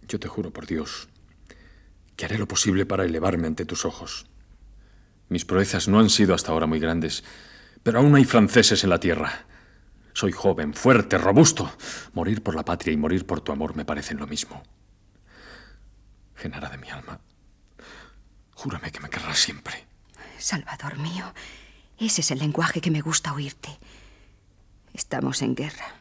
yo 0.06 0.20
te 0.20 0.28
juro 0.28 0.52
por 0.52 0.68
Dios 0.68 1.08
que 2.14 2.26
haré 2.26 2.38
lo 2.38 2.46
posible 2.46 2.86
para 2.86 3.04
elevarme 3.04 3.48
ante 3.48 3.64
tus 3.64 3.84
ojos. 3.84 4.29
Mis 5.30 5.44
proezas 5.44 5.86
no 5.86 6.00
han 6.00 6.10
sido 6.10 6.34
hasta 6.34 6.50
ahora 6.50 6.66
muy 6.66 6.80
grandes, 6.80 7.22
pero 7.84 8.00
aún 8.00 8.16
hay 8.16 8.24
franceses 8.24 8.82
en 8.82 8.90
la 8.90 8.98
tierra. 8.98 9.46
Soy 10.12 10.32
joven, 10.32 10.74
fuerte, 10.74 11.18
robusto. 11.18 11.72
Morir 12.14 12.42
por 12.42 12.56
la 12.56 12.64
patria 12.64 12.92
y 12.92 12.96
morir 12.96 13.24
por 13.24 13.40
tu 13.40 13.52
amor 13.52 13.76
me 13.76 13.84
parecen 13.84 14.18
lo 14.18 14.26
mismo. 14.26 14.60
Genara 16.34 16.68
de 16.68 16.78
mi 16.78 16.90
alma, 16.90 17.20
júrame 18.54 18.90
que 18.90 18.98
me 18.98 19.08
querrás 19.08 19.38
siempre. 19.38 19.86
Salvador 20.36 20.98
mío, 20.98 21.32
ese 21.96 22.22
es 22.22 22.30
el 22.32 22.40
lenguaje 22.40 22.80
que 22.80 22.90
me 22.90 23.00
gusta 23.00 23.32
oírte. 23.32 23.78
Estamos 24.92 25.42
en 25.42 25.54
guerra. 25.54 25.94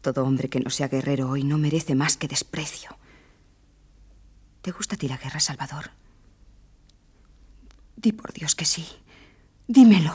Todo 0.00 0.24
hombre 0.24 0.48
que 0.48 0.58
no 0.58 0.70
sea 0.70 0.88
guerrero 0.88 1.30
hoy 1.30 1.44
no 1.44 1.58
merece 1.58 1.94
más 1.94 2.16
que 2.16 2.26
desprecio. 2.26 2.98
¿Te 4.62 4.72
gusta 4.72 4.96
a 4.96 4.98
ti 4.98 5.06
la 5.06 5.16
guerra, 5.16 5.38
Salvador? 5.38 5.90
Di 8.04 8.12
por 8.12 8.34
Dios 8.34 8.54
que 8.54 8.66
sí. 8.66 8.86
Dímelo. 9.66 10.12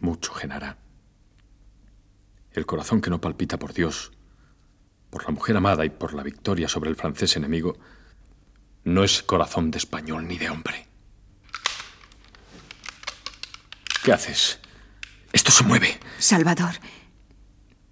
Mucho, 0.00 0.34
Genara. 0.34 0.76
El 2.52 2.66
corazón 2.66 3.00
que 3.00 3.08
no 3.08 3.18
palpita 3.18 3.58
por 3.58 3.72
Dios, 3.72 4.12
por 5.08 5.24
la 5.24 5.30
mujer 5.30 5.56
amada 5.56 5.86
y 5.86 5.88
por 5.88 6.12
la 6.12 6.22
victoria 6.22 6.68
sobre 6.68 6.90
el 6.90 6.96
francés 6.96 7.34
enemigo, 7.36 7.78
no 8.84 9.04
es 9.04 9.22
corazón 9.22 9.70
de 9.70 9.78
español 9.78 10.28
ni 10.28 10.36
de 10.36 10.50
hombre. 10.50 10.86
¿Qué 14.04 14.12
haces? 14.12 14.60
Esto 15.32 15.50
se 15.50 15.64
mueve. 15.64 15.98
Salvador, 16.18 16.74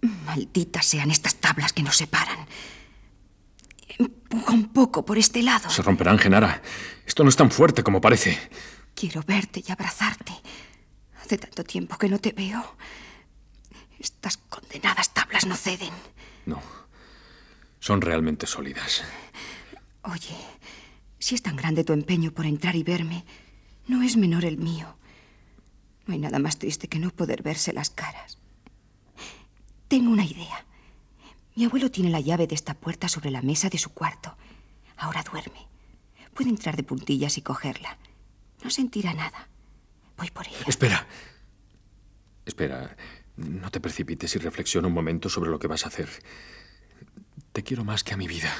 malditas 0.02 0.84
sean 0.84 1.10
estas 1.10 1.36
tablas 1.36 1.72
que 1.72 1.82
nos 1.82 1.96
separan. 1.96 2.46
Empuja 3.98 4.52
un 4.52 4.74
poco 4.74 5.06
por 5.06 5.16
este 5.16 5.42
lado. 5.42 5.70
Se 5.70 5.80
romperán, 5.80 6.18
Genara. 6.18 6.60
Esto 7.06 7.22
no 7.22 7.30
es 7.30 7.36
tan 7.36 7.50
fuerte 7.50 7.82
como 7.82 8.00
parece. 8.00 8.38
Quiero 8.94 9.22
verte 9.22 9.62
y 9.66 9.72
abrazarte. 9.72 10.32
Hace 11.22 11.38
tanto 11.38 11.64
tiempo 11.64 11.96
que 11.96 12.08
no 12.08 12.18
te 12.18 12.32
veo. 12.32 12.76
Estas 13.98 14.36
condenadas 14.36 15.14
tablas 15.14 15.46
no 15.46 15.56
ceden. 15.56 15.92
No. 16.44 16.60
Son 17.80 18.00
realmente 18.00 18.46
sólidas. 18.46 19.04
Oye, 20.02 20.36
si 21.18 21.34
es 21.34 21.42
tan 21.42 21.56
grande 21.56 21.84
tu 21.84 21.92
empeño 21.92 22.32
por 22.32 22.46
entrar 22.46 22.76
y 22.76 22.82
verme, 22.82 23.24
no 23.86 24.02
es 24.02 24.16
menor 24.16 24.44
el 24.44 24.58
mío. 24.58 24.96
No 26.06 26.14
hay 26.14 26.20
nada 26.20 26.38
más 26.38 26.58
triste 26.58 26.88
que 26.88 26.98
no 26.98 27.10
poder 27.10 27.42
verse 27.42 27.72
las 27.72 27.90
caras. 27.90 28.38
Tengo 29.88 30.10
una 30.10 30.24
idea. 30.24 30.66
Mi 31.54 31.64
abuelo 31.64 31.90
tiene 31.90 32.10
la 32.10 32.20
llave 32.20 32.46
de 32.46 32.54
esta 32.54 32.74
puerta 32.74 33.08
sobre 33.08 33.30
la 33.30 33.42
mesa 33.42 33.68
de 33.68 33.78
su 33.78 33.90
cuarto. 33.90 34.36
Ahora 34.96 35.22
duerme. 35.22 35.66
Puede 36.36 36.50
entrar 36.50 36.76
de 36.76 36.82
puntillas 36.82 37.38
y 37.38 37.42
cogerla. 37.42 37.96
No 38.62 38.68
sentirá 38.68 39.14
nada. 39.14 39.48
Voy 40.18 40.30
por 40.30 40.46
ella. 40.46 40.64
Espera. 40.66 41.06
Espera. 42.44 42.94
No 43.36 43.70
te 43.70 43.80
precipites 43.80 44.36
y 44.36 44.38
reflexiona 44.38 44.86
un 44.86 44.94
momento 44.94 45.30
sobre 45.30 45.50
lo 45.50 45.58
que 45.58 45.66
vas 45.66 45.84
a 45.84 45.88
hacer. 45.88 46.10
Te 47.52 47.62
quiero 47.62 47.84
más 47.84 48.04
que 48.04 48.12
a 48.12 48.18
mi 48.18 48.28
vida. 48.28 48.52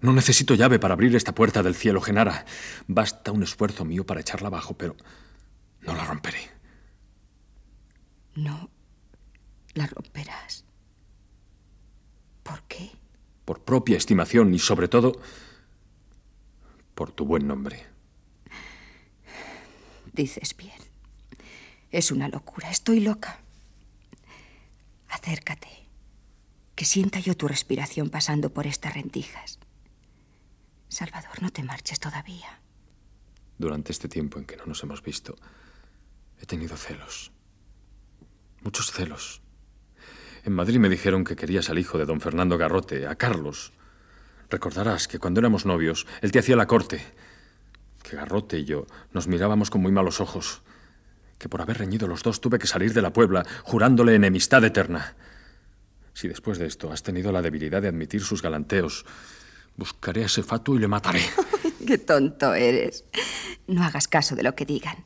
No 0.00 0.12
necesito 0.12 0.54
llave 0.54 0.78
para 0.78 0.94
abrir 0.94 1.16
esta 1.16 1.34
puerta 1.34 1.64
del 1.64 1.74
cielo, 1.74 2.00
Genara. 2.00 2.44
Basta 2.86 3.32
un 3.32 3.42
esfuerzo 3.42 3.84
mío 3.84 4.06
para 4.06 4.20
echarla 4.20 4.46
abajo, 4.46 4.78
pero 4.78 4.96
no 5.80 5.94
la 5.96 6.04
romperé. 6.04 6.48
No 8.36 8.70
la 9.74 9.88
romperás. 9.88 10.64
¿Por 12.44 12.62
qué? 12.68 12.92
Por 13.44 13.64
propia 13.64 13.96
estimación 13.96 14.54
y 14.54 14.60
sobre 14.60 14.86
todo 14.86 15.20
por 16.98 17.12
tu 17.12 17.24
buen 17.24 17.46
nombre. 17.46 17.86
Dices 20.12 20.56
bien. 20.56 20.80
Es 21.92 22.10
una 22.10 22.26
locura. 22.28 22.72
Estoy 22.72 22.98
loca. 22.98 23.38
Acércate. 25.08 25.68
Que 26.74 26.84
sienta 26.84 27.20
yo 27.20 27.36
tu 27.36 27.46
respiración 27.46 28.10
pasando 28.10 28.52
por 28.52 28.66
estas 28.66 28.94
rendijas. 28.94 29.60
Salvador, 30.88 31.40
no 31.40 31.50
te 31.50 31.62
marches 31.62 32.00
todavía. 32.00 32.60
Durante 33.58 33.92
este 33.92 34.08
tiempo 34.08 34.40
en 34.40 34.44
que 34.44 34.56
no 34.56 34.66
nos 34.66 34.82
hemos 34.82 35.00
visto, 35.00 35.36
he 36.42 36.46
tenido 36.46 36.76
celos. 36.76 37.30
Muchos 38.64 38.90
celos. 38.90 39.40
En 40.42 40.52
Madrid 40.52 40.80
me 40.80 40.88
dijeron 40.88 41.22
que 41.22 41.36
querías 41.36 41.70
al 41.70 41.78
hijo 41.78 41.96
de 41.96 42.06
don 42.06 42.20
Fernando 42.20 42.58
Garrote, 42.58 43.06
a 43.06 43.14
Carlos. 43.14 43.72
Recordarás 44.50 45.08
que 45.08 45.18
cuando 45.18 45.40
éramos 45.40 45.66
novios, 45.66 46.06
él 46.22 46.32
te 46.32 46.38
hacía 46.38 46.56
la 46.56 46.66
corte. 46.66 47.02
Que 48.02 48.16
Garrote 48.16 48.58
y 48.58 48.64
yo 48.64 48.86
nos 49.12 49.28
mirábamos 49.28 49.70
con 49.70 49.82
muy 49.82 49.92
malos 49.92 50.20
ojos. 50.20 50.62
Que 51.38 51.48
por 51.48 51.60
haber 51.60 51.78
reñido 51.78 52.08
los 52.08 52.22
dos 52.22 52.40
tuve 52.40 52.58
que 52.58 52.66
salir 52.66 52.94
de 52.94 53.02
la 53.02 53.12
Puebla, 53.12 53.46
jurándole 53.62 54.14
enemistad 54.14 54.64
eterna. 54.64 55.14
Si 56.14 56.26
después 56.26 56.58
de 56.58 56.66
esto 56.66 56.90
has 56.90 57.02
tenido 57.02 57.30
la 57.30 57.42
debilidad 57.42 57.82
de 57.82 57.88
admitir 57.88 58.22
sus 58.22 58.42
galanteos, 58.42 59.04
Buscaré 59.78 60.24
a 60.24 60.26
ese 60.26 60.42
fatuo 60.42 60.74
y 60.74 60.80
le 60.80 60.88
mataré. 60.88 61.22
Qué 61.86 61.98
tonto 61.98 62.52
eres. 62.52 63.04
No 63.68 63.84
hagas 63.84 64.08
caso 64.08 64.34
de 64.34 64.42
lo 64.42 64.56
que 64.56 64.66
digan. 64.66 65.04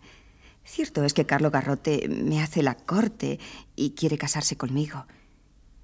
Cierto 0.65 1.05
es 1.05 1.13
que 1.13 1.27
Carlo 1.27 1.51
Garrote 1.51 2.09
me 2.09 2.43
hace 2.43 2.63
la 2.63 2.75
corte 2.75 3.39
y 3.77 3.91
quiere 3.91 4.17
casarse 4.17 4.57
conmigo. 4.57 5.05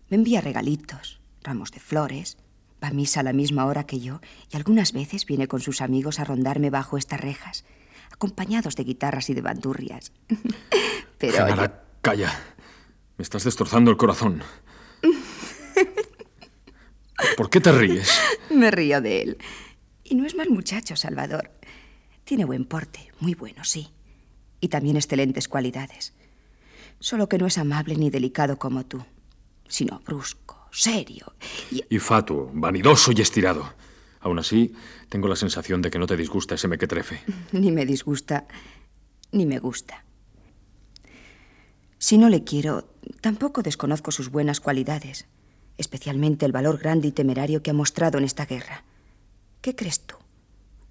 Me 0.08 0.16
envía 0.16 0.40
regalitos, 0.40 1.20
ramos 1.42 1.70
de 1.70 1.80
flores, 1.80 2.38
va 2.82 2.88
a 2.88 2.92
misa 2.92 3.20
a 3.20 3.22
la 3.22 3.32
misma 3.32 3.66
hora 3.66 3.84
que 3.84 4.00
yo 4.00 4.20
y 4.50 4.56
algunas 4.56 4.92
veces 4.92 5.26
viene 5.26 5.48
con 5.48 5.60
sus 5.60 5.80
amigos 5.80 6.20
a 6.20 6.24
rondarme 6.24 6.70
bajo 6.70 6.96
estas 6.98 7.20
rejas, 7.20 7.64
acompañados 8.12 8.76
de 8.76 8.84
guitarras 8.84 9.30
y 9.30 9.34
de 9.34 9.42
bandurrias. 9.42 10.12
Pero... 11.18 11.32
Genara, 11.32 11.84
calla. 12.00 12.32
Me 13.16 13.22
estás 13.22 13.44
destrozando 13.44 13.90
el 13.90 13.96
corazón. 13.96 14.42
¿Por 17.36 17.50
qué 17.50 17.60
te 17.60 17.72
ríes? 17.72 18.10
Me 18.50 18.70
río 18.70 19.00
de 19.00 19.22
él. 19.22 19.38
Y 20.04 20.14
no 20.14 20.24
es 20.24 20.36
mal 20.36 20.50
muchacho, 20.50 20.96
Salvador. 20.96 21.50
Tiene 22.24 22.44
buen 22.44 22.64
porte, 22.64 23.10
muy 23.20 23.34
bueno, 23.34 23.64
sí. 23.64 23.88
Y 24.60 24.68
también 24.68 24.96
excelentes 24.96 25.48
cualidades. 25.48 26.14
Solo 27.00 27.28
que 27.28 27.38
no 27.38 27.46
es 27.46 27.58
amable 27.58 27.96
ni 27.96 28.10
delicado 28.10 28.58
como 28.58 28.84
tú, 28.86 29.04
sino 29.68 30.00
brusco, 30.00 30.47
serio 30.70 31.34
y... 31.70 31.82
Y 31.88 31.98
fatuo, 31.98 32.50
vanidoso 32.52 33.12
y 33.12 33.20
estirado. 33.20 33.72
Aún 34.20 34.38
así, 34.38 34.74
tengo 35.08 35.28
la 35.28 35.36
sensación 35.36 35.82
de 35.82 35.90
que 35.90 35.98
no 35.98 36.06
te 36.06 36.16
disgusta 36.16 36.54
ese 36.54 36.68
mequetrefe. 36.68 37.20
Ni 37.52 37.70
me 37.70 37.86
disgusta, 37.86 38.46
ni 39.30 39.46
me 39.46 39.58
gusta. 39.58 40.04
Si 41.98 42.16
no 42.16 42.28
le 42.28 42.44
quiero, 42.44 42.88
tampoco 43.20 43.62
desconozco 43.62 44.10
sus 44.10 44.30
buenas 44.30 44.60
cualidades, 44.60 45.26
especialmente 45.76 46.46
el 46.46 46.52
valor 46.52 46.78
grande 46.78 47.08
y 47.08 47.12
temerario 47.12 47.62
que 47.62 47.70
ha 47.70 47.74
mostrado 47.74 48.18
en 48.18 48.24
esta 48.24 48.46
guerra. 48.46 48.84
¿Qué 49.60 49.74
crees 49.74 50.00
tú? 50.00 50.16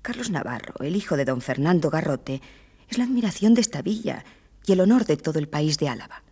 Carlos 0.01 0.30
Navarro, 0.30 0.75
el 0.82 0.95
hijo 0.95 1.17
de 1.17 1.25
don 1.25 1.41
Fernando 1.41 1.89
Garrote, 1.89 2.41
es 2.89 2.97
la 2.97 3.05
admiración 3.05 3.53
de 3.53 3.61
esta 3.61 3.82
villa 3.82 4.23
y 4.65 4.73
el 4.73 4.82
honor 4.82 5.05
de 5.05 5.17
todo 5.17 5.39
el 5.39 5.47
país 5.47 5.78
de 5.78 5.89
Álava. 5.89 6.23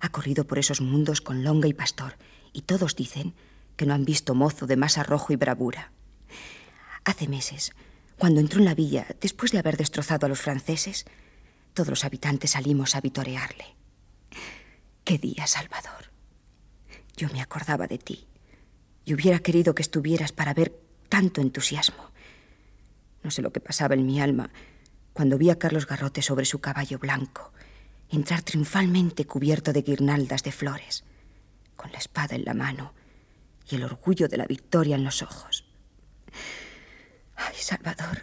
Ha 0.00 0.10
corrido 0.10 0.46
por 0.46 0.58
esos 0.58 0.80
mundos 0.80 1.20
con 1.20 1.42
longa 1.42 1.68
y 1.68 1.72
pastor, 1.72 2.16
y 2.56 2.62
todos 2.62 2.96
dicen 2.96 3.34
que 3.76 3.84
no 3.84 3.92
han 3.92 4.06
visto 4.06 4.34
mozo 4.34 4.66
de 4.66 4.76
más 4.76 4.96
arrojo 4.96 5.30
y 5.34 5.36
bravura. 5.36 5.92
Hace 7.04 7.28
meses, 7.28 7.72
cuando 8.16 8.40
entró 8.40 8.60
en 8.60 8.64
la 8.64 8.74
villa, 8.74 9.06
después 9.20 9.52
de 9.52 9.58
haber 9.58 9.76
destrozado 9.76 10.24
a 10.24 10.30
los 10.30 10.40
franceses, 10.40 11.04
todos 11.74 11.90
los 11.90 12.04
habitantes 12.06 12.52
salimos 12.52 12.96
a 12.96 13.02
vitorearle. 13.02 13.76
Qué 15.04 15.18
día, 15.18 15.46
Salvador. 15.46 16.10
Yo 17.14 17.28
me 17.28 17.42
acordaba 17.42 17.86
de 17.86 17.98
ti 17.98 18.26
y 19.04 19.12
hubiera 19.12 19.40
querido 19.40 19.74
que 19.74 19.82
estuvieras 19.82 20.32
para 20.32 20.54
ver 20.54 20.80
tanto 21.10 21.42
entusiasmo. 21.42 22.10
No 23.22 23.30
sé 23.30 23.42
lo 23.42 23.52
que 23.52 23.60
pasaba 23.60 23.94
en 23.94 24.06
mi 24.06 24.18
alma 24.18 24.50
cuando 25.12 25.36
vi 25.36 25.50
a 25.50 25.58
Carlos 25.58 25.86
Garrote 25.86 26.22
sobre 26.22 26.46
su 26.46 26.60
caballo 26.60 26.98
blanco, 26.98 27.52
entrar 28.08 28.40
triunfalmente 28.40 29.26
cubierto 29.26 29.74
de 29.74 29.82
guirnaldas 29.82 30.42
de 30.42 30.52
flores, 30.52 31.04
con 31.76 31.92
la 31.92 31.98
espada 31.98 32.34
en 32.34 32.44
la 32.44 32.54
mano 32.54 32.94
y 33.68 33.76
el 33.76 33.84
orgullo 33.84 34.28
de 34.28 34.36
la 34.36 34.46
victoria 34.46 34.96
en 34.96 35.04
los 35.04 35.22
ojos. 35.22 35.64
Ay, 37.36 37.54
Salvador, 37.56 38.22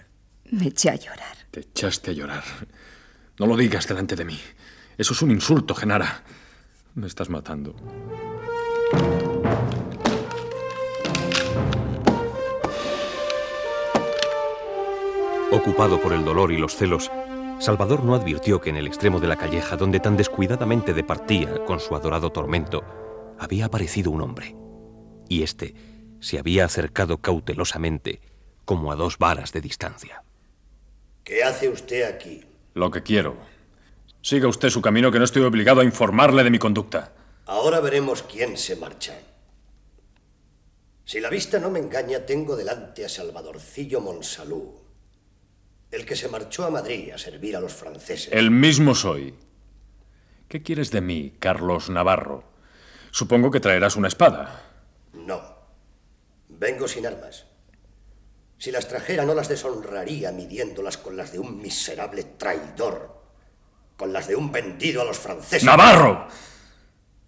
me 0.52 0.68
eché 0.68 0.90
a 0.90 0.96
llorar. 0.96 1.38
Te 1.52 1.62
echaste 1.62 2.12
a 2.12 2.14
llorar. 2.14 2.44
No 3.40 3.46
lo 3.46 3.56
digas 3.56 3.88
delante 3.88 4.16
de 4.16 4.26
mí. 4.26 4.40
Eso 4.98 5.14
es 5.14 5.22
un 5.22 5.32
insulto, 5.32 5.76
Genara. 5.76 6.24
Me 6.96 7.08
estás 7.08 7.30
matando. 7.30 7.76
Ocupado 15.52 16.02
por 16.02 16.14
el 16.14 16.26
dolor 16.26 16.52
y 16.52 16.58
los 16.58 16.76
celos, 16.76 17.12
Salvador 17.60 18.04
no 18.04 18.16
advirtió 18.16 18.60
que 18.60 18.72
en 18.72 18.76
el 18.76 18.88
extremo 18.88 19.20
de 19.20 19.28
la 19.28 19.36
calleja 19.36 19.78
donde 19.78 20.00
tan 20.00 20.18
descuidadamente 20.18 20.94
departía 20.94 21.64
con 21.66 21.80
su 21.80 21.96
adorado 21.96 22.32
tormento, 22.32 23.03
había 23.44 23.66
aparecido 23.66 24.12
un 24.12 24.22
hombre. 24.22 24.56
Y 25.30 25.44
éste 25.44 25.76
se 26.20 26.40
había 26.40 26.66
acercado 26.66 27.20
cautelosamente, 27.20 28.22
como 28.66 28.92
a 28.92 28.96
dos 28.96 29.18
varas 29.18 29.52
de 29.52 29.62
distancia. 29.62 30.24
¿Qué 31.24 31.44
hace 31.44 31.70
usted 31.70 32.04
aquí? 32.04 32.44
Lo 32.74 32.92
que 32.92 33.04
quiero. 33.04 33.38
Siga 34.22 34.48
usted 34.48 34.70
su 34.70 34.82
camino 34.82 35.12
que 35.12 35.20
no 35.20 35.26
estoy 35.26 35.44
obligado 35.44 35.82
a 35.82 35.86
informarle 35.86 36.44
de 36.44 36.50
mi 36.50 36.60
conducta. 36.60 37.14
Ahora 37.46 37.82
veremos 37.82 38.24
quién 38.24 38.58
se 38.58 38.78
marcha. 38.78 39.20
Si 41.06 41.20
la 41.20 41.30
vista 41.30 41.60
no 41.60 41.70
me 41.70 41.80
engaña, 41.80 42.26
tengo 42.26 42.56
delante 42.56 43.04
a 43.04 43.10
Salvadorcillo 43.10 44.00
Monsalú, 44.00 44.76
el 45.92 46.06
que 46.06 46.16
se 46.16 46.30
marchó 46.30 46.64
a 46.64 46.70
Madrid 46.70 47.12
a 47.12 47.18
servir 47.18 47.58
a 47.58 47.60
los 47.60 47.74
franceses. 47.74 48.32
El 48.32 48.50
mismo 48.50 48.96
soy. 48.96 49.36
¿Qué 50.48 50.64
quieres 50.64 50.92
de 50.92 51.02
mí, 51.02 51.34
Carlos 51.40 51.90
Navarro? 51.90 52.53
Supongo 53.14 53.52
que 53.52 53.60
traerás 53.60 53.96
una 53.96 54.08
espada. 54.08 54.60
No. 55.14 55.40
Vengo 56.50 56.88
sin 56.88 57.06
armas. 57.06 57.46
Si 58.58 58.72
las 58.72 58.88
trajera 58.88 59.24
no 59.24 59.36
las 59.36 59.48
deshonraría 59.48 60.32
midiéndolas 60.32 60.98
con 60.98 61.16
las 61.16 61.32
de 61.32 61.38
un 61.38 61.62
miserable 61.62 62.24
traidor, 62.24 63.22
con 63.98 64.12
las 64.12 64.28
de 64.28 64.36
un 64.36 64.52
vendido 64.52 65.04
a 65.04 65.06
los 65.06 65.20
franceses. 65.20 65.64
¡Navarro! 65.64 66.28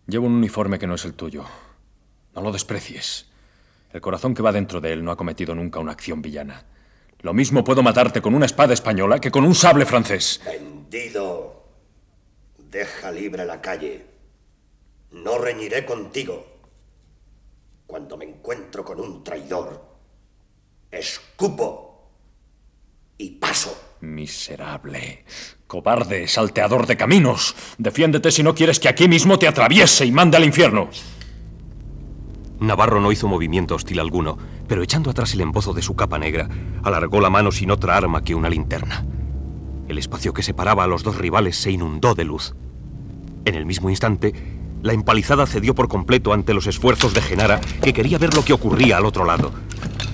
Llevo 0.08 0.26
un 0.26 0.34
uniforme 0.34 0.80
que 0.80 0.88
no 0.88 0.96
es 0.96 1.06
el 1.06 1.14
tuyo. 1.14 1.46
No 2.34 2.42
lo 2.42 2.52
desprecies. 2.52 3.28
El 3.94 4.02
corazón 4.02 4.34
que 4.34 4.42
va 4.42 4.52
dentro 4.52 4.82
de 4.82 4.92
él 4.92 5.04
no 5.04 5.12
ha 5.12 5.18
cometido 5.18 5.54
nunca 5.54 5.78
una 5.80 5.92
acción 5.92 6.20
villana. 6.20 6.66
Lo 7.20 7.36
mismo 7.36 7.64
puedo 7.64 7.84
matarte 7.84 8.24
con 8.24 8.34
una 8.34 8.48
espada 8.48 8.74
española 8.74 9.20
que 9.20 9.30
con 9.30 9.46
un 9.46 9.54
sable 9.54 9.86
francés. 9.86 10.42
Vendido. 10.44 11.64
Deja 12.58 13.12
libre 13.12 13.46
la 13.46 13.62
calle. 13.62 14.15
No 15.16 15.38
reñiré 15.38 15.86
contigo. 15.86 16.46
Cuando 17.88 18.18
me 18.18 18.26
encuentro 18.26 18.84
con 18.84 19.00
un 19.00 19.24
traidor, 19.24 19.82
escupo 20.92 22.12
y 23.18 23.32
paso. 23.32 23.96
Miserable. 24.02 25.24
Cobarde, 25.68 26.28
salteador 26.28 26.86
de 26.86 26.98
caminos. 26.98 27.56
Defiéndete 27.78 28.30
si 28.30 28.44
no 28.44 28.54
quieres 28.54 28.80
que 28.80 28.90
aquí 28.90 29.08
mismo 29.08 29.40
te 29.40 29.48
atraviese 29.48 30.06
y 30.06 30.12
mande 30.12 30.36
al 30.36 30.44
infierno. 30.44 30.90
Navarro 32.60 33.00
no 33.00 33.12
hizo 33.14 33.30
movimiento 33.30 33.76
hostil 33.76 34.02
alguno, 34.02 34.38
pero 34.68 34.84
echando 34.84 35.12
atrás 35.12 35.34
el 35.34 35.42
embozo 35.42 35.74
de 35.74 35.82
su 35.82 35.96
capa 35.96 36.20
negra, 36.20 36.50
alargó 36.84 37.22
la 37.22 37.30
mano 37.30 37.54
sin 37.54 37.72
otra 37.72 37.96
arma 37.96 38.22
que 38.22 38.36
una 38.36 38.50
linterna. 38.50 39.06
El 39.88 39.98
espacio 39.98 40.34
que 40.34 40.44
separaba 40.44 40.84
a 40.84 40.88
los 40.88 41.04
dos 41.04 41.18
rivales 41.18 41.56
se 41.56 41.72
inundó 41.72 42.16
de 42.16 42.26
luz. 42.26 42.54
En 43.46 43.56
el 43.56 43.66
mismo 43.66 43.90
instante, 43.90 44.34
la 44.86 44.94
empalizada 44.94 45.48
cedió 45.48 45.74
por 45.74 45.88
completo 45.88 46.32
ante 46.32 46.54
los 46.54 46.68
esfuerzos 46.68 47.16
de 47.16 47.22
Genara, 47.22 47.60
que 47.82 47.92
quería 47.92 48.20
ver 48.20 48.36
lo 48.36 48.46
que 48.46 48.54
ocurría 48.54 48.98
al 48.98 49.08
otro 49.08 49.26
lado. 49.26 49.52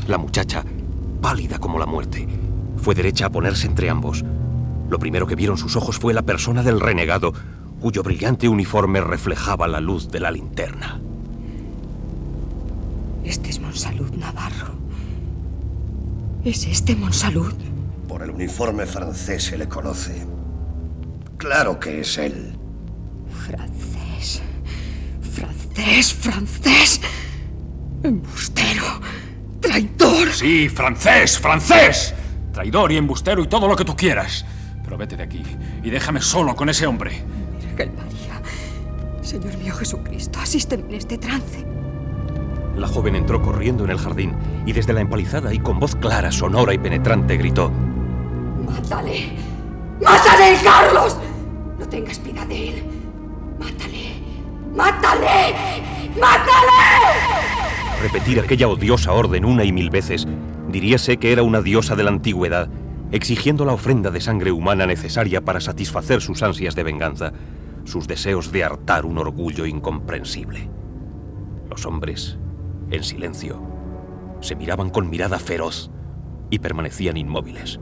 La 0.07 0.17
muchacha, 0.17 0.63
pálida 1.22 1.59
como 1.59 1.78
la 1.78 1.86
muerte, 1.86 2.26
fue 2.78 2.95
derecha 2.95 3.26
a 3.26 3.30
ponerse 3.30 3.67
entre 3.67 3.89
ambos. 3.89 4.24
Lo 4.89 4.97
primero 4.97 5.28
que 5.28 5.36
vieron 5.36 5.57
sus 5.57 5.76
ojos 5.76 5.99
fue 5.99 6.13
la 6.13 6.22
persona 6.22 6.63
del 6.63 6.80
renegado, 6.80 7.34
cuyo 7.82 8.01
brillante 8.01 8.47
uniforme 8.47 9.01
reflejaba 9.01 9.67
la 9.67 9.82
luz 9.82 10.09
de 10.09 10.22
la 10.22 10.32
linterna. 10.32 11.01
Este 13.26 13.49
es 13.49 13.59
Monsalud 13.59 14.11
Navarro. 14.11 14.76
¿Es 16.45 16.65
este 16.65 16.95
Monsalud? 16.95 17.53
Por 18.07 18.24
el 18.24 18.30
uniforme 18.30 18.86
francés 18.86 19.43
se 19.43 19.57
le 19.57 19.67
conoce. 19.67 20.26
Claro 21.36 21.78
que 21.78 21.99
es 21.99 22.17
él. 22.17 22.55
Francés. 23.45 24.41
Francés, 25.74 26.13
francés. 26.13 27.01
Embustero. 28.03 28.84
Traidor. 29.61 30.30
Sí, 30.30 30.67
francés, 30.69 31.39
francés. 31.39 32.13
Traidor 32.51 32.91
y 32.91 32.97
embustero 32.97 33.41
y 33.43 33.47
todo 33.47 33.67
lo 33.67 33.76
que 33.76 33.86
tú 33.86 33.95
quieras. 33.95 34.45
Pero 34.84 34.97
vete 34.97 35.15
de 35.15 35.24
aquí 35.24 35.43
y 35.84 35.89
déjame 35.89 36.22
solo 36.22 36.55
con 36.55 36.67
ese 36.69 36.86
hombre. 36.88 37.24
Virgen 37.61 37.95
María. 37.95 38.41
Señor 39.22 39.57
mío 39.57 39.74
Jesucristo, 39.74 40.39
asísteme 40.39 40.84
en 40.89 40.95
este 40.95 41.17
trance. 41.17 41.65
La 42.76 42.88
joven 42.88 43.15
entró 43.15 43.41
corriendo 43.41 43.86
en 43.86 43.91
el 43.91 43.97
jardín 43.97 44.34
y 44.65 44.74
desde 44.74 44.93
la 44.93 45.01
empalizada 45.01 45.53
y 45.53 45.59
con 45.59 45.80
voz 45.80 45.95
clara, 45.95 46.32
sonora 46.32 46.74
y 46.74 46.80
penetrante 46.80 47.38
gritó: 47.38 47.72
¡Mátale! 48.65 49.38
¡Mátale, 50.03 50.57
Carlos! 50.63 51.17
No 51.80 51.88
tengas 51.88 52.19
piedad 52.19 52.47
de 52.47 52.69
él. 52.69 52.84
¡Mátale! 53.59 54.20
¡Mátale! 54.76 55.53
¡Mátale! 56.19 57.11
Repetir 58.01 58.39
aquella 58.39 58.67
odiosa 58.67 59.11
orden 59.11 59.45
una 59.45 59.63
y 59.63 59.72
mil 59.72 59.89
veces 59.89 60.28
diríase 60.69 61.17
que 61.17 61.32
era 61.32 61.43
una 61.43 61.61
diosa 61.61 61.95
de 61.95 62.03
la 62.03 62.11
antigüedad, 62.11 62.69
exigiendo 63.11 63.65
la 63.65 63.74
ofrenda 63.74 64.09
de 64.09 64.22
sangre 64.22 64.51
humana 64.51 64.86
necesaria 64.86 65.41
para 65.41 65.59
satisfacer 65.59 66.22
sus 66.22 66.41
ansias 66.41 66.76
de 66.76 66.84
venganza, 66.84 67.34
sus 67.84 68.07
deseos 68.07 68.51
de 68.51 68.63
hartar 68.63 69.05
un 69.05 69.17
orgullo 69.17 69.65
incomprensible. 69.65 70.69
Los 71.69 71.86
hombres, 71.86 72.38
en 72.89 73.03
silencio, 73.03 73.61
se 74.39 74.55
miraban 74.55 74.89
con 74.89 75.09
mirada 75.09 75.39
feroz 75.39 75.91
y 76.49 76.59
permanecían 76.59 77.17
inmóviles, 77.17 77.80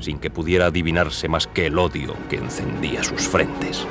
sin 0.00 0.18
que 0.18 0.30
pudiera 0.30 0.66
adivinarse 0.66 1.28
más 1.28 1.46
que 1.46 1.66
el 1.66 1.78
odio 1.78 2.14
que 2.28 2.36
encendía 2.36 3.02
sus 3.04 3.28
frentes. 3.28 3.86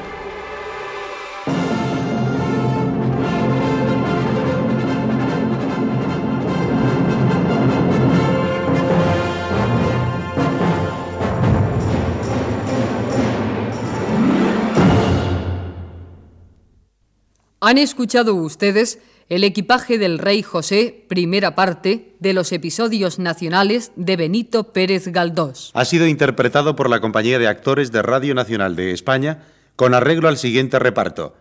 Han 17.68 17.78
escuchado 17.78 18.34
ustedes 18.34 18.98
el 19.28 19.44
equipaje 19.44 19.98
del 19.98 20.20
rey 20.20 20.42
José, 20.42 21.04
primera 21.10 21.54
parte, 21.54 22.16
de 22.22 22.32
los 22.32 22.54
episodios 22.54 23.20
nacionales 23.20 23.92
de 23.98 24.16
Benito 24.16 24.72
Pérez 24.72 25.10
Galdós. 25.10 25.72
Ha 25.74 25.84
sido 25.84 26.08
interpretado 26.08 26.78
por 26.78 26.90
la 26.90 27.02
Compañía 27.02 27.40
de 27.40 27.50
Actores 27.50 27.92
de 27.92 28.02
Radio 28.04 28.34
Nacional 28.36 28.78
de 28.78 28.94
España 28.94 29.44
con 29.76 29.94
arreglo 29.94 30.30
al 30.30 30.38
siguiente 30.38 30.80
reparto. 30.80 31.36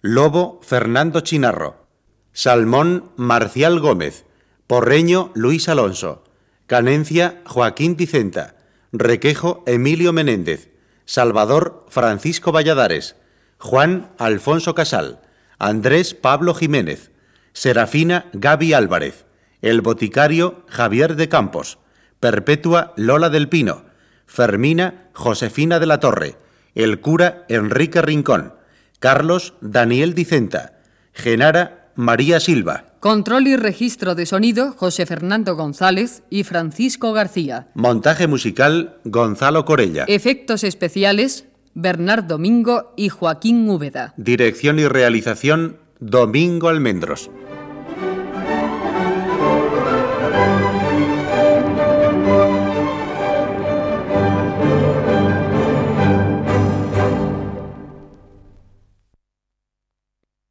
Lobo 0.00 0.58
Fernando 0.64 1.20
Chinarro, 1.20 1.86
Salmón 2.32 3.12
Marcial 3.14 3.78
Gómez, 3.78 4.24
Porreño 4.66 5.30
Luis 5.36 5.68
Alonso, 5.68 6.24
Canencia 6.66 7.40
Joaquín 7.46 7.96
Vicenta, 7.96 8.56
Requejo 8.90 9.62
Emilio 9.64 10.12
Menéndez, 10.12 10.70
Salvador 11.04 11.86
Francisco 11.88 12.50
Valladares, 12.50 13.14
Juan 13.58 14.10
Alfonso 14.18 14.74
Casal, 14.74 15.20
Andrés 15.58 16.14
Pablo 16.14 16.54
Jiménez, 16.54 17.10
Serafina 17.52 18.26
Gaby 18.32 18.74
Álvarez, 18.74 19.26
el 19.60 19.80
boticario 19.80 20.64
Javier 20.68 21.16
de 21.16 21.28
Campos, 21.28 21.78
Perpetua 22.20 22.92
Lola 22.96 23.28
del 23.28 23.48
Pino, 23.48 23.84
Fermina 24.26 25.08
Josefina 25.14 25.80
de 25.80 25.86
la 25.86 25.98
Torre, 25.98 26.36
el 26.76 27.00
cura 27.00 27.44
Enrique 27.48 28.00
Rincón, 28.02 28.54
Carlos 29.00 29.54
Daniel 29.60 30.14
Dicenta, 30.14 30.78
Genara 31.12 31.90
María 31.96 32.38
Silva. 32.38 32.84
Control 33.00 33.48
y 33.48 33.56
registro 33.56 34.14
de 34.14 34.26
sonido 34.26 34.72
José 34.72 35.06
Fernando 35.06 35.56
González 35.56 36.22
y 36.30 36.44
Francisco 36.44 37.12
García. 37.12 37.66
Montaje 37.74 38.28
musical 38.28 38.98
Gonzalo 39.04 39.64
Corella. 39.64 40.04
Efectos 40.06 40.62
especiales 40.62 41.47
Bernard 41.80 42.24
Domingo 42.24 42.92
y 42.96 43.08
Joaquín 43.08 43.68
Úbeda. 43.68 44.12
Dirección 44.16 44.80
y 44.80 44.88
realización 44.88 45.76
Domingo 46.00 46.68
Almendros. 46.68 47.30